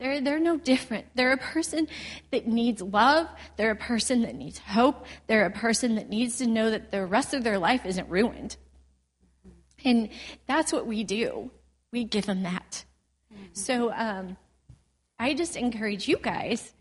They're, 0.00 0.20
they're 0.20 0.40
no 0.40 0.56
different. 0.56 1.06
They're 1.14 1.32
a 1.32 1.36
person 1.36 1.86
that 2.32 2.48
needs 2.48 2.82
love. 2.82 3.28
They're 3.56 3.70
a 3.70 3.76
person 3.76 4.22
that 4.22 4.34
needs 4.34 4.58
hope. 4.58 5.06
They're 5.28 5.46
a 5.46 5.50
person 5.50 5.94
that 5.94 6.08
needs 6.08 6.38
to 6.38 6.46
know 6.48 6.70
that 6.70 6.90
the 6.90 7.06
rest 7.06 7.34
of 7.34 7.44
their 7.44 7.58
life 7.58 7.86
isn't 7.86 8.08
ruined. 8.08 8.56
And 9.84 10.08
that's 10.46 10.72
what 10.72 10.86
we 10.86 11.04
do. 11.04 11.50
We 11.92 12.04
give 12.04 12.26
them 12.26 12.42
that. 12.42 12.84
Mm-hmm. 13.32 13.44
So 13.52 13.92
um, 13.92 14.36
I 15.18 15.34
just 15.34 15.56
encourage 15.56 16.08
you 16.08 16.16
guys 16.16 16.74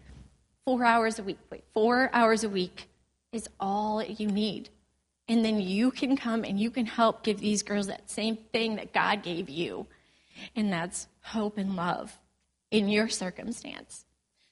four 0.66 0.86
hours 0.86 1.20
a 1.20 1.24
week. 1.24 1.40
Wait, 1.52 1.64
four 1.74 2.10
hours 2.14 2.44
a 2.44 2.50
week 2.50 2.88
is 3.32 3.48
all 3.60 4.04
you 4.04 4.28
need. 4.28 4.70
And 5.28 5.46
then 5.46 5.62
you 5.62 5.92
can 5.92 6.18
come 6.18 6.44
and 6.44 6.60
you 6.60 6.72
can 6.72 6.86
help 6.86 7.24
give 7.24 7.40
these 7.40 7.64
girls 7.64 7.88
that 7.88 8.10
same 8.10 8.38
thing 8.52 8.76
that 8.76 8.94
God 8.94 9.24
gave 9.24 9.50
you. 9.50 9.88
And 10.56 10.72
that's 10.72 11.08
hope 11.22 11.58
and 11.58 11.76
love 11.76 12.18
in 12.72 12.90
your 12.90 13.08
circumstance. 13.10 14.06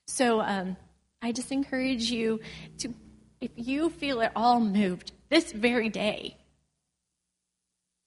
So 0.08 0.42
um, 0.42 0.78
I 1.22 1.32
just 1.32 1.52
encourage 1.52 2.12
you 2.12 2.40
to, 2.80 2.94
if 3.42 3.52
you 3.56 3.90
feel 3.90 4.22
at 4.22 4.32
all 4.36 4.60
moved 4.60 5.12
this 5.30 5.52
very 5.52 5.90
day, 5.90 6.38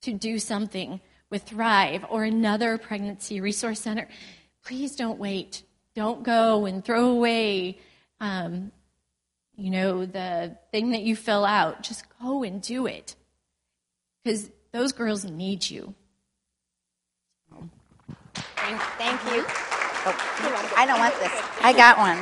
to 0.03 0.13
do 0.13 0.39
something 0.39 1.01
with 1.31 1.45
Thrive 1.45 2.05
or 2.11 2.25
another 2.25 2.79
pregnancy 2.79 3.41
resource 3.41 3.81
center, 3.81 4.09
please 4.65 4.97
don't 4.97 5.19
wait. 5.19 5.63
Don't 5.95 6.23
go 6.23 6.67
and 6.67 6.85
throw 6.85 7.11
away 7.11 7.79
um, 8.23 8.71
you 9.57 9.71
know, 9.71 10.07
the 10.07 10.57
thing 10.71 10.93
that 10.93 11.03
you 11.03 11.17
fill 11.17 11.45
out, 11.45 11.83
just 11.83 12.05
go 12.23 12.45
and 12.45 12.63
do 12.63 12.87
it. 12.87 13.17
Because 14.23 14.49
those 14.71 14.93
girls 14.93 15.25
need 15.25 15.69
you. 15.69 15.95
Thank, 18.35 18.81
thank 18.97 19.21
you. 19.25 19.45
Oh, 20.05 20.75
I 20.77 20.87
don't 20.87 21.01
want 21.01 21.15
this. 21.19 21.33
I 21.61 21.73
got 21.73 21.99
one. 21.99 22.19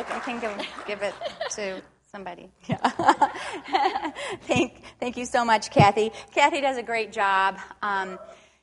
Okay. 0.00 0.14
I 0.14 0.20
can 0.20 0.40
give, 0.40 0.66
give 0.86 1.02
it 1.02 1.14
to 1.52 1.80
somebody. 2.10 2.50
Yeah. 2.66 2.76
thank, 4.42 4.82
thank 4.98 5.16
you 5.16 5.24
so 5.24 5.44
much, 5.44 5.70
Kathy. 5.70 6.10
Kathy 6.34 6.60
does 6.60 6.76
a 6.76 6.82
great 6.82 7.12
job. 7.12 7.58
Um, 7.82 8.18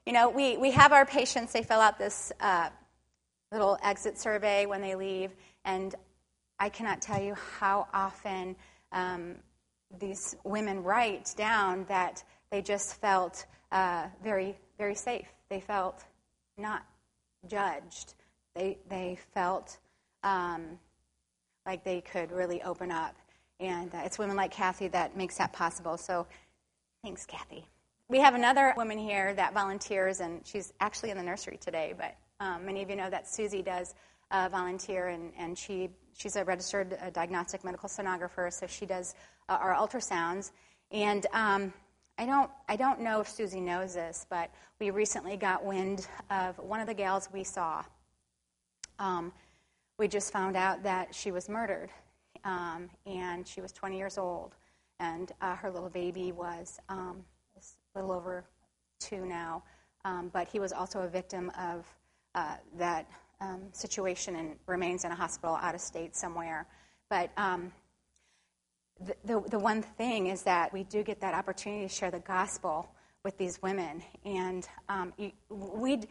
you 0.05 0.13
know, 0.13 0.29
we, 0.29 0.57
we 0.57 0.71
have 0.71 0.91
our 0.91 1.05
patients, 1.05 1.53
they 1.53 1.63
fill 1.63 1.79
out 1.79 1.97
this 1.97 2.31
uh, 2.41 2.69
little 3.51 3.77
exit 3.83 4.17
survey 4.17 4.65
when 4.65 4.81
they 4.81 4.95
leave, 4.95 5.31
and 5.63 5.95
I 6.59 6.69
cannot 6.69 7.01
tell 7.01 7.21
you 7.21 7.35
how 7.59 7.87
often 7.93 8.55
um, 8.91 9.35
these 9.99 10.35
women 10.43 10.83
write 10.83 11.33
down 11.37 11.85
that 11.87 12.23
they 12.51 12.61
just 12.61 12.95
felt 12.95 13.45
uh, 13.71 14.07
very, 14.23 14.57
very 14.77 14.95
safe. 14.95 15.27
They 15.49 15.61
felt 15.61 16.03
not 16.57 16.85
judged. 17.47 18.13
They, 18.55 18.77
they 18.89 19.17
felt 19.33 19.77
um, 20.23 20.79
like 21.65 21.83
they 21.83 22.01
could 22.01 22.31
really 22.31 22.61
open 22.63 22.91
up. 22.91 23.15
And 23.59 23.93
uh, 23.93 23.99
it's 24.05 24.19
women 24.19 24.35
like 24.35 24.51
Kathy 24.51 24.87
that 24.89 25.17
makes 25.17 25.37
that 25.37 25.53
possible. 25.53 25.97
So 25.97 26.27
thanks, 27.03 27.25
Kathy. 27.25 27.65
We 28.09 28.19
have 28.19 28.35
another 28.35 28.73
woman 28.77 28.97
here 28.97 29.33
that 29.33 29.53
volunteers, 29.53 30.21
and 30.21 30.41
she's 30.45 30.71
actually 30.79 31.09
in 31.09 31.17
the 31.17 31.23
nursery 31.23 31.57
today, 31.57 31.93
but 31.97 32.15
um, 32.39 32.65
many 32.65 32.81
of 32.81 32.89
you 32.89 32.95
know 32.95 33.09
that 33.09 33.27
Susie 33.27 33.61
does 33.61 33.95
uh, 34.31 34.47
volunteer, 34.49 35.07
and, 35.07 35.33
and 35.37 35.57
she, 35.57 35.89
she's 36.17 36.35
a 36.35 36.45
registered 36.45 36.97
uh, 37.01 37.09
diagnostic 37.09 37.65
medical 37.65 37.89
sonographer, 37.89 38.51
so 38.53 38.67
she 38.67 38.85
does 38.85 39.15
uh, 39.49 39.57
our 39.59 39.73
ultrasounds. 39.73 40.51
And 40.91 41.25
um, 41.33 41.73
I 42.17 42.25
don't, 42.25 42.49
I 42.69 42.75
don't 42.75 43.01
know 43.01 43.19
if 43.19 43.27
Susie 43.27 43.59
knows 43.59 43.93
this, 43.95 44.25
but 44.29 44.51
we 44.79 44.89
recently 44.91 45.35
got 45.35 45.65
wind 45.65 46.07
of 46.29 46.57
one 46.59 46.79
of 46.79 46.87
the 46.87 46.93
gals 46.93 47.27
we 47.33 47.43
saw. 47.43 47.83
Um, 48.99 49.33
we 49.97 50.07
just 50.07 50.31
found 50.31 50.55
out 50.55 50.83
that 50.83 51.13
she 51.13 51.31
was 51.31 51.49
murdered, 51.49 51.89
um, 52.47 52.89
and 53.05 53.45
she 53.45 53.61
was 53.61 53.71
20 53.73 53.97
years 53.97 54.17
old, 54.17 54.55
and 54.99 55.31
uh, 55.41 55.55
her 55.55 55.69
little 55.69 55.89
baby 55.89 56.31
was 56.31 56.79
um, 56.89 57.23
a 57.57 57.99
little 57.99 58.15
over 58.15 58.45
two 58.99 59.25
now, 59.25 59.63
um, 60.05 60.29
but 60.33 60.47
he 60.47 60.59
was 60.59 60.71
also 60.71 61.01
a 61.01 61.07
victim 61.07 61.51
of 61.59 61.85
uh, 62.35 62.55
that 62.77 63.05
um, 63.41 63.63
situation 63.73 64.35
and 64.35 64.55
remains 64.65 65.03
in 65.03 65.11
a 65.11 65.15
hospital 65.15 65.57
out 65.61 65.75
of 65.75 65.81
state 65.81 66.15
somewhere. 66.15 66.65
But 67.09 67.31
um, 67.37 67.71
the, 69.01 69.15
the, 69.25 69.41
the 69.49 69.59
one 69.59 69.81
thing 69.81 70.27
is 70.27 70.43
that 70.43 70.71
we 70.73 70.83
do 70.83 71.03
get 71.03 71.19
that 71.21 71.33
opportunity 71.33 71.87
to 71.87 71.93
share 71.93 72.11
the 72.11 72.19
gospel 72.19 72.89
with 73.23 73.37
these 73.37 73.61
women. 73.61 74.01
And 74.25 74.67
um, 74.87 75.13
we, 75.49 76.01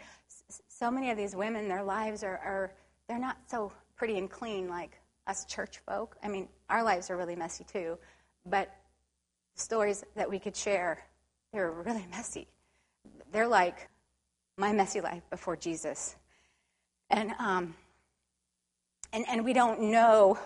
so 0.68 0.90
many 0.90 1.10
of 1.10 1.16
these 1.16 1.34
women, 1.34 1.66
their 1.66 1.82
lives 1.82 2.22
are, 2.22 2.38
are, 2.38 2.72
they're 3.08 3.18
not 3.18 3.38
so 3.48 3.72
pretty 3.96 4.18
and 4.18 4.30
clean 4.30 4.68
like 4.68 4.98
us 5.26 5.44
church 5.44 5.78
folk. 5.86 6.16
I 6.22 6.28
mean, 6.28 6.48
our 6.68 6.82
lives 6.82 7.10
are 7.10 7.16
really 7.16 7.36
messy 7.36 7.64
too, 7.64 7.98
but 8.44 8.74
stories 9.54 10.04
that 10.14 10.30
we 10.30 10.38
could 10.38 10.56
share, 10.56 11.04
they're 11.52 11.70
really 11.70 12.06
messy. 12.10 12.46
They're 13.32 13.48
like 13.48 13.88
my 14.56 14.72
messy 14.72 15.00
life 15.00 15.22
before 15.30 15.56
Jesus. 15.56 16.16
And, 17.10 17.32
um, 17.38 17.74
and, 19.12 19.24
and 19.28 19.44
we 19.44 19.52
don't 19.52 19.90
know 19.90 20.38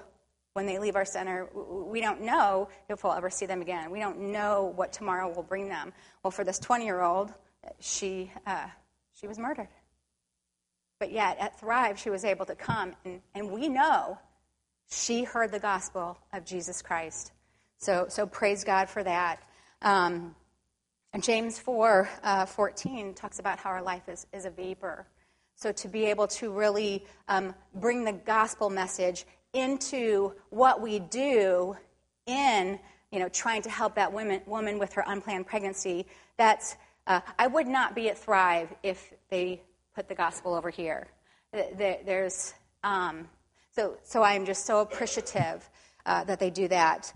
when 0.54 0.66
they 0.66 0.78
leave 0.78 0.96
our 0.96 1.04
center, 1.04 1.48
we 1.54 2.00
don't 2.00 2.22
know 2.22 2.68
if 2.88 3.04
we'll 3.04 3.12
ever 3.12 3.30
see 3.30 3.46
them 3.46 3.62
again. 3.62 3.90
We 3.90 4.00
don't 4.00 4.32
know 4.32 4.72
what 4.74 4.92
tomorrow 4.92 5.32
will 5.32 5.44
bring 5.44 5.68
them. 5.68 5.92
Well, 6.24 6.32
for 6.32 6.42
this 6.42 6.58
20 6.58 6.84
year 6.84 7.00
old, 7.00 7.32
she, 7.78 8.32
uh, 8.46 8.66
she 9.14 9.28
was 9.28 9.38
murdered. 9.38 9.68
But 10.98 11.12
yet, 11.12 11.38
at 11.38 11.58
Thrive, 11.58 11.98
she 11.98 12.10
was 12.10 12.24
able 12.24 12.46
to 12.46 12.54
come, 12.54 12.94
and, 13.04 13.20
and 13.34 13.50
we 13.50 13.68
know 13.68 14.18
she 14.90 15.24
heard 15.24 15.52
the 15.52 15.58
gospel 15.58 16.18
of 16.32 16.44
Jesus 16.44 16.82
Christ. 16.82 17.32
So, 17.78 18.06
so 18.08 18.26
praise 18.26 18.64
God 18.64 18.88
for 18.88 19.02
that. 19.02 19.42
Um, 19.82 20.34
James 21.18 21.58
4 21.58 22.08
uh, 22.22 22.46
14 22.46 23.14
talks 23.14 23.38
about 23.38 23.58
how 23.58 23.70
our 23.70 23.82
life 23.82 24.08
is, 24.08 24.26
is 24.32 24.44
a 24.44 24.50
vapor. 24.50 25.06
So, 25.56 25.72
to 25.72 25.88
be 25.88 26.06
able 26.06 26.26
to 26.28 26.50
really 26.52 27.04
um, 27.28 27.54
bring 27.74 28.04
the 28.04 28.12
gospel 28.12 28.70
message 28.70 29.24
into 29.52 30.32
what 30.50 30.80
we 30.80 30.98
do 30.98 31.76
in 32.26 32.78
you 33.10 33.18
know 33.18 33.28
trying 33.28 33.62
to 33.62 33.70
help 33.70 33.94
that 33.96 34.12
woman, 34.12 34.40
woman 34.46 34.78
with 34.78 34.92
her 34.92 35.04
unplanned 35.06 35.46
pregnancy 35.46 36.06
that's 36.36 36.76
uh, 37.06 37.20
i 37.38 37.46
would 37.46 37.66
not 37.66 37.94
be 37.94 38.08
at 38.08 38.16
thrive 38.16 38.72
if 38.82 39.12
they 39.30 39.60
put 39.94 40.08
the 40.08 40.14
gospel 40.14 40.54
over 40.54 40.70
here 40.70 41.08
there's 41.52 42.54
um, 42.84 43.28
so 43.74 43.96
so 44.02 44.22
i'm 44.22 44.44
just 44.44 44.66
so 44.66 44.80
appreciative 44.80 45.68
uh, 46.06 46.24
that 46.24 46.38
they 46.38 46.50
do 46.50 46.68
that 46.68 47.12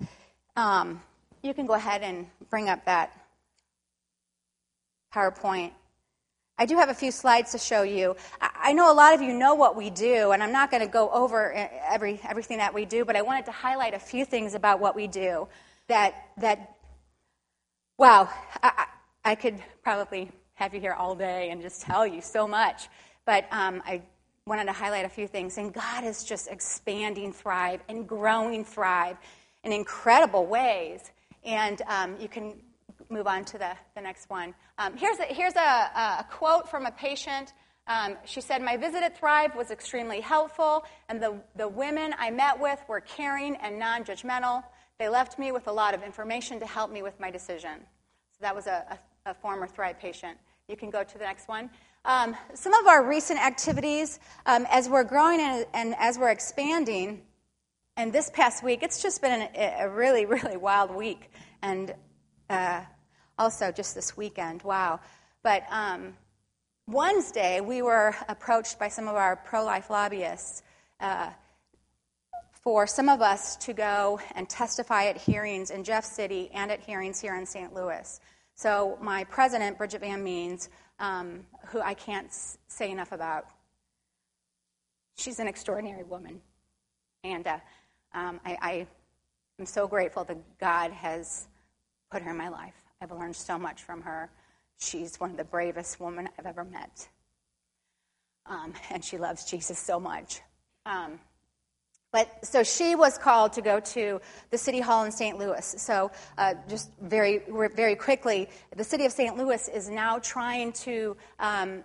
um, 0.56 1.00
you 1.42 1.54
can 1.54 1.66
go 1.66 1.74
ahead 1.74 2.02
and 2.02 2.26
bring 2.50 2.68
up 2.68 2.84
that 2.84 3.12
powerpoint 5.14 5.72
I 6.56 6.66
do 6.66 6.76
have 6.76 6.88
a 6.88 6.94
few 6.94 7.10
slides 7.10 7.50
to 7.52 7.58
show 7.58 7.82
you. 7.82 8.14
I 8.40 8.72
know 8.74 8.92
a 8.92 8.94
lot 8.94 9.12
of 9.12 9.20
you 9.20 9.32
know 9.32 9.56
what 9.56 9.74
we 9.74 9.90
do, 9.90 10.30
and 10.30 10.40
I'm 10.40 10.52
not 10.52 10.70
going 10.70 10.82
to 10.82 10.88
go 10.88 11.10
over 11.10 11.52
every, 11.52 12.20
everything 12.28 12.58
that 12.58 12.72
we 12.72 12.84
do, 12.84 13.04
but 13.04 13.16
I 13.16 13.22
wanted 13.22 13.46
to 13.46 13.52
highlight 13.52 13.92
a 13.92 13.98
few 13.98 14.24
things 14.24 14.54
about 14.54 14.78
what 14.78 14.94
we 14.94 15.08
do 15.08 15.48
that, 15.88 16.14
that 16.38 16.76
wow, 17.98 18.28
I, 18.62 18.86
I 19.24 19.34
could 19.34 19.60
probably 19.82 20.30
have 20.54 20.74
you 20.74 20.80
here 20.80 20.92
all 20.92 21.16
day 21.16 21.50
and 21.50 21.60
just 21.60 21.82
tell 21.82 22.06
you 22.06 22.20
so 22.20 22.46
much. 22.46 22.88
But 23.26 23.46
um, 23.50 23.82
I 23.84 24.02
wanted 24.46 24.66
to 24.66 24.72
highlight 24.72 25.06
a 25.06 25.08
few 25.08 25.26
things. 25.26 25.56
And 25.56 25.72
God 25.72 26.04
is 26.04 26.22
just 26.22 26.48
expanding 26.48 27.32
Thrive 27.32 27.80
and 27.88 28.06
growing 28.06 28.62
Thrive 28.62 29.16
in 29.62 29.72
incredible 29.72 30.44
ways. 30.44 31.00
And 31.44 31.80
um, 31.86 32.16
you 32.20 32.28
can 32.28 32.60
move 33.08 33.26
on 33.26 33.46
to 33.46 33.58
the, 33.58 33.70
the 33.94 34.02
next 34.02 34.28
one. 34.28 34.54
Um, 34.76 34.98
here's 34.98 35.18
a, 35.18 35.22
here's 35.22 35.54
a, 35.54 35.58
a, 35.58 36.26
quote 36.30 36.68
from 36.68 36.84
a 36.84 36.90
patient. 36.90 37.54
Um, 37.86 38.18
she 38.26 38.42
said, 38.42 38.60
My 38.60 38.76
visit 38.76 39.02
at 39.02 39.16
Thrive 39.18 39.54
was 39.56 39.70
extremely 39.70 40.20
helpful, 40.20 40.84
and 41.08 41.22
the, 41.22 41.40
the 41.56 41.68
women 41.68 42.14
I 42.18 42.30
met 42.30 42.60
with 42.60 42.80
were 42.86 43.00
caring 43.00 43.56
and 43.56 43.78
non 43.78 44.04
judgmental. 44.04 44.62
They 44.98 45.08
left 45.08 45.38
me 45.38 45.52
with 45.52 45.68
a 45.68 45.72
lot 45.72 45.94
of 45.94 46.02
information 46.02 46.60
to 46.60 46.66
help 46.66 46.90
me 46.90 47.02
with 47.02 47.18
my 47.18 47.30
decision. 47.30 47.80
So 48.32 48.38
that 48.42 48.54
was 48.54 48.66
a, 48.66 48.98
a, 49.26 49.30
a 49.30 49.34
former 49.34 49.66
Thrive 49.66 49.98
patient. 49.98 50.36
You 50.68 50.76
can 50.76 50.90
go 50.90 51.02
to 51.02 51.18
the 51.18 51.24
next 51.24 51.48
one. 51.48 51.70
Um, 52.06 52.36
some 52.52 52.74
of 52.74 52.86
our 52.86 53.02
recent 53.02 53.40
activities, 53.40 54.20
um, 54.44 54.66
as 54.70 54.90
we're 54.90 55.04
growing 55.04 55.40
and, 55.40 55.66
and, 55.72 55.94
as 55.98 56.18
we're 56.18 56.28
expanding, 56.28 57.22
and 57.96 58.12
this 58.12 58.28
past 58.28 58.62
week, 58.62 58.82
it's 58.82 59.02
just 59.02 59.22
been 59.22 59.48
a, 59.54 59.76
a 59.80 59.88
really, 59.88 60.26
really 60.26 60.58
wild 60.58 60.94
week. 60.94 61.30
And 61.62 61.94
uh, 62.50 62.82
also 63.38 63.72
just 63.72 63.94
this 63.94 64.16
weekend. 64.16 64.62
Wow. 64.62 65.00
But 65.42 65.64
um, 65.70 66.14
Wednesday, 66.86 67.60
we 67.60 67.80
were 67.80 68.14
approached 68.28 68.78
by 68.78 68.88
some 68.88 69.08
of 69.08 69.16
our 69.16 69.36
pro 69.36 69.64
life 69.64 69.88
lobbyists 69.88 70.62
uh, 71.00 71.30
for 72.62 72.86
some 72.86 73.08
of 73.08 73.22
us 73.22 73.56
to 73.56 73.72
go 73.72 74.20
and 74.34 74.48
testify 74.48 75.06
at 75.06 75.16
hearings 75.16 75.70
in 75.70 75.84
Jeff 75.84 76.04
City 76.04 76.50
and 76.52 76.70
at 76.70 76.80
hearings 76.80 77.20
here 77.20 77.34
in 77.34 77.46
St. 77.46 77.74
Louis. 77.74 78.20
So, 78.56 78.98
my 79.00 79.24
president, 79.24 79.78
Bridget 79.78 80.00
Van 80.00 80.22
Means, 80.22 80.68
um, 81.04 81.40
who 81.66 81.80
I 81.80 81.92
can't 81.92 82.32
say 82.66 82.90
enough 82.90 83.12
about, 83.12 83.46
she's 85.16 85.38
an 85.38 85.46
extraordinary 85.46 86.02
woman. 86.02 86.40
And 87.22 87.46
uh, 87.46 87.58
um, 88.14 88.40
I, 88.44 88.56
I 88.62 88.86
am 89.58 89.66
so 89.66 89.86
grateful 89.86 90.24
that 90.24 90.38
God 90.58 90.92
has 90.92 91.46
put 92.10 92.22
her 92.22 92.30
in 92.30 92.38
my 92.38 92.48
life. 92.48 92.74
I've 93.02 93.12
learned 93.12 93.36
so 93.36 93.58
much 93.58 93.82
from 93.82 94.00
her. 94.00 94.30
She's 94.78 95.20
one 95.20 95.30
of 95.30 95.36
the 95.36 95.44
bravest 95.44 96.00
women 96.00 96.28
I've 96.38 96.46
ever 96.46 96.64
met. 96.64 97.06
Um, 98.46 98.72
and 98.90 99.04
she 99.04 99.18
loves 99.18 99.44
Jesus 99.44 99.78
so 99.78 100.00
much. 100.00 100.40
Um, 100.86 101.20
but 102.14 102.46
so 102.46 102.62
she 102.62 102.94
was 102.94 103.18
called 103.18 103.54
to 103.54 103.60
go 103.60 103.80
to 103.80 104.20
the 104.52 104.56
city 104.56 104.78
hall 104.78 105.02
in 105.02 105.10
St. 105.10 105.36
Louis. 105.36 105.74
So 105.78 106.12
uh, 106.38 106.54
just 106.68 106.92
very, 107.02 107.42
very 107.74 107.96
quickly, 107.96 108.48
the 108.76 108.84
city 108.84 109.04
of 109.04 109.10
St. 109.10 109.36
Louis 109.36 109.66
is 109.66 109.88
now 109.88 110.20
trying 110.20 110.70
to 110.84 111.16
um, 111.40 111.82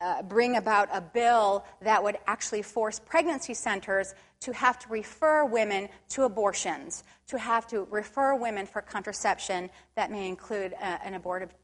uh, 0.00 0.22
bring 0.24 0.56
about 0.56 0.88
a 0.92 1.00
bill 1.00 1.64
that 1.82 2.02
would 2.02 2.18
actually 2.26 2.62
force 2.62 2.98
pregnancy 2.98 3.54
centers 3.54 4.16
to 4.40 4.52
have 4.52 4.80
to 4.80 4.88
refer 4.88 5.44
women 5.44 5.88
to 6.08 6.24
abortions, 6.24 7.04
to 7.28 7.38
have 7.38 7.64
to 7.68 7.86
refer 7.88 8.34
women 8.34 8.66
for 8.66 8.82
contraception 8.82 9.70
that 9.94 10.10
may 10.10 10.26
include 10.26 10.74
uh, 10.74 10.98
an 11.04 11.14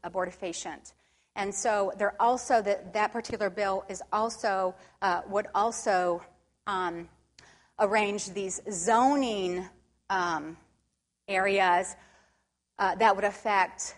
abortifacient. 0.05 0.93
And 1.35 1.53
so 1.53 1.91
they're 1.97 2.21
also 2.21 2.61
that 2.61 2.93
that 2.93 3.11
particular 3.11 3.49
bill 3.49 3.83
is 3.89 4.01
also 4.13 4.73
uh, 5.01 5.23
would 5.27 5.47
also 5.53 6.21
um, 6.65 7.09
arrange 7.79 8.29
these 8.29 8.61
zoning 8.71 9.67
um, 10.09 10.57
areas 11.27 11.95
uh, 12.79 12.95
that 12.95 13.15
would 13.15 13.25
affect 13.25 13.97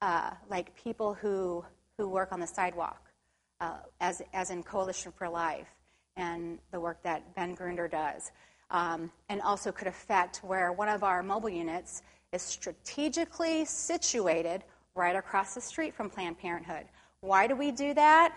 uh, 0.00 0.30
like 0.50 0.74
people 0.76 1.14
who, 1.14 1.64
who 1.96 2.08
work 2.08 2.32
on 2.32 2.40
the 2.40 2.46
sidewalk, 2.46 3.00
uh, 3.60 3.78
as, 4.00 4.22
as 4.32 4.50
in 4.50 4.62
Coalition 4.62 5.12
for 5.12 5.28
Life 5.28 5.68
and 6.16 6.58
the 6.70 6.80
work 6.80 7.02
that 7.02 7.34
Ben 7.34 7.54
Grunder 7.54 7.88
does. 7.88 8.30
Um, 8.70 9.10
and 9.28 9.40
also 9.42 9.70
could 9.70 9.88
affect 9.88 10.38
where 10.38 10.72
one 10.72 10.88
of 10.88 11.04
our 11.04 11.22
mobile 11.22 11.50
units 11.50 12.02
is 12.32 12.42
strategically 12.42 13.64
situated 13.64 14.64
right 14.94 15.14
across 15.14 15.54
the 15.54 15.60
street 15.60 15.94
from 15.94 16.10
Planned 16.10 16.38
Parenthood. 16.38 16.86
Why 17.20 17.46
do 17.46 17.54
we 17.54 17.70
do 17.70 17.94
that? 17.94 18.34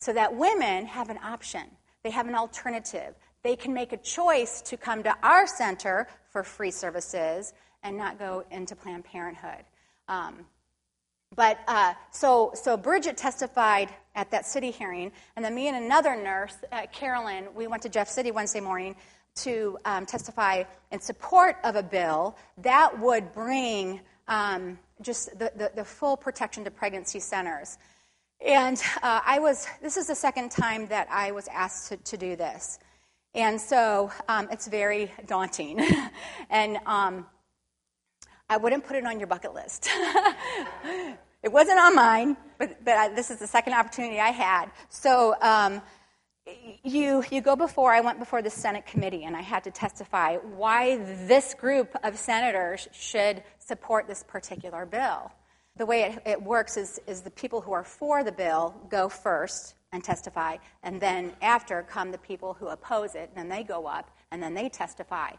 So 0.00 0.12
that 0.12 0.34
women 0.34 0.86
have 0.86 1.10
an 1.10 1.18
option, 1.22 1.64
they 2.02 2.10
have 2.10 2.26
an 2.26 2.34
alternative. 2.34 3.14
They 3.42 3.56
can 3.56 3.72
make 3.72 3.92
a 3.92 3.96
choice 3.96 4.60
to 4.62 4.76
come 4.76 5.02
to 5.04 5.16
our 5.22 5.46
center 5.46 6.06
for 6.30 6.42
free 6.42 6.70
services 6.70 7.52
and 7.82 7.96
not 7.96 8.18
go 8.18 8.44
into 8.50 8.76
Planned 8.76 9.04
Parenthood. 9.04 9.64
Um, 10.08 10.44
but 11.34 11.60
uh, 11.68 11.94
so, 12.10 12.52
so 12.54 12.76
Bridget 12.76 13.16
testified 13.16 13.88
at 14.14 14.30
that 14.32 14.46
city 14.46 14.70
hearing, 14.72 15.12
and 15.36 15.44
then 15.44 15.54
me 15.54 15.68
and 15.68 15.76
another 15.76 16.16
nurse, 16.16 16.56
uh, 16.72 16.86
Carolyn, 16.92 17.46
we 17.54 17.68
went 17.68 17.82
to 17.82 17.88
Jeff 17.88 18.08
City 18.08 18.32
Wednesday 18.32 18.60
morning 18.60 18.96
to 19.36 19.78
um, 19.84 20.06
testify 20.06 20.64
in 20.90 21.00
support 21.00 21.56
of 21.62 21.76
a 21.76 21.82
bill 21.82 22.36
that 22.58 22.98
would 22.98 23.32
bring 23.32 24.00
um, 24.26 24.78
just 25.02 25.38
the, 25.38 25.52
the, 25.56 25.70
the, 25.76 25.84
full 25.84 26.16
protection 26.16 26.64
to 26.64 26.70
pregnancy 26.70 27.20
centers. 27.20 27.78
And 28.44 28.80
uh, 29.02 29.20
I 29.24 29.38
was, 29.38 29.66
this 29.80 29.96
is 29.96 30.08
the 30.08 30.14
second 30.14 30.50
time 30.50 30.86
that 30.88 31.08
I 31.10 31.30
was 31.30 31.48
asked 31.48 31.88
to, 31.88 31.96
to 31.96 32.16
do 32.16 32.36
this. 32.36 32.78
And 33.34 33.60
so 33.60 34.10
um, 34.28 34.48
it's 34.50 34.66
very 34.66 35.12
daunting. 35.26 35.80
and 36.50 36.78
um, 36.86 37.26
I 38.48 38.56
wouldn't 38.56 38.84
put 38.84 38.96
it 38.96 39.04
on 39.04 39.20
your 39.20 39.28
bucket 39.28 39.54
list. 39.54 39.88
it 41.42 41.52
wasn't 41.52 41.78
on 41.78 41.94
mine, 41.94 42.36
but, 42.58 42.84
but 42.84 42.96
I, 42.96 43.08
this 43.14 43.30
is 43.30 43.38
the 43.38 43.46
second 43.46 43.74
opportunity 43.74 44.18
I 44.18 44.30
had. 44.30 44.66
So 44.88 45.36
um, 45.40 45.80
you, 46.82 47.22
you 47.30 47.40
go 47.40 47.54
before, 47.54 47.92
I 47.92 48.00
went 48.00 48.18
before 48.18 48.42
the 48.42 48.50
Senate 48.50 48.86
committee, 48.86 49.22
and 49.22 49.36
I 49.36 49.42
had 49.42 49.62
to 49.64 49.70
testify 49.70 50.36
why 50.36 50.96
this 51.28 51.54
group 51.54 51.94
of 52.02 52.18
senators 52.18 52.88
should 52.92 53.44
support 53.58 54.08
this 54.08 54.24
particular 54.24 54.86
bill. 54.86 55.30
The 55.76 55.86
way 55.86 56.02
it, 56.02 56.22
it 56.26 56.42
works 56.42 56.76
is, 56.76 57.00
is 57.06 57.20
the 57.20 57.30
people 57.30 57.60
who 57.60 57.72
are 57.72 57.84
for 57.84 58.24
the 58.24 58.32
bill 58.32 58.74
go 58.90 59.08
first 59.08 59.74
and 59.92 60.04
testify, 60.04 60.56
and 60.82 61.00
then 61.00 61.32
after 61.42 61.82
come 61.82 62.10
the 62.10 62.18
people 62.18 62.54
who 62.54 62.68
oppose 62.68 63.14
it, 63.14 63.30
and 63.34 63.36
then 63.36 63.48
they 63.48 63.64
go 63.64 63.86
up 63.86 64.10
and 64.30 64.42
then 64.42 64.54
they 64.54 64.68
testify. 64.68 65.30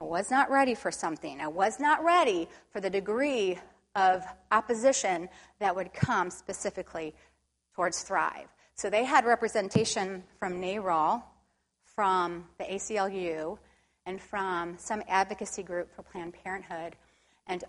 I 0.00 0.04
was 0.04 0.30
not 0.30 0.50
ready 0.50 0.74
for 0.74 0.90
something. 0.90 1.40
I 1.40 1.48
was 1.48 1.78
not 1.80 2.04
ready 2.04 2.48
for 2.70 2.80
the 2.80 2.88
degree 2.88 3.58
of 3.94 4.22
opposition 4.52 5.28
that 5.58 5.74
would 5.74 5.92
come 5.92 6.30
specifically 6.30 7.14
towards 7.74 8.02
Thrive. 8.02 8.48
So 8.74 8.88
they 8.88 9.04
had 9.04 9.24
representation 9.24 10.22
from 10.38 10.60
NARAL, 10.60 11.22
from 11.84 12.44
the 12.58 12.64
ACLU, 12.64 13.58
and 14.06 14.22
from 14.22 14.78
some 14.78 15.02
advocacy 15.08 15.64
group 15.64 15.92
for 15.94 16.02
Planned 16.02 16.34
Parenthood. 16.44 16.94
And 17.48 17.64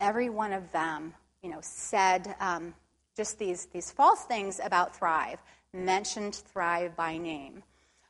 every 0.00 0.28
one 0.28 0.52
of 0.52 0.70
them, 0.70 1.14
you 1.42 1.50
know, 1.50 1.60
said 1.62 2.36
um, 2.40 2.74
just 3.16 3.38
these, 3.38 3.66
these 3.72 3.90
false 3.90 4.24
things 4.24 4.60
about 4.62 4.94
Thrive, 4.94 5.38
mentioned 5.72 6.34
Thrive 6.34 6.96
by 6.96 7.16
name. 7.16 7.62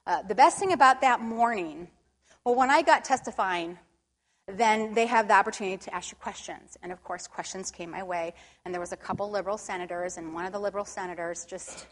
Uh, 0.06 0.22
the 0.22 0.34
best 0.34 0.58
thing 0.58 0.72
about 0.72 1.00
that 1.02 1.20
morning, 1.20 1.88
well, 2.44 2.54
when 2.54 2.70
I 2.70 2.82
got 2.82 3.04
testifying, 3.04 3.78
then 4.46 4.94
they 4.94 5.06
have 5.06 5.28
the 5.28 5.34
opportunity 5.34 5.76
to 5.76 5.94
ask 5.94 6.11
you 6.11 6.16
questions. 6.20 6.76
And 6.82 6.90
of 6.90 7.04
course, 7.04 7.26
questions 7.26 7.70
came 7.70 7.90
my 7.90 8.02
way. 8.02 8.34
And 8.64 8.74
there 8.74 8.80
was 8.80 8.92
a 8.92 8.96
couple 8.96 9.30
liberal 9.30 9.58
senators, 9.58 10.16
and 10.16 10.34
one 10.34 10.44
of 10.44 10.52
the 10.52 10.58
liberal 10.58 10.84
senators 10.84 11.44
just 11.44 11.86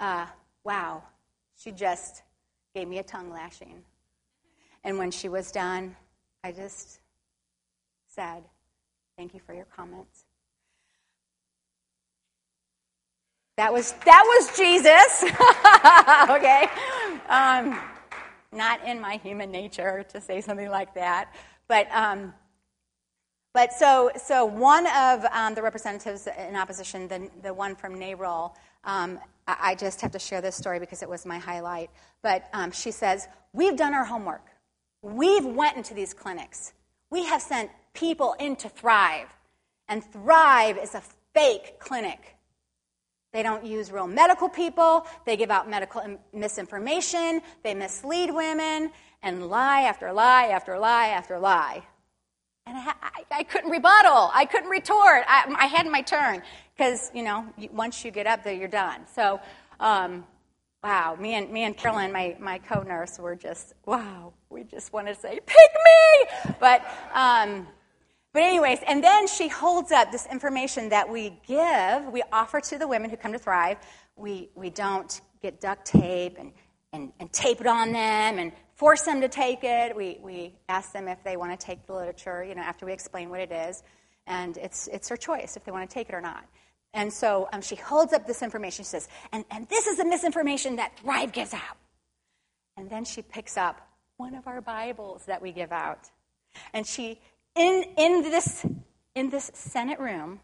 uh, 0.00 0.26
wow, 0.64 1.02
she 1.56 1.70
just 1.70 2.22
gave 2.74 2.88
me 2.88 2.98
a 2.98 3.02
tongue 3.02 3.30
lashing. 3.30 3.82
And 4.82 4.98
when 4.98 5.10
she 5.10 5.28
was 5.28 5.52
done, 5.52 5.94
I 6.42 6.52
just 6.52 7.00
said, 8.08 8.42
Thank 9.16 9.34
you 9.34 9.40
for 9.40 9.52
your 9.52 9.66
comments. 9.66 10.24
That 13.60 13.74
was 13.74 13.92
that 14.06 14.24
was 14.26 14.56
Jesus. 14.56 15.22
okay, 16.30 16.66
um, 17.28 17.78
not 18.52 18.82
in 18.86 18.98
my 18.98 19.20
human 19.22 19.50
nature 19.50 20.02
to 20.08 20.20
say 20.22 20.40
something 20.40 20.70
like 20.70 20.94
that, 20.94 21.34
but 21.68 21.86
um, 21.92 22.32
but 23.52 23.74
so 23.74 24.12
so 24.16 24.46
one 24.46 24.86
of 24.86 25.26
um, 25.26 25.54
the 25.54 25.60
representatives 25.60 26.26
in 26.26 26.56
opposition, 26.56 27.06
the 27.06 27.28
the 27.42 27.52
one 27.52 27.76
from 27.76 27.96
NARAL, 27.96 28.54
um, 28.84 29.18
I 29.46 29.74
just 29.74 30.00
have 30.00 30.12
to 30.12 30.18
share 30.18 30.40
this 30.40 30.56
story 30.56 30.78
because 30.80 31.02
it 31.02 31.08
was 31.10 31.26
my 31.26 31.36
highlight. 31.36 31.90
But 32.22 32.48
um, 32.54 32.70
she 32.70 32.90
says, 32.90 33.28
We've 33.52 33.76
done 33.76 33.92
our 33.92 34.04
homework. 34.04 34.46
We've 35.02 35.44
went 35.44 35.76
into 35.76 35.92
these 35.92 36.14
clinics. 36.14 36.72
We 37.10 37.26
have 37.26 37.42
sent 37.42 37.70
people 37.92 38.36
in 38.40 38.56
to 38.56 38.70
Thrive. 38.70 39.28
And 39.86 40.02
Thrive 40.02 40.78
is 40.78 40.94
a 40.94 41.02
fake 41.34 41.78
clinic. 41.78 42.38
They 43.32 43.42
don't 43.42 43.64
use 43.64 43.92
real 43.92 44.08
medical 44.08 44.48
people. 44.48 45.06
They 45.24 45.36
give 45.36 45.50
out 45.50 45.70
medical 45.70 46.02
misinformation. 46.32 47.42
They 47.62 47.74
mislead 47.74 48.34
women 48.34 48.90
and 49.22 49.46
lie 49.48 49.82
after 49.82 50.12
lie 50.12 50.46
after 50.46 50.78
lie 50.78 51.08
after 51.08 51.38
lie. 51.38 51.82
And 52.66 52.76
I, 52.76 52.92
I, 53.02 53.24
I 53.30 53.42
couldn't 53.44 53.70
rebuttal. 53.70 54.30
I 54.34 54.44
couldn't 54.44 54.70
retort. 54.70 55.24
I, 55.28 55.54
I 55.58 55.66
had 55.66 55.86
my 55.86 56.02
turn 56.02 56.42
because, 56.76 57.10
you 57.14 57.22
know, 57.22 57.46
once 57.72 58.04
you 58.04 58.10
get 58.10 58.26
up 58.26 58.42
there, 58.42 58.54
you're 58.54 58.68
done. 58.68 59.02
So, 59.14 59.40
um, 59.78 60.24
wow, 60.82 61.16
me 61.18 61.34
and, 61.34 61.50
me 61.50 61.64
and 61.64 61.76
Carolyn, 61.76 62.12
my, 62.12 62.36
my 62.40 62.58
co 62.58 62.82
nurse, 62.82 63.18
were 63.18 63.36
just, 63.36 63.74
wow, 63.86 64.32
we 64.50 64.64
just 64.64 64.92
wanted 64.92 65.14
to 65.14 65.20
say, 65.20 65.40
pick 65.46 65.70
me! 65.84 66.54
But, 66.58 66.84
um, 67.14 67.66
but, 68.32 68.42
anyways, 68.42 68.78
and 68.86 69.02
then 69.02 69.26
she 69.26 69.48
holds 69.48 69.92
up 69.92 70.12
this 70.12 70.26
information 70.26 70.90
that 70.90 71.08
we 71.08 71.38
give, 71.46 72.06
we 72.12 72.22
offer 72.32 72.60
to 72.60 72.78
the 72.78 72.86
women 72.86 73.10
who 73.10 73.16
come 73.16 73.32
to 73.32 73.38
Thrive. 73.38 73.78
We, 74.16 74.50
we 74.54 74.70
don't 74.70 75.20
get 75.42 75.60
duct 75.60 75.86
tape 75.86 76.36
and, 76.38 76.52
and, 76.92 77.12
and 77.18 77.32
tape 77.32 77.60
it 77.60 77.66
on 77.66 77.92
them 77.92 78.38
and 78.38 78.52
force 78.74 79.02
them 79.02 79.20
to 79.20 79.28
take 79.28 79.60
it. 79.62 79.96
We, 79.96 80.18
we 80.22 80.54
ask 80.68 80.92
them 80.92 81.08
if 81.08 81.22
they 81.24 81.36
want 81.36 81.58
to 81.58 81.66
take 81.66 81.86
the 81.86 81.94
literature, 81.94 82.44
you 82.44 82.54
know, 82.54 82.62
after 82.62 82.86
we 82.86 82.92
explain 82.92 83.30
what 83.30 83.40
it 83.40 83.52
is. 83.52 83.82
And 84.26 84.56
it's, 84.58 84.86
it's 84.88 85.08
their 85.08 85.16
choice 85.16 85.56
if 85.56 85.64
they 85.64 85.72
want 85.72 85.88
to 85.88 85.92
take 85.92 86.08
it 86.08 86.14
or 86.14 86.20
not. 86.20 86.44
And 86.92 87.12
so 87.12 87.48
um, 87.52 87.62
she 87.62 87.76
holds 87.76 88.12
up 88.12 88.26
this 88.26 88.42
information. 88.42 88.84
She 88.84 88.88
says, 88.88 89.08
and, 89.32 89.44
and 89.50 89.68
this 89.68 89.86
is 89.86 89.96
the 89.96 90.04
misinformation 90.04 90.76
that 90.76 90.98
Thrive 90.98 91.32
gives 91.32 91.54
out. 91.54 91.76
And 92.76 92.90
then 92.90 93.04
she 93.04 93.22
picks 93.22 93.56
up 93.56 93.80
one 94.16 94.34
of 94.34 94.46
our 94.46 94.60
Bibles 94.60 95.24
that 95.26 95.40
we 95.40 95.52
give 95.52 95.72
out. 95.72 96.10
And 96.74 96.86
she, 96.86 97.20
in, 97.56 97.84
in, 97.96 98.22
this, 98.22 98.64
in 99.14 99.30
this 99.30 99.50
Senate 99.54 99.98
room, 99.98 100.40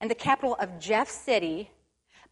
in 0.00 0.08
the 0.08 0.14
capital 0.14 0.56
of 0.60 0.78
Jeff 0.78 1.08
City, 1.08 1.70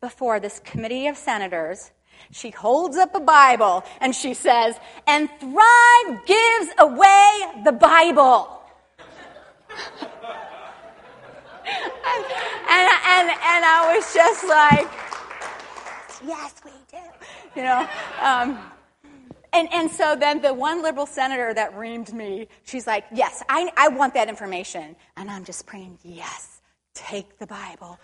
before 0.01 0.41
this 0.41 0.61
committee 0.65 1.07
of 1.07 1.17
senators, 1.17 1.93
she 2.31 2.51
holds 2.51 2.97
up 2.97 3.15
a 3.15 3.21
Bible 3.21 3.85
and 4.01 4.15
she 4.15 4.35
says, 4.35 4.77
and 5.07 5.29
Thrive 5.41 6.27
gives 6.27 6.71
away 6.79 7.63
the 7.65 7.73
Bible. 7.73 8.61
and, 12.69 12.89
and, 13.09 13.31
and, 13.31 13.65
I 13.65 13.95
was 13.95 14.13
just 14.13 14.45
like, 14.47 14.89
yes, 16.27 16.55
we 16.65 16.71
do. 16.91 16.99
You 17.57 17.63
know? 17.63 17.89
Um, 18.21 18.59
and, 19.53 19.73
and 19.73 19.91
so 19.91 20.17
then 20.17 20.41
the 20.41 20.55
one 20.55 20.83
liberal 20.83 21.07
senator 21.07 21.53
that 21.55 21.75
reamed 21.75 22.13
me, 22.13 22.49
she's 22.65 22.87
like, 22.87 23.05
yes, 23.13 23.43
I, 23.49 23.71
I 23.77 23.89
want 23.89 24.15
that 24.15 24.29
information. 24.29 24.97
And 25.17 25.31
I'm 25.31 25.45
just 25.45 25.67
praying, 25.67 25.99
yes 26.03 26.53
take 26.95 27.39
the 27.39 27.47
Bible, 27.47 27.99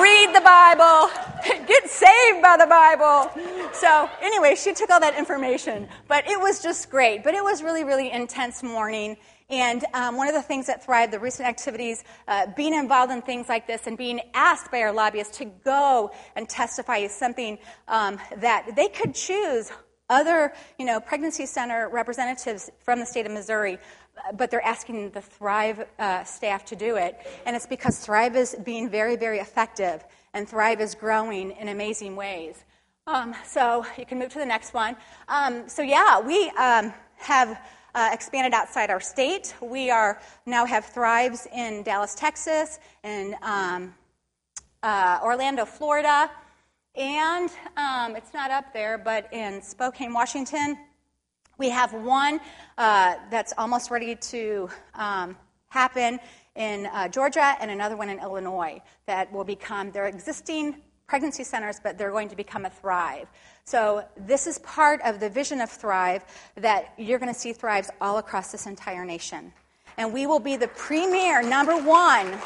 read 0.00 0.32
the 0.34 0.40
Bible, 0.40 1.10
get 1.66 1.88
saved 1.88 2.40
by 2.40 2.56
the 2.56 2.66
Bible. 2.66 3.30
So, 3.72 4.08
anyway, 4.22 4.54
she 4.54 4.72
took 4.74 4.90
all 4.90 5.00
that 5.00 5.18
information, 5.18 5.88
but 6.06 6.28
it 6.28 6.40
was 6.40 6.62
just 6.62 6.90
great. 6.90 7.24
But 7.24 7.34
it 7.34 7.42
was 7.42 7.62
really, 7.62 7.82
really 7.82 8.10
intense 8.10 8.62
morning. 8.62 9.16
And 9.48 9.84
um, 9.94 10.16
one 10.16 10.28
of 10.28 10.34
the 10.34 10.42
things 10.42 10.68
that 10.68 10.84
thrived, 10.84 11.12
the 11.12 11.18
recent 11.18 11.48
activities, 11.48 12.04
uh, 12.28 12.46
being 12.56 12.74
involved 12.74 13.10
in 13.10 13.22
things 13.22 13.48
like 13.48 13.66
this 13.66 13.88
and 13.88 13.98
being 13.98 14.20
asked 14.34 14.70
by 14.70 14.82
our 14.82 14.92
lobbyists 14.92 15.38
to 15.38 15.46
go 15.64 16.12
and 16.36 16.48
testify 16.48 16.98
is 16.98 17.12
something 17.12 17.58
um, 17.88 18.18
that 18.36 18.76
they 18.76 18.86
could 18.86 19.14
choose 19.14 19.72
other, 20.10 20.52
you 20.78 20.84
know, 20.84 21.00
pregnancy 21.00 21.46
center 21.46 21.88
representatives 21.88 22.70
from 22.84 22.98
the 22.98 23.06
state 23.06 23.24
of 23.24 23.32
Missouri 23.32 23.78
but 24.34 24.50
they're 24.50 24.64
asking 24.64 25.10
the 25.10 25.20
Thrive 25.20 25.86
uh, 25.98 26.24
staff 26.24 26.64
to 26.66 26.76
do 26.76 26.96
it. 26.96 27.18
And 27.46 27.56
it's 27.56 27.66
because 27.66 27.98
Thrive 27.98 28.36
is 28.36 28.56
being 28.64 28.88
very, 28.88 29.16
very 29.16 29.38
effective, 29.38 30.04
and 30.34 30.48
Thrive 30.48 30.80
is 30.80 30.94
growing 30.94 31.52
in 31.52 31.68
amazing 31.68 32.16
ways. 32.16 32.64
Um, 33.06 33.34
so 33.44 33.84
you 33.98 34.06
can 34.06 34.18
move 34.18 34.30
to 34.30 34.38
the 34.38 34.46
next 34.46 34.74
one. 34.74 34.96
Um, 35.28 35.68
so, 35.68 35.82
yeah, 35.82 36.20
we 36.20 36.50
um, 36.50 36.92
have 37.16 37.60
uh, 37.94 38.10
expanded 38.12 38.54
outside 38.54 38.90
our 38.90 39.00
state. 39.00 39.54
We 39.60 39.90
are 39.90 40.20
now 40.46 40.64
have 40.64 40.84
Thrives 40.84 41.48
in 41.54 41.82
Dallas, 41.82 42.14
Texas, 42.14 42.78
in 43.02 43.34
um, 43.42 43.94
uh, 44.82 45.18
Orlando, 45.22 45.64
Florida, 45.64 46.30
and 47.00 47.48
um, 47.78 48.14
it's 48.14 48.34
not 48.34 48.50
up 48.50 48.74
there, 48.74 48.98
but 48.98 49.32
in 49.32 49.62
Spokane, 49.62 50.12
Washington. 50.12 50.76
We 51.56 51.70
have 51.70 51.94
one 51.94 52.40
uh, 52.76 53.14
that's 53.30 53.54
almost 53.56 53.90
ready 53.90 54.16
to 54.16 54.68
um, 54.94 55.34
happen 55.68 56.20
in 56.56 56.86
uh, 56.86 57.08
Georgia 57.08 57.56
and 57.58 57.70
another 57.70 57.96
one 57.96 58.10
in 58.10 58.20
Illinois 58.20 58.82
that 59.06 59.32
will 59.32 59.44
become 59.44 59.90
their 59.92 60.08
existing 60.08 60.76
pregnancy 61.06 61.42
centers, 61.42 61.80
but 61.82 61.96
they're 61.96 62.10
going 62.10 62.28
to 62.28 62.36
become 62.36 62.66
a 62.66 62.70
Thrive. 62.70 63.28
So, 63.64 64.04
this 64.16 64.46
is 64.46 64.58
part 64.58 65.00
of 65.02 65.20
the 65.20 65.30
vision 65.30 65.62
of 65.62 65.70
Thrive 65.70 66.22
that 66.56 66.92
you're 66.98 67.18
going 67.18 67.32
to 67.32 67.38
see 67.38 67.54
Thrives 67.54 67.90
all 68.00 68.18
across 68.18 68.52
this 68.52 68.66
entire 68.66 69.06
nation. 69.06 69.52
And 69.96 70.12
we 70.12 70.26
will 70.26 70.38
be 70.38 70.56
the 70.56 70.68
premier, 70.68 71.42
number 71.42 71.76
one, 71.76 72.38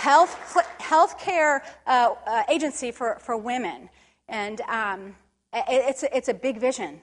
health 0.00 0.32
healthcare 0.80 1.60
uh, 1.86 2.14
uh, 2.26 2.42
agency 2.48 2.90
for, 2.90 3.18
for 3.20 3.36
women. 3.36 3.88
And 4.28 4.60
um, 4.62 5.14
it, 5.52 5.64
it's, 5.68 6.04
it's 6.12 6.28
a 6.28 6.34
big 6.34 6.58
vision 6.58 7.00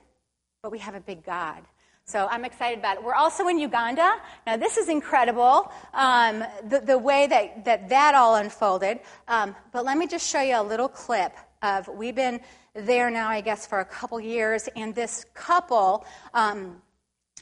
but 0.68 0.72
we 0.74 0.80
have 0.80 0.96
a 0.96 1.00
big 1.00 1.24
God. 1.24 1.64
So 2.04 2.28
I'm 2.30 2.44
excited 2.44 2.80
about 2.80 2.98
it. 2.98 3.04
We're 3.04 3.14
also 3.14 3.48
in 3.48 3.58
Uganda. 3.58 4.16
Now, 4.46 4.58
this 4.58 4.76
is 4.76 4.90
incredible, 4.90 5.72
um, 5.94 6.44
the, 6.68 6.82
the, 6.82 6.98
way 6.98 7.28
that, 7.28 7.64
that 7.64 7.88
that 7.88 8.16
all 8.16 8.36
unfolded. 8.36 9.00
Um, 9.30 9.56
but 9.72 9.86
let 9.86 9.98
me 9.98 10.08
just 10.08 10.30
show 10.30 10.42
you 10.42 10.60
a 10.60 10.64
little 10.64 10.90
clip 10.90 11.38
of, 11.62 11.88
we've 11.88 12.16
been 12.16 12.42
there 12.74 13.10
now, 13.10 13.30
I 13.30 13.40
guess, 13.40 13.66
for 13.66 13.80
a 13.80 13.86
couple 13.86 14.20
years, 14.20 14.68
and 14.76 14.94
this 14.94 15.26
couple, 15.34 16.06
um, 16.34 16.82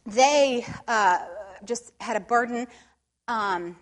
they 0.06 0.66
uh, 0.88 1.20
just 1.64 1.92
had 2.00 2.16
a 2.16 2.20
burden 2.20 2.68
um, 3.28 3.76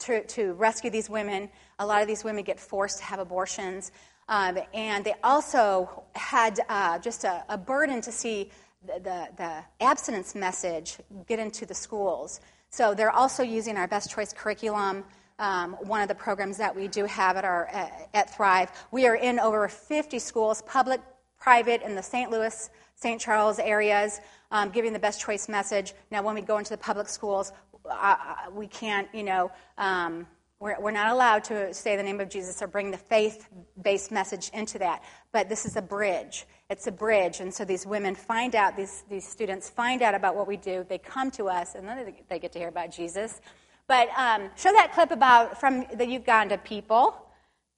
to, 0.00 0.24
to 0.24 0.52
rescue 0.54 0.90
these 0.90 1.08
women. 1.08 1.48
A 1.78 1.86
lot 1.86 2.02
of 2.02 2.08
these 2.08 2.24
women 2.24 2.44
get 2.44 2.60
forced 2.60 2.98
to 2.98 3.04
have 3.04 3.18
abortions. 3.18 3.92
Um, 4.28 4.58
and 4.72 5.04
they 5.04 5.14
also 5.22 6.04
had 6.14 6.60
uh, 6.68 6.98
just 6.98 7.24
a, 7.24 7.44
a 7.48 7.58
burden 7.58 8.00
to 8.02 8.12
see 8.12 8.50
the, 8.86 9.00
the, 9.00 9.28
the 9.36 9.84
abstinence 9.84 10.34
message 10.34 10.98
get 11.26 11.38
into 11.38 11.66
the 11.66 11.74
schools. 11.74 12.40
So 12.70 12.94
they're 12.94 13.10
also 13.10 13.42
using 13.42 13.76
our 13.76 13.86
best 13.86 14.10
choice 14.10 14.32
curriculum. 14.32 15.04
Um, 15.38 15.72
one 15.82 16.02
of 16.02 16.08
the 16.08 16.14
programs 16.14 16.58
that 16.58 16.74
we 16.74 16.88
do 16.88 17.04
have 17.06 17.36
at 17.36 17.44
our 17.44 17.66
at, 17.66 18.08
at 18.14 18.34
Thrive. 18.36 18.70
We 18.90 19.06
are 19.06 19.16
in 19.16 19.38
over 19.40 19.66
50 19.66 20.18
schools, 20.18 20.62
public, 20.62 21.00
private, 21.38 21.82
in 21.82 21.94
the 21.94 22.02
St. 22.02 22.30
Louis, 22.30 22.70
St. 22.94 23.20
Charles 23.20 23.58
areas, 23.58 24.20
um, 24.52 24.70
giving 24.70 24.92
the 24.92 24.98
best 24.98 25.20
choice 25.20 25.48
message. 25.48 25.94
Now, 26.10 26.22
when 26.22 26.34
we 26.34 26.42
go 26.42 26.58
into 26.58 26.70
the 26.70 26.78
public 26.78 27.08
schools, 27.08 27.52
uh 27.90 28.50
we 28.52 28.66
can't, 28.66 29.08
you 29.14 29.22
know, 29.22 29.50
um, 29.78 30.26
we're, 30.62 30.80
we're 30.80 30.92
not 30.92 31.08
allowed 31.08 31.42
to 31.44 31.74
say 31.74 31.96
the 31.96 32.04
name 32.04 32.20
of 32.20 32.30
Jesus 32.30 32.62
or 32.62 32.68
bring 32.68 32.92
the 32.92 32.96
faith 32.96 33.48
based 33.82 34.12
message 34.12 34.48
into 34.54 34.78
that. 34.78 35.02
But 35.32 35.48
this 35.48 35.66
is 35.66 35.74
a 35.74 35.82
bridge. 35.82 36.46
It's 36.70 36.86
a 36.86 36.92
bridge. 36.92 37.40
And 37.40 37.52
so 37.52 37.64
these 37.64 37.84
women 37.84 38.14
find 38.14 38.54
out, 38.54 38.76
these, 38.76 39.02
these 39.10 39.26
students 39.26 39.68
find 39.68 40.02
out 40.02 40.14
about 40.14 40.36
what 40.36 40.46
we 40.46 40.56
do. 40.56 40.86
They 40.88 40.98
come 40.98 41.32
to 41.32 41.48
us, 41.48 41.74
and 41.74 41.86
then 41.86 42.14
they 42.28 42.38
get 42.38 42.52
to 42.52 42.60
hear 42.60 42.68
about 42.68 42.92
Jesus. 42.92 43.40
But 43.88 44.08
um, 44.16 44.50
show 44.56 44.72
that 44.72 44.92
clip 44.94 45.10
about 45.10 45.58
from 45.58 45.84
the 45.94 46.06
Uganda 46.06 46.58
people. 46.58 47.16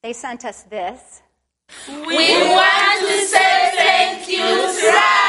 They 0.02 0.12
sent 0.12 0.44
us 0.44 0.64
this. 0.64 1.22
We 1.88 2.05
want 2.05 3.00
to 3.00 3.20
say 3.24 3.70
thank 3.74 4.28
you, 4.28 4.36
the 4.36 5.24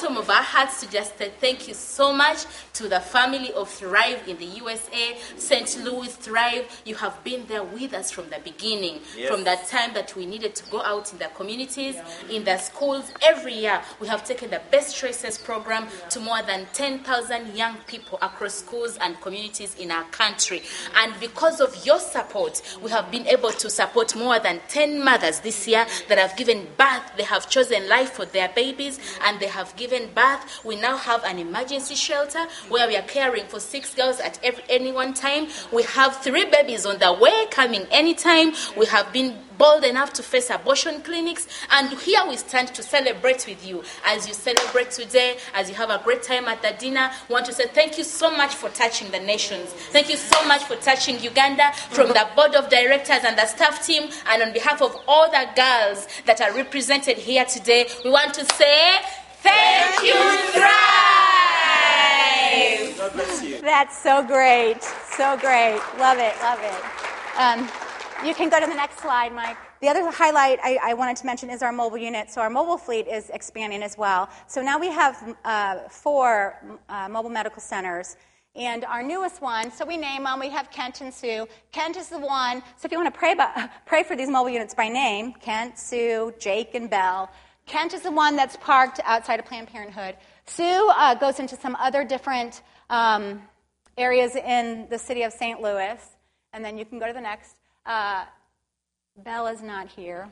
bottom 0.00 0.16
of 0.16 0.30
our 0.30 0.42
hearts 0.42 0.80
to 0.80 0.90
just 0.90 1.18
say 1.18 1.30
thank 1.40 1.66
you 1.66 1.74
so 1.74 2.12
much 2.12 2.46
to 2.72 2.88
the 2.88 3.00
family 3.00 3.52
of 3.54 3.68
Thrive 3.68 4.28
in 4.28 4.38
the 4.38 4.44
USA, 4.44 5.16
St. 5.36 5.84
Louis 5.84 6.14
Thrive. 6.14 6.66
You 6.84 6.94
have 6.94 7.22
been 7.24 7.44
there 7.46 7.64
with 7.64 7.94
us 7.94 8.10
from 8.10 8.30
the 8.30 8.38
beginning, 8.44 9.00
yes. 9.16 9.28
from 9.28 9.42
that 9.44 9.66
time 9.66 9.94
that 9.94 10.14
we 10.14 10.24
needed 10.24 10.54
to 10.54 10.70
go 10.70 10.82
out 10.82 11.12
in 11.12 11.18
the 11.18 11.28
communities, 11.34 11.96
yeah. 11.96 12.36
in 12.36 12.44
the 12.44 12.58
schools. 12.58 13.12
Every 13.22 13.54
year, 13.54 13.82
we 13.98 14.06
have 14.06 14.24
taken 14.24 14.50
the 14.50 14.62
Best 14.70 14.96
Choices 14.96 15.36
program 15.36 15.84
yeah. 15.84 16.08
to 16.10 16.20
more 16.20 16.42
than 16.42 16.66
10,000 16.74 17.56
young 17.56 17.76
people 17.88 18.18
across 18.22 18.54
schools 18.54 18.98
and 19.00 19.20
communities 19.20 19.74
in 19.80 19.90
our 19.90 20.04
country. 20.04 20.62
And 20.94 21.12
because 21.18 21.60
of 21.60 21.84
your 21.84 21.98
support, 21.98 22.62
we 22.80 22.90
have 22.92 23.10
been 23.10 23.26
able 23.26 23.50
to 23.50 23.68
support 23.68 24.14
more 24.14 24.38
than 24.38 24.60
10 24.68 25.04
mothers 25.04 25.40
this 25.40 25.66
year 25.66 25.86
that 26.08 26.18
have 26.18 26.36
given 26.36 26.68
birth. 26.76 27.16
They 27.16 27.24
have 27.24 27.50
chosen 27.50 27.88
life 27.88 28.12
for 28.12 28.26
their 28.26 28.48
babies 28.50 29.00
and 29.24 29.40
they 29.40 29.46
have 29.46 29.58
have 29.58 29.76
given 29.88 30.10
birth. 30.14 30.64
We 30.64 30.76
now 30.76 30.96
have 30.96 31.24
an 31.24 31.38
emergency 31.38 31.94
shelter 31.94 32.46
where 32.68 32.86
we 32.88 32.96
are 32.96 33.02
caring 33.02 33.44
for 33.46 33.60
six 33.60 33.94
girls 33.94 34.20
at 34.20 34.38
every, 34.42 34.62
any 34.68 34.92
one 34.92 35.14
time. 35.14 35.48
We 35.72 35.82
have 35.84 36.16
three 36.16 36.44
babies 36.46 36.84
on 36.84 36.98
the 36.98 37.12
way 37.12 37.46
coming 37.50 37.86
anytime. 37.90 38.52
We 38.76 38.86
have 38.86 39.12
been 39.12 39.38
bold 39.56 39.82
enough 39.84 40.12
to 40.14 40.22
face 40.22 40.50
abortion 40.50 41.02
clinics. 41.02 41.48
And 41.70 41.98
here 41.98 42.20
we 42.28 42.36
stand 42.36 42.68
to 42.74 42.82
celebrate 42.82 43.46
with 43.48 43.66
you. 43.66 43.82
As 44.06 44.28
you 44.28 44.34
celebrate 44.34 44.92
today, 44.92 45.38
as 45.54 45.68
you 45.68 45.74
have 45.74 45.90
a 45.90 46.00
great 46.04 46.22
time 46.22 46.46
at 46.46 46.62
the 46.62 46.74
dinner, 46.78 47.10
want 47.28 47.46
to 47.46 47.52
say 47.52 47.66
thank 47.66 47.98
you 47.98 48.04
so 48.04 48.30
much 48.30 48.54
for 48.54 48.68
touching 48.70 49.10
the 49.10 49.18
nations. 49.18 49.70
Thank 49.90 50.10
you 50.10 50.16
so 50.16 50.46
much 50.46 50.64
for 50.64 50.76
touching 50.76 51.20
Uganda 51.20 51.72
from 51.90 52.08
the 52.08 52.28
board 52.36 52.54
of 52.54 52.68
directors 52.68 53.24
and 53.24 53.36
the 53.36 53.46
staff 53.46 53.84
team. 53.84 54.10
And 54.28 54.42
on 54.42 54.52
behalf 54.52 54.80
of 54.80 54.96
all 55.08 55.28
the 55.30 55.48
girls 55.56 56.06
that 56.26 56.40
are 56.40 56.54
represented 56.54 57.18
here 57.18 57.44
today, 57.44 57.88
we 58.04 58.10
want 58.10 58.34
to 58.34 58.44
say 58.54 58.98
Thank 59.48 60.02
you, 60.04 60.20
Thrive! 60.52 60.68
God 62.98 63.12
bless 63.12 63.42
you. 63.42 63.60
That's 63.60 63.96
so 63.96 64.22
great. 64.22 64.82
So 64.82 65.36
great. 65.38 65.80
Love 65.98 66.18
it. 66.18 66.34
Love 66.42 66.60
it. 66.62 66.80
Um, 67.38 67.68
you 68.26 68.34
can 68.34 68.48
go 68.48 68.60
to 68.60 68.66
the 68.66 68.74
next 68.74 69.00
slide, 69.00 69.32
Mike. 69.32 69.56
The 69.80 69.88
other 69.88 70.10
highlight 70.10 70.58
I, 70.64 70.78
I, 70.82 70.94
wanted 70.94 71.16
to 71.18 71.26
mention 71.26 71.50
is 71.50 71.62
our 71.62 71.70
mobile 71.70 71.98
unit. 71.98 72.30
So 72.30 72.40
our 72.40 72.50
mobile 72.50 72.76
fleet 72.76 73.06
is 73.06 73.30
expanding 73.30 73.82
as 73.82 73.96
well. 73.96 74.28
So 74.48 74.60
now 74.60 74.76
we 74.76 74.88
have 74.88 75.36
uh, 75.44 75.88
four 75.88 76.56
uh, 76.88 77.08
mobile 77.08 77.30
medical 77.30 77.62
centers. 77.62 78.16
And 78.56 78.84
our 78.86 79.04
newest 79.04 79.40
one, 79.40 79.70
so 79.70 79.84
we 79.86 79.96
name 79.96 80.24
them. 80.24 80.40
We 80.40 80.48
have 80.48 80.68
Kent 80.72 81.00
and 81.00 81.14
Sue. 81.14 81.46
Kent 81.70 81.96
is 81.96 82.08
the 82.08 82.18
one. 82.18 82.60
So 82.76 82.86
if 82.86 82.92
you 82.92 82.98
want 82.98 83.12
to 83.14 83.16
pray 83.16 83.32
about, 83.32 83.70
pray 83.86 84.02
for 84.02 84.16
these 84.16 84.28
mobile 84.28 84.50
units 84.50 84.74
by 84.74 84.88
name, 84.88 85.34
Kent, 85.34 85.78
Sue, 85.78 86.34
Jake, 86.40 86.74
and 86.74 86.90
Bell. 86.90 87.30
Kent 87.68 87.92
is 87.92 88.00
the 88.00 88.10
one 88.10 88.34
that's 88.34 88.56
parked 88.56 88.98
outside 89.04 89.38
of 89.38 89.44
Planned 89.44 89.68
Parenthood. 89.68 90.16
Sue 90.46 90.90
uh, 90.96 91.14
goes 91.14 91.38
into 91.38 91.54
some 91.54 91.76
other 91.76 92.02
different 92.02 92.62
um, 92.88 93.42
areas 93.98 94.34
in 94.36 94.86
the 94.88 94.98
city 94.98 95.22
of 95.22 95.34
St. 95.34 95.60
Louis. 95.60 96.00
And 96.54 96.64
then 96.64 96.78
you 96.78 96.86
can 96.86 96.98
go 96.98 97.06
to 97.06 97.12
the 97.12 97.20
next. 97.20 97.56
Uh, 97.84 98.24
Bella's 99.22 99.60
not 99.60 99.86
here. 99.86 100.30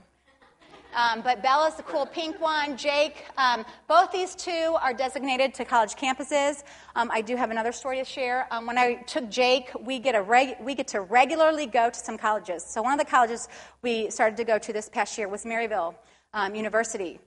Um, 0.94 1.20
but 1.20 1.42
Bella's 1.42 1.74
the 1.74 1.82
cool 1.82 2.06
pink 2.06 2.40
one. 2.40 2.78
Jake, 2.78 3.26
um, 3.36 3.66
both 3.86 4.12
these 4.12 4.34
two 4.34 4.74
are 4.80 4.94
designated 4.94 5.52
to 5.54 5.66
college 5.66 5.94
campuses. 5.94 6.64
Um, 6.94 7.10
I 7.12 7.20
do 7.20 7.36
have 7.36 7.50
another 7.50 7.72
story 7.72 7.98
to 7.98 8.04
share. 8.04 8.46
Um, 8.50 8.66
when 8.66 8.78
I 8.78 9.02
took 9.02 9.28
Jake, 9.28 9.70
we 9.78 9.98
get, 9.98 10.14
a 10.14 10.22
reg- 10.22 10.56
we 10.62 10.74
get 10.74 10.88
to 10.88 11.02
regularly 11.02 11.66
go 11.66 11.90
to 11.90 11.98
some 11.98 12.16
colleges. 12.16 12.64
So 12.64 12.80
one 12.80 12.94
of 12.94 12.98
the 12.98 13.10
colleges 13.10 13.46
we 13.82 14.08
started 14.08 14.38
to 14.38 14.44
go 14.44 14.56
to 14.58 14.72
this 14.72 14.88
past 14.88 15.18
year 15.18 15.28
was 15.28 15.44
Maryville 15.44 15.96
um, 16.36 16.54
University. 16.54 17.18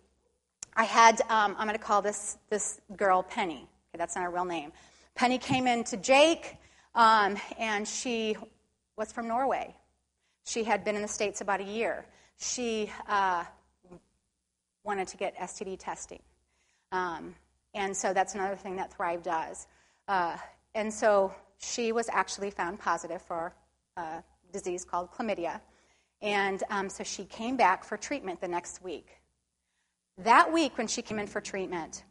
I 0.76 0.84
had, 0.84 1.20
um, 1.30 1.55
I'm 1.57 1.66
going 1.68 1.78
to 1.78 1.84
call 1.84 2.03
this, 2.03 2.38
this 2.51 2.80
girl 2.95 3.24
Penny. 3.24 3.68
Okay, 3.89 3.97
that's 3.97 4.16
not 4.16 4.24
her 4.24 4.30
real 4.30 4.45
name. 4.45 4.72
Penny 5.16 5.39
came 5.39 5.66
in 5.66 5.84
to 5.86 5.97
Jake, 5.97 6.55
um, 6.93 7.36
and 7.57 7.88
she 7.88 8.38
was 8.95 9.12
from 9.12 9.28
Norway. 9.28 9.76
She 10.45 10.64
had 10.64 10.86
been 10.86 10.95
in 10.95 11.01
the 11.01 11.07
States 11.07 11.41
about 11.41 11.60
a 11.60 11.64
year. 11.64 12.05
She 12.38 12.91
uh, 13.07 13.45
wanted 14.84 15.07
to 15.07 15.18
get 15.18 15.36
STD 15.38 15.80
testing. 15.80 16.22
Um, 16.91 17.34
and 17.74 17.97
so 17.97 18.14
that's 18.14 18.36
another 18.36 18.55
thing 18.55 18.76
that 18.76 18.93
Thrive 18.93 19.24
does. 19.24 19.66
Uh, 20.07 20.38
and 20.76 20.93
so 20.93 21.34
she 21.57 21.91
was 21.91 22.10
actually 22.12 22.51
found 22.51 22.80
positive 22.80 23.24
for 23.24 23.53
a 23.97 24.24
disease 24.53 24.86
called 24.86 25.12
chlamydia. 25.12 25.62
And 26.22 26.63
um, 26.70 26.89
so 26.89 27.03
she 27.03 27.26
came 27.26 27.55
back 27.55 27.84
for 27.84 27.97
treatment 27.97 28.41
the 28.41 28.47
next 28.47 28.84
week. 28.84 29.07
That 30.17 30.51
week, 30.51 30.78
when 30.78 30.88
she 30.88 31.01
came 31.01 31.17
in 31.17 31.28
for 31.28 31.39
treatment, 31.39 32.03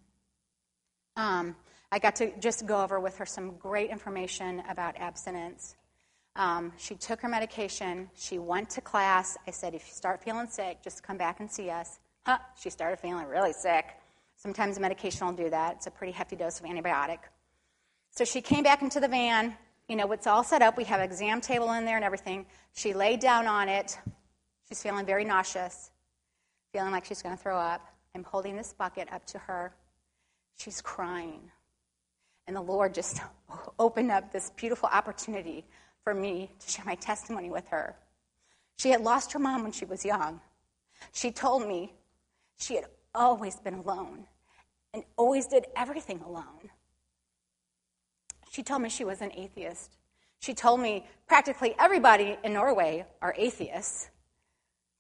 um, 1.16 1.56
I 1.92 1.98
got 1.98 2.16
to 2.16 2.32
just 2.38 2.66
go 2.66 2.82
over 2.82 3.00
with 3.00 3.16
her 3.18 3.26
some 3.26 3.56
great 3.56 3.90
information 3.90 4.62
about 4.68 4.96
abstinence. 4.96 5.76
Um, 6.36 6.72
she 6.78 6.94
took 6.94 7.20
her 7.20 7.28
medication. 7.28 8.08
She 8.14 8.38
went 8.38 8.70
to 8.70 8.80
class. 8.80 9.36
I 9.46 9.50
said, 9.50 9.74
if 9.74 9.86
you 9.86 9.92
start 9.92 10.22
feeling 10.22 10.48
sick, 10.48 10.78
just 10.82 11.02
come 11.02 11.18
back 11.18 11.40
and 11.40 11.50
see 11.50 11.68
us. 11.68 11.98
Huh, 12.24 12.38
she 12.60 12.70
started 12.70 12.98
feeling 12.98 13.26
really 13.26 13.52
sick. 13.52 13.86
Sometimes 14.36 14.78
medication 14.78 15.26
will 15.26 15.34
do 15.34 15.50
that. 15.50 15.76
It's 15.76 15.86
a 15.86 15.90
pretty 15.90 16.12
hefty 16.12 16.36
dose 16.36 16.60
of 16.60 16.66
antibiotic. 16.66 17.18
So 18.12 18.24
she 18.24 18.40
came 18.40 18.62
back 18.62 18.82
into 18.82 19.00
the 19.00 19.08
van. 19.08 19.56
You 19.88 19.96
know, 19.96 20.12
it's 20.12 20.26
all 20.26 20.44
set 20.44 20.60
up. 20.60 20.76
We 20.76 20.84
have 20.84 21.00
an 21.00 21.06
exam 21.06 21.40
table 21.40 21.72
in 21.72 21.84
there 21.86 21.96
and 21.96 22.04
everything. 22.04 22.44
She 22.74 22.92
laid 22.92 23.20
down 23.20 23.46
on 23.46 23.68
it. 23.68 23.98
She's 24.68 24.82
feeling 24.82 25.06
very 25.06 25.24
nauseous. 25.24 25.90
feeling 26.72 26.92
like 26.92 27.06
she's 27.06 27.22
going 27.22 27.36
to 27.36 27.42
throw 27.42 27.56
up. 27.56 27.86
I'm 28.14 28.22
holding 28.22 28.56
this 28.56 28.74
bucket 28.74 29.08
up 29.10 29.24
to 29.26 29.38
her. 29.38 29.72
She's 30.56 30.82
crying. 30.82 31.50
And 32.46 32.54
the 32.54 32.60
Lord 32.60 32.92
just 32.92 33.20
opened 33.78 34.10
up 34.10 34.30
this 34.30 34.50
beautiful 34.56 34.88
opportunity 34.92 35.64
for 36.04 36.14
me 36.14 36.50
to 36.60 36.70
share 36.70 36.84
my 36.84 36.94
testimony 36.96 37.50
with 37.50 37.68
her. 37.68 37.96
She 38.76 38.90
had 38.90 39.00
lost 39.00 39.32
her 39.32 39.38
mom 39.38 39.62
when 39.62 39.72
she 39.72 39.84
was 39.84 40.04
young. 40.04 40.40
She 41.12 41.30
told 41.30 41.66
me 41.66 41.94
she 42.58 42.74
had 42.74 42.86
always 43.14 43.56
been 43.56 43.74
alone 43.74 44.26
and 44.92 45.02
always 45.16 45.46
did 45.46 45.66
everything 45.76 46.20
alone. 46.20 46.70
She 48.50 48.62
told 48.62 48.82
me 48.82 48.88
she 48.88 49.04
was 49.04 49.20
an 49.20 49.32
atheist. 49.34 49.96
She 50.40 50.54
told 50.54 50.80
me 50.80 51.06
practically 51.26 51.74
everybody 51.78 52.36
in 52.44 52.52
Norway 52.52 53.04
are 53.20 53.34
atheists, 53.36 54.10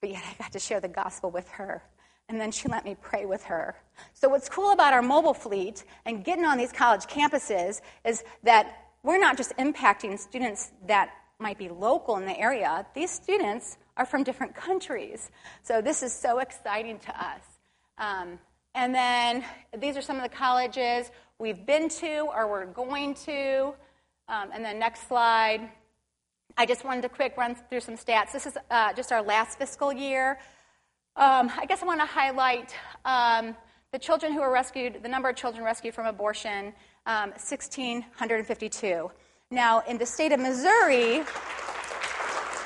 but 0.00 0.10
yet 0.10 0.22
I 0.28 0.42
got 0.42 0.52
to 0.52 0.58
share 0.58 0.80
the 0.80 0.88
gospel 0.88 1.30
with 1.30 1.48
her. 1.50 1.82
And 2.28 2.40
then 2.40 2.50
she 2.50 2.68
let 2.68 2.84
me 2.84 2.96
pray 3.00 3.24
with 3.24 3.44
her. 3.44 3.74
So, 4.12 4.28
what's 4.28 4.48
cool 4.48 4.72
about 4.72 4.92
our 4.92 5.00
mobile 5.00 5.32
fleet 5.32 5.84
and 6.04 6.22
getting 6.22 6.44
on 6.44 6.58
these 6.58 6.72
college 6.72 7.06
campuses 7.06 7.80
is 8.04 8.22
that 8.42 8.90
we're 9.02 9.18
not 9.18 9.38
just 9.38 9.56
impacting 9.56 10.18
students 10.18 10.72
that 10.86 11.10
might 11.38 11.56
be 11.56 11.68
local 11.68 12.16
in 12.16 12.26
the 12.26 12.38
area, 12.38 12.84
these 12.94 13.10
students 13.10 13.78
are 13.96 14.04
from 14.04 14.24
different 14.24 14.54
countries. 14.54 15.30
So, 15.62 15.80
this 15.80 16.02
is 16.02 16.12
so 16.12 16.40
exciting 16.40 16.98
to 16.98 17.24
us. 17.24 17.40
Um, 17.96 18.38
and 18.74 18.94
then 18.94 19.44
these 19.78 19.96
are 19.96 20.02
some 20.02 20.16
of 20.16 20.22
the 20.22 20.28
colleges 20.28 21.10
we've 21.38 21.64
been 21.64 21.88
to 21.88 22.28
or 22.34 22.50
we're 22.50 22.66
going 22.66 23.14
to. 23.14 23.72
Um, 24.28 24.50
and 24.52 24.64
then 24.64 24.78
next 24.78 25.06
slide. 25.08 25.68
I 26.56 26.66
just 26.66 26.84
wanted 26.84 27.02
to 27.02 27.08
quick 27.08 27.36
run 27.36 27.54
through 27.54 27.80
some 27.80 27.96
stats. 27.96 28.32
This 28.32 28.46
is 28.46 28.58
uh, 28.70 28.92
just 28.92 29.12
our 29.12 29.22
last 29.22 29.58
fiscal 29.58 29.92
year. 29.92 30.40
Um, 31.14 31.50
I 31.56 31.66
guess 31.66 31.82
I 31.82 31.86
want 31.86 32.00
to 32.00 32.06
highlight 32.06 32.74
um, 33.04 33.54
the 33.92 33.98
children 33.98 34.32
who 34.32 34.40
were 34.40 34.50
rescued, 34.50 35.00
the 35.02 35.08
number 35.08 35.28
of 35.28 35.36
children 35.36 35.64
rescued 35.64 35.94
from 35.94 36.06
abortion, 36.06 36.74
um, 37.06 37.30
1,652. 37.30 39.10
Now, 39.50 39.80
in 39.88 39.96
the 39.96 40.06
state 40.06 40.32
of 40.32 40.40
Missouri, 40.40 41.22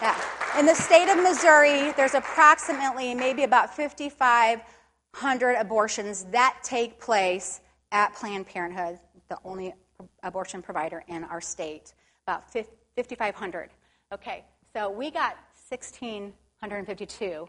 yeah, 0.00 0.18
in 0.58 0.66
the 0.66 0.74
state 0.74 1.10
of 1.10 1.22
Missouri, 1.22 1.92
there's 1.92 2.14
approximately 2.14 3.14
maybe 3.14 3.44
about 3.44 3.76
5,500 3.76 5.54
abortions 5.54 6.24
that 6.32 6.56
take 6.62 6.98
place 6.98 7.60
at 7.92 8.14
Planned 8.14 8.46
Parenthood, 8.46 8.98
the 9.28 9.38
only 9.44 9.74
abortion 10.22 10.62
provider 10.62 11.04
in 11.06 11.22
our 11.24 11.40
state. 11.40 11.94
About 12.26 12.52
5,500. 12.52 13.70
Okay, 14.12 14.44
so 14.74 14.90
we 14.90 15.10
got 15.10 15.36
1,652. 15.68 17.48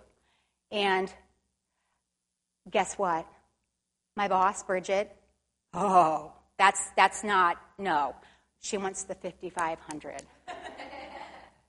And 0.72 1.12
guess 2.70 2.96
what? 2.96 3.26
My 4.16 4.28
boss, 4.28 4.64
Bridget, 4.64 5.16
oh, 5.74 6.32
that's, 6.58 6.90
that's 6.96 7.24
not, 7.24 7.58
no. 7.78 8.16
She 8.60 8.78
wants 8.78 9.04
the 9.04 9.16
5,500. 9.16 10.22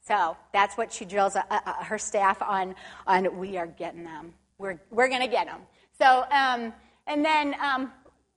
so 0.06 0.36
that's 0.52 0.76
what 0.76 0.92
she 0.92 1.04
drills 1.04 1.36
uh, 1.36 1.42
uh, 1.50 1.84
her 1.84 1.98
staff 1.98 2.40
on, 2.42 2.74
on 3.06 3.38
we 3.38 3.56
are 3.56 3.66
getting 3.66 4.04
them. 4.04 4.34
We're, 4.58 4.80
we're 4.90 5.08
going 5.08 5.22
to 5.22 5.28
get 5.28 5.46
them. 5.46 5.60
So, 5.98 6.24
um, 6.30 6.72
and 7.06 7.24
then 7.24 7.54
um, 7.60 7.92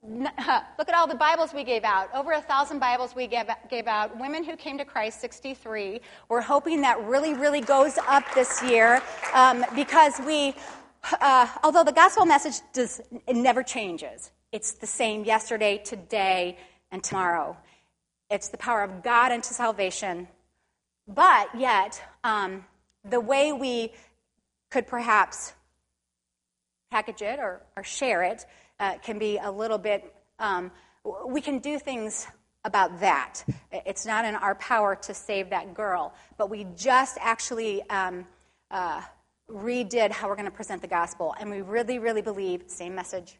look 0.09 0.87
at 0.87 0.93
all 0.95 1.05
the 1.05 1.15
Bibles 1.15 1.53
we 1.53 1.65
gave 1.65 1.83
out. 1.83 2.09
Over 2.13 2.31
a 2.31 2.41
thousand 2.41 2.79
Bibles 2.79 3.13
we 3.13 3.27
gave, 3.27 3.47
gave 3.69 3.87
out. 3.87 4.17
Women 4.17 4.43
who 4.43 4.55
came 4.55 4.77
to 4.77 4.85
Christ, 4.85 5.19
63. 5.19 5.99
We're 6.29 6.39
hoping 6.39 6.81
that 6.81 7.03
really, 7.03 7.33
really 7.33 7.59
goes 7.59 7.97
up 8.07 8.23
this 8.33 8.63
year 8.63 9.01
um, 9.33 9.65
because 9.75 10.13
we, 10.25 10.55
uh, 11.19 11.47
although 11.61 11.83
the 11.83 11.91
gospel 11.91 12.25
message 12.25 12.61
does, 12.71 13.01
it 13.27 13.35
never 13.35 13.63
changes. 13.63 14.31
It's 14.53 14.73
the 14.73 14.87
same 14.87 15.25
yesterday, 15.25 15.79
today, 15.83 16.57
and 16.89 17.03
tomorrow. 17.03 17.57
It's 18.29 18.47
the 18.47 18.57
power 18.57 18.83
of 18.83 19.03
God 19.03 19.33
unto 19.33 19.53
salvation. 19.53 20.29
But 21.05 21.49
yet, 21.57 22.01
um, 22.23 22.63
the 23.03 23.19
way 23.19 23.51
we 23.51 23.91
could 24.69 24.87
perhaps 24.87 25.53
package 26.91 27.21
it 27.21 27.39
or, 27.39 27.61
or 27.75 27.83
share 27.83 28.23
it 28.23 28.45
uh, 28.79 28.97
can 28.99 29.19
be 29.19 29.37
a 29.37 29.51
little 29.51 29.77
bit, 29.77 30.13
um, 30.39 30.71
we 31.27 31.41
can 31.41 31.59
do 31.59 31.79
things 31.79 32.27
about 32.63 32.99
that. 32.99 33.43
It's 33.71 34.05
not 34.05 34.25
in 34.25 34.35
our 34.35 34.55
power 34.55 34.95
to 34.95 35.13
save 35.13 35.49
that 35.51 35.73
girl, 35.73 36.13
but 36.37 36.49
we 36.49 36.65
just 36.75 37.17
actually 37.21 37.81
um, 37.89 38.25
uh, 38.69 39.01
redid 39.49 40.11
how 40.11 40.27
we're 40.27 40.35
going 40.35 40.45
to 40.45 40.51
present 40.51 40.81
the 40.81 40.87
gospel. 40.87 41.33
And 41.39 41.49
we 41.49 41.61
really, 41.61 41.97
really 41.97 42.21
believe, 42.21 42.63
same 42.67 42.93
message, 42.93 43.37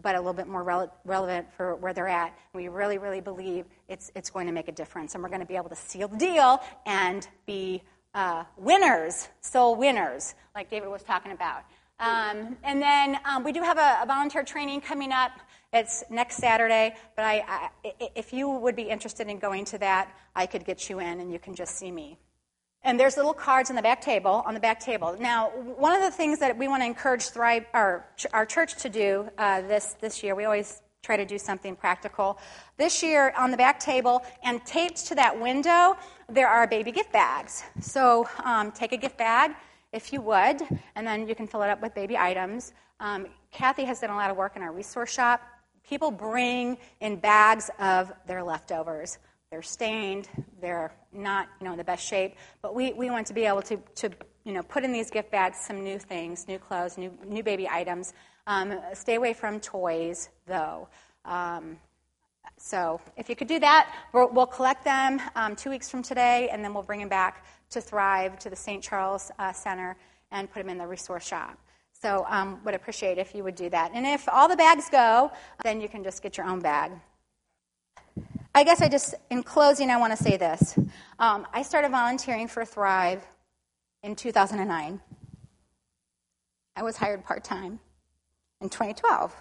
but 0.00 0.14
a 0.14 0.18
little 0.18 0.32
bit 0.32 0.46
more 0.46 0.64
rele- 0.64 0.90
relevant 1.04 1.52
for 1.56 1.74
where 1.74 1.92
they're 1.92 2.08
at. 2.08 2.38
We 2.52 2.68
really, 2.68 2.98
really 2.98 3.20
believe 3.20 3.64
it's, 3.88 4.12
it's 4.14 4.30
going 4.30 4.46
to 4.46 4.52
make 4.52 4.68
a 4.68 4.72
difference. 4.72 5.14
And 5.14 5.22
we're 5.22 5.30
going 5.30 5.40
to 5.40 5.46
be 5.46 5.56
able 5.56 5.70
to 5.70 5.76
seal 5.76 6.06
the 6.06 6.16
deal 6.16 6.60
and 6.86 7.26
be 7.46 7.82
uh, 8.14 8.44
winners, 8.56 9.28
soul 9.40 9.74
winners, 9.74 10.34
like 10.54 10.70
David 10.70 10.88
was 10.88 11.02
talking 11.02 11.32
about. 11.32 11.64
Um, 12.00 12.56
and 12.62 12.80
then 12.80 13.18
um, 13.24 13.42
we 13.42 13.52
do 13.52 13.60
have 13.62 13.76
a, 13.76 14.00
a, 14.02 14.06
volunteer 14.06 14.44
training 14.44 14.80
coming 14.82 15.10
up. 15.10 15.32
It's 15.72 16.04
next 16.08 16.36
Saturday, 16.36 16.94
but 17.16 17.24
I, 17.24 17.70
I, 17.84 17.92
if 18.14 18.32
you 18.32 18.48
would 18.48 18.76
be 18.76 18.84
interested 18.84 19.26
in 19.26 19.38
going 19.38 19.64
to 19.66 19.78
that, 19.78 20.16
I 20.34 20.46
could 20.46 20.64
get 20.64 20.88
you 20.88 21.00
in 21.00 21.20
and 21.20 21.32
you 21.32 21.40
can 21.40 21.56
just 21.56 21.76
see 21.76 21.90
me. 21.90 22.16
And 22.84 22.98
there's 23.00 23.16
little 23.16 23.34
cards 23.34 23.68
on 23.68 23.76
the 23.76 23.82
back 23.82 24.00
table. 24.00 24.44
On 24.46 24.54
the 24.54 24.60
back 24.60 24.78
table. 24.78 25.16
Now, 25.18 25.48
one 25.48 25.92
of 25.92 26.00
the 26.00 26.10
things 26.10 26.38
that 26.38 26.56
we 26.56 26.68
want 26.68 26.82
to 26.82 26.86
encourage 26.86 27.30
Thrive, 27.30 27.66
our, 27.74 28.06
our 28.32 28.46
church 28.46 28.76
to 28.82 28.88
do 28.88 29.28
uh, 29.36 29.62
this 29.62 29.96
this 30.00 30.22
year, 30.22 30.36
we 30.36 30.44
always 30.44 30.80
try 31.02 31.16
to 31.16 31.24
do 31.24 31.38
something 31.38 31.74
practical. 31.74 32.38
This 32.76 33.02
year, 33.02 33.32
on 33.36 33.50
the 33.50 33.56
back 33.56 33.80
table 33.80 34.22
and 34.44 34.64
taped 34.64 35.06
to 35.06 35.14
that 35.16 35.40
window, 35.40 35.96
there 36.28 36.48
are 36.48 36.66
baby 36.66 36.92
gift 36.92 37.12
bags. 37.12 37.64
So 37.80 38.28
um, 38.44 38.70
take 38.70 38.92
a 38.92 38.96
gift 38.96 39.18
bag 39.18 39.52
if 39.92 40.12
you 40.12 40.20
would, 40.20 40.60
and 40.94 41.06
then 41.06 41.28
you 41.28 41.34
can 41.34 41.46
fill 41.46 41.62
it 41.62 41.70
up 41.70 41.80
with 41.80 41.94
baby 41.94 42.16
items. 42.16 42.72
Um, 43.00 43.26
Kathy 43.50 43.84
has 43.84 44.00
done 44.00 44.10
a 44.10 44.16
lot 44.16 44.30
of 44.30 44.36
work 44.36 44.56
in 44.56 44.62
our 44.62 44.72
resource 44.72 45.12
shop. 45.12 45.40
People 45.88 46.10
bring 46.10 46.76
in 47.00 47.16
bags 47.16 47.70
of 47.78 48.12
their 48.26 48.42
leftovers. 48.42 49.18
They're 49.50 49.62
stained, 49.62 50.28
they're 50.60 50.92
not 51.10 51.48
you 51.58 51.64
know, 51.64 51.72
in 51.72 51.78
the 51.78 51.84
best 51.84 52.06
shape, 52.06 52.34
but 52.60 52.74
we, 52.74 52.92
we 52.92 53.08
want 53.08 53.26
to 53.28 53.34
be 53.34 53.46
able 53.46 53.62
to, 53.62 53.78
to 53.96 54.10
you 54.44 54.52
know, 54.52 54.62
put 54.62 54.84
in 54.84 54.92
these 54.92 55.10
gift 55.10 55.30
bags 55.30 55.58
some 55.58 55.82
new 55.82 55.98
things, 55.98 56.46
new 56.46 56.58
clothes, 56.58 56.98
new, 56.98 57.10
new 57.26 57.42
baby 57.42 57.66
items. 57.66 58.12
Um, 58.46 58.78
stay 58.92 59.14
away 59.14 59.32
from 59.32 59.60
toys, 59.60 60.28
though. 60.46 60.88
Um, 61.24 61.78
so 62.58 63.00
if 63.16 63.28
you 63.28 63.36
could 63.36 63.48
do 63.48 63.58
that, 63.60 63.94
we'll, 64.12 64.46
collect 64.46 64.84
them 64.84 65.20
um, 65.34 65.54
two 65.56 65.70
weeks 65.70 65.88
from 65.88 66.02
today, 66.02 66.48
and 66.50 66.64
then 66.64 66.74
we'll 66.74 66.82
bring 66.82 67.00
them 67.00 67.08
back 67.08 67.44
to 67.70 67.80
Thrive 67.80 68.38
to 68.40 68.50
the 68.50 68.56
St. 68.56 68.82
Charles 68.82 69.30
uh, 69.38 69.52
Center 69.52 69.96
and 70.30 70.50
put 70.50 70.60
them 70.60 70.68
in 70.68 70.78
the 70.78 70.86
resource 70.86 71.26
shop. 71.26 71.58
So 72.00 72.24
um, 72.28 72.60
would 72.64 72.74
appreciate 72.74 73.18
if 73.18 73.34
you 73.34 73.42
would 73.42 73.56
do 73.56 73.68
that. 73.70 73.90
And 73.92 74.06
if 74.06 74.28
all 74.28 74.48
the 74.48 74.56
bags 74.56 74.88
go, 74.90 75.32
then 75.64 75.80
you 75.80 75.88
can 75.88 76.04
just 76.04 76.22
get 76.22 76.36
your 76.36 76.46
own 76.46 76.60
bag. 76.60 76.92
I 78.54 78.64
guess 78.64 78.80
I 78.80 78.88
just, 78.88 79.14
in 79.30 79.42
closing, 79.42 79.90
I 79.90 79.96
want 79.96 80.16
to 80.16 80.22
say 80.22 80.36
this. 80.36 80.78
Um, 81.18 81.46
I 81.52 81.62
started 81.62 81.90
volunteering 81.90 82.48
for 82.48 82.64
Thrive 82.64 83.26
in 84.02 84.14
2009. 84.14 85.00
I 86.76 86.82
was 86.82 86.96
hired 86.96 87.24
part 87.24 87.44
time 87.44 87.80
in 88.60 88.68
2012. 88.68 89.34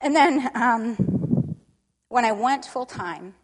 And 0.00 0.14
then 0.14 0.50
um, 0.54 1.56
when 2.08 2.24
I 2.24 2.32
went 2.32 2.66
full 2.66 2.86
time, 2.86 3.34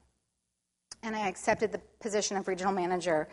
and 1.03 1.16
I 1.16 1.28
accepted 1.28 1.72
the 1.72 1.80
position 2.00 2.36
of 2.36 2.48
regional 2.48 2.72
manager, 2.72 3.28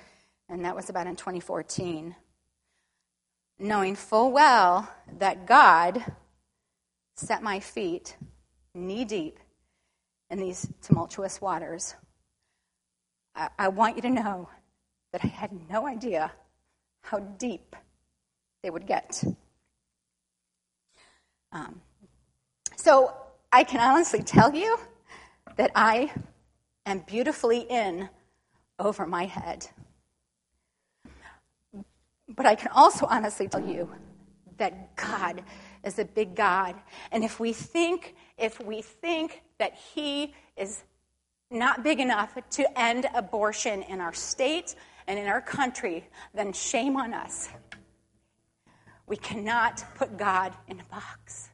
and 0.50 0.66
that 0.66 0.76
was 0.76 0.90
about 0.90 1.08
in 1.08 1.16
2014, 1.16 2.16
knowing 3.60 3.96
full 3.96 4.32
well 4.32 4.92
that 5.20 5.46
God 5.46 6.04
set 7.16 7.44
my 7.44 7.60
feet 7.60 8.18
knee 8.74 9.06
deep 9.06 9.40
in 10.30 10.40
these 10.40 10.68
tumultuous 10.82 11.42
waters. 11.42 11.96
I, 13.36 13.50
I 13.58 13.68
want 13.68 13.96
you 13.96 14.02
to 14.04 14.10
know 14.10 14.50
that 15.12 15.24
I 15.24 15.28
had 15.28 15.52
no 15.70 15.88
idea 15.88 16.32
how 17.02 17.20
deep 17.20 17.76
they 18.64 18.70
would 18.70 18.86
get. 18.86 19.24
Um, 21.52 21.82
so 22.76 23.16
I 23.52 23.64
can 23.64 23.80
honestly 23.80 24.22
tell 24.22 24.54
you 24.54 24.78
that 25.58 25.72
I 25.76 26.12
am 26.86 27.00
beautifully 27.00 27.66
in 27.70 28.10
over 28.78 29.06
my 29.06 29.26
head. 29.26 29.68
But 32.28 32.46
I 32.46 32.56
can 32.56 32.70
also 32.70 33.06
honestly 33.06 33.48
tell 33.48 33.66
you 33.66 33.90
that 34.58 34.96
God 34.96 35.44
is 35.84 35.98
a 36.00 36.06
big 36.06 36.36
God. 36.36 36.76
And 37.12 37.24
if 37.24 37.40
we 37.40 37.54
think, 37.54 38.16
if 38.38 38.60
we 38.60 38.82
think 38.82 39.42
that 39.58 39.74
He 39.94 40.34
is 40.56 40.84
not 41.52 41.84
big 41.84 42.00
enough 42.00 42.38
to 42.52 42.80
end 42.80 43.08
abortion 43.16 43.82
in 43.84 44.00
our 44.00 44.14
state 44.14 44.76
and 45.08 45.18
in 45.18 45.28
our 45.28 45.42
country, 45.42 46.08
then 46.34 46.54
shame 46.54 46.96
on 46.96 47.14
us. 47.14 47.50
We 49.08 49.18
cannot 49.18 49.84
put 49.96 50.18
God 50.18 50.54
in 50.68 50.80
a 50.80 50.84
box. 50.84 51.50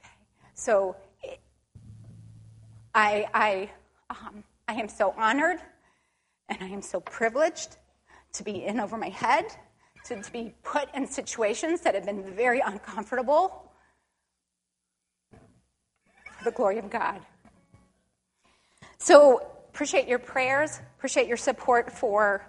Okay? 0.00 0.12
So 0.52 0.96
I, 2.94 3.26
I, 3.32 3.70
um, 4.10 4.44
I 4.66 4.74
am 4.74 4.88
so 4.88 5.14
honored 5.16 5.58
and 6.48 6.58
I 6.62 6.68
am 6.68 6.82
so 6.82 7.00
privileged 7.00 7.76
to 8.34 8.44
be 8.44 8.64
in 8.64 8.80
over 8.80 8.96
my 8.96 9.08
head, 9.08 9.44
to, 10.06 10.22
to 10.22 10.32
be 10.32 10.54
put 10.62 10.88
in 10.94 11.06
situations 11.06 11.82
that 11.82 11.94
have 11.94 12.06
been 12.06 12.34
very 12.34 12.60
uncomfortable 12.60 13.70
for 15.30 16.44
the 16.44 16.50
glory 16.50 16.78
of 16.78 16.90
God. 16.90 17.20
So, 18.98 19.46
appreciate 19.68 20.08
your 20.08 20.18
prayers, 20.18 20.80
appreciate 20.96 21.28
your 21.28 21.36
support 21.36 21.92
for 21.92 22.44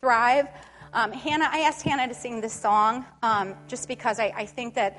Thrive. 0.00 0.48
Um, 0.92 1.12
Hannah, 1.12 1.48
I 1.50 1.60
asked 1.60 1.82
Hannah 1.82 2.08
to 2.08 2.14
sing 2.14 2.40
this 2.40 2.52
song 2.52 3.04
um, 3.22 3.54
just 3.66 3.88
because 3.88 4.20
I, 4.20 4.32
I 4.36 4.46
think 4.46 4.74
that 4.74 4.98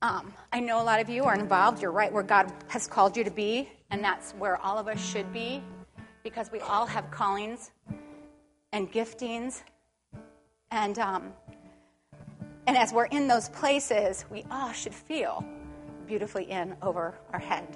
um, 0.00 0.32
I 0.52 0.60
know 0.60 0.82
a 0.82 0.84
lot 0.84 1.00
of 1.00 1.08
you 1.08 1.24
are 1.24 1.34
involved. 1.34 1.82
You're 1.82 1.92
right 1.92 2.12
where 2.12 2.22
God 2.22 2.52
has 2.68 2.88
called 2.88 3.16
you 3.16 3.24
to 3.24 3.30
be, 3.30 3.68
and 3.92 4.02
that's 4.02 4.32
where 4.32 4.56
all 4.56 4.78
of 4.78 4.88
us 4.88 4.98
should 4.98 5.32
be 5.32 5.62
because 6.24 6.50
we 6.50 6.58
all 6.60 6.86
have 6.86 7.10
callings 7.10 7.70
and 8.72 8.90
giftings. 8.90 9.62
And, 10.70 10.98
um, 10.98 11.32
and 12.66 12.76
as 12.76 12.92
we're 12.92 13.04
in 13.06 13.28
those 13.28 13.50
places, 13.50 14.24
we 14.30 14.44
all 14.50 14.72
should 14.72 14.94
feel 14.94 15.44
beautifully 16.06 16.44
in 16.44 16.74
over 16.80 17.14
our 17.32 17.38
head. 17.38 17.68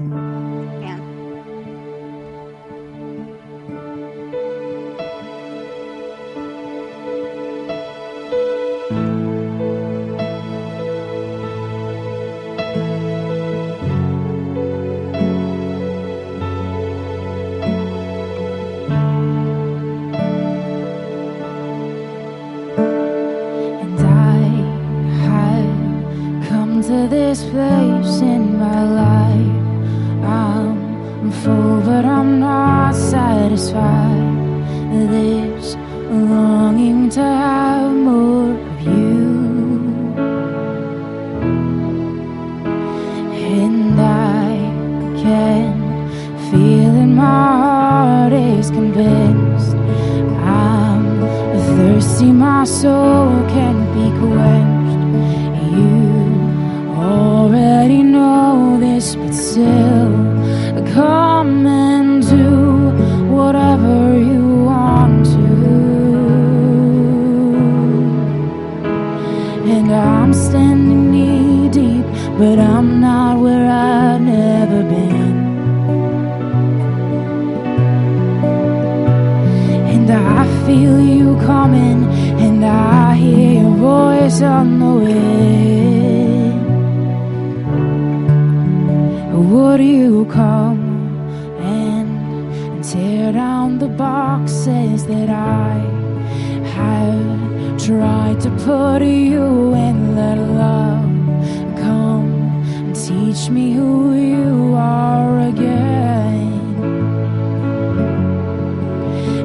Me 103.51 103.73
who 103.73 104.15
you 104.15 104.75
are 104.75 105.41
again. 105.49 106.53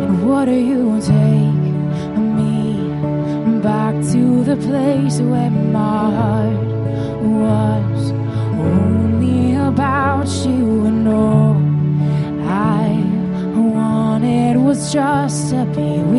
And 0.04 0.28
what 0.28 0.46
do 0.46 0.54
you 0.54 1.00
take 1.02 1.64
me 2.40 3.60
back 3.62 3.94
to 4.14 4.44
the 4.44 4.58
place 4.58 5.20
where 5.22 5.52
my 5.52 6.12
heart 6.20 6.68
was? 7.24 8.12
only 8.62 9.56
about 9.56 10.28
you 10.46 10.86
and 10.86 11.08
all 11.08 11.56
I 12.48 13.04
wanted 13.56 14.58
was 14.58 14.92
just 14.94 15.50
to 15.52 15.66
be 15.76 16.11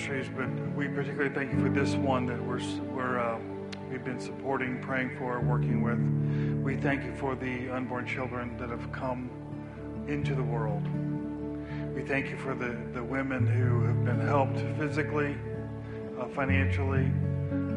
ministries, 0.00 0.30
but 0.34 0.48
we 0.74 0.88
particularly 0.88 1.34
thank 1.34 1.52
you 1.52 1.60
for 1.60 1.68
this 1.68 1.94
one 1.94 2.24
that 2.26 2.42
we're 2.42 2.60
we're 2.94 3.18
uh, 3.18 3.38
we've 3.90 4.04
been 4.04 4.20
supporting, 4.20 4.80
praying 4.80 5.16
for, 5.18 5.40
working 5.40 5.82
with. 5.82 5.98
We 6.62 6.76
thank 6.76 7.04
you 7.04 7.14
for 7.16 7.34
the 7.34 7.68
unborn 7.70 8.06
children 8.06 8.56
that 8.58 8.70
have 8.70 8.90
come 8.92 9.30
into 10.08 10.34
the 10.34 10.42
world. 10.42 10.82
We 11.94 12.02
thank 12.02 12.30
you 12.30 12.38
for 12.38 12.54
the, 12.54 12.78
the 12.94 13.02
women 13.02 13.46
who 13.46 13.84
have 13.84 14.04
been 14.04 14.20
helped 14.20 14.58
physically, 14.78 15.36
uh, 16.18 16.28
financially, 16.28 17.10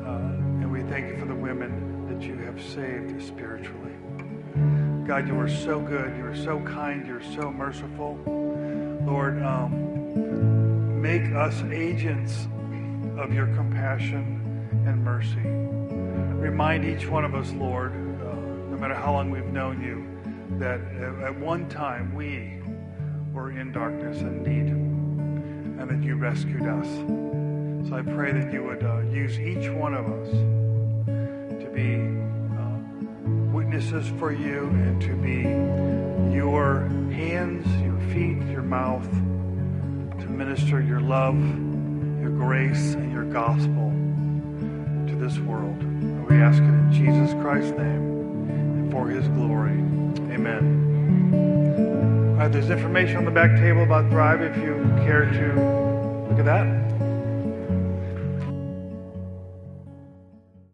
uh, 0.05 0.61
and 0.61 0.71
we 0.71 0.81
thank 0.83 1.07
you 1.07 1.17
for 1.17 1.25
the 1.25 1.35
women 1.35 2.07
that 2.07 2.25
you 2.25 2.37
have 2.37 2.61
saved 2.61 3.21
spiritually. 3.21 3.91
God, 5.05 5.27
you 5.27 5.37
are 5.39 5.49
so 5.49 5.81
good. 5.81 6.15
You 6.15 6.25
are 6.25 6.35
so 6.35 6.61
kind. 6.61 7.05
You're 7.05 7.23
so 7.35 7.51
merciful. 7.51 8.17
Lord, 9.05 9.43
um, 9.43 10.02
make 11.03 11.33
us 11.33 11.61
agents 11.63 12.47
of 13.17 13.33
your 13.33 13.47
compassion 13.47 14.23
and 14.87 15.03
mercy. 15.03 15.35
Remind 16.39 16.85
each 16.85 17.09
one 17.09 17.25
of 17.25 17.35
us, 17.35 17.51
Lord, 17.51 17.91
uh, 17.91 18.33
no 18.71 18.77
matter 18.77 18.93
how 18.93 19.11
long 19.11 19.29
we've 19.29 19.51
known 19.51 19.83
you, 19.83 20.57
that 20.59 20.79
at 21.21 21.37
one 21.37 21.67
time 21.67 22.15
we 22.15 22.57
were 23.33 23.51
in 23.51 23.73
darkness 23.73 24.21
and 24.21 24.43
need, 24.43 24.71
and 24.71 25.89
that 25.89 26.01
you 26.01 26.15
rescued 26.15 26.65
us. 26.65 26.87
So 27.89 27.95
I 27.97 28.01
pray 28.01 28.31
that 28.31 28.53
you 28.53 28.63
would 28.63 28.81
uh, 28.81 28.99
use 28.99 29.37
each 29.37 29.69
one 29.71 29.93
of 29.93 30.05
us 30.05 30.29
to 30.31 31.69
be 31.73 31.95
uh, 32.57 33.51
witnesses 33.51 34.07
for 34.17 34.31
you 34.31 34.67
and 34.69 35.01
to 35.01 35.15
be 35.17 35.41
your 36.33 36.87
hands, 37.11 37.67
your 37.83 37.99
feet, 38.13 38.41
your 38.49 38.63
mouth, 38.63 39.05
minister 40.33 40.81
your 40.81 40.99
love, 40.99 41.37
your 42.21 42.31
grace, 42.31 42.95
and 42.95 43.11
your 43.11 43.25
gospel 43.25 43.91
to 45.07 45.15
this 45.15 45.37
world. 45.39 45.79
And 45.79 46.27
we 46.27 46.37
ask 46.37 46.61
it 46.61 46.65
in 46.65 46.91
Jesus 46.91 47.33
Christ's 47.41 47.71
name 47.71 48.49
and 48.49 48.91
for 48.91 49.07
his 49.07 49.27
glory. 49.29 49.79
Amen. 50.33 52.33
All 52.33 52.39
right, 52.39 52.51
there's 52.51 52.69
information 52.69 53.17
on 53.17 53.25
the 53.25 53.31
back 53.31 53.57
table 53.57 53.83
about 53.83 54.09
Thrive 54.09 54.41
if 54.41 54.55
you 54.57 54.73
care 55.05 55.25
to 55.25 55.53
look 56.29 56.39
at 56.39 56.45
that. 56.45 56.82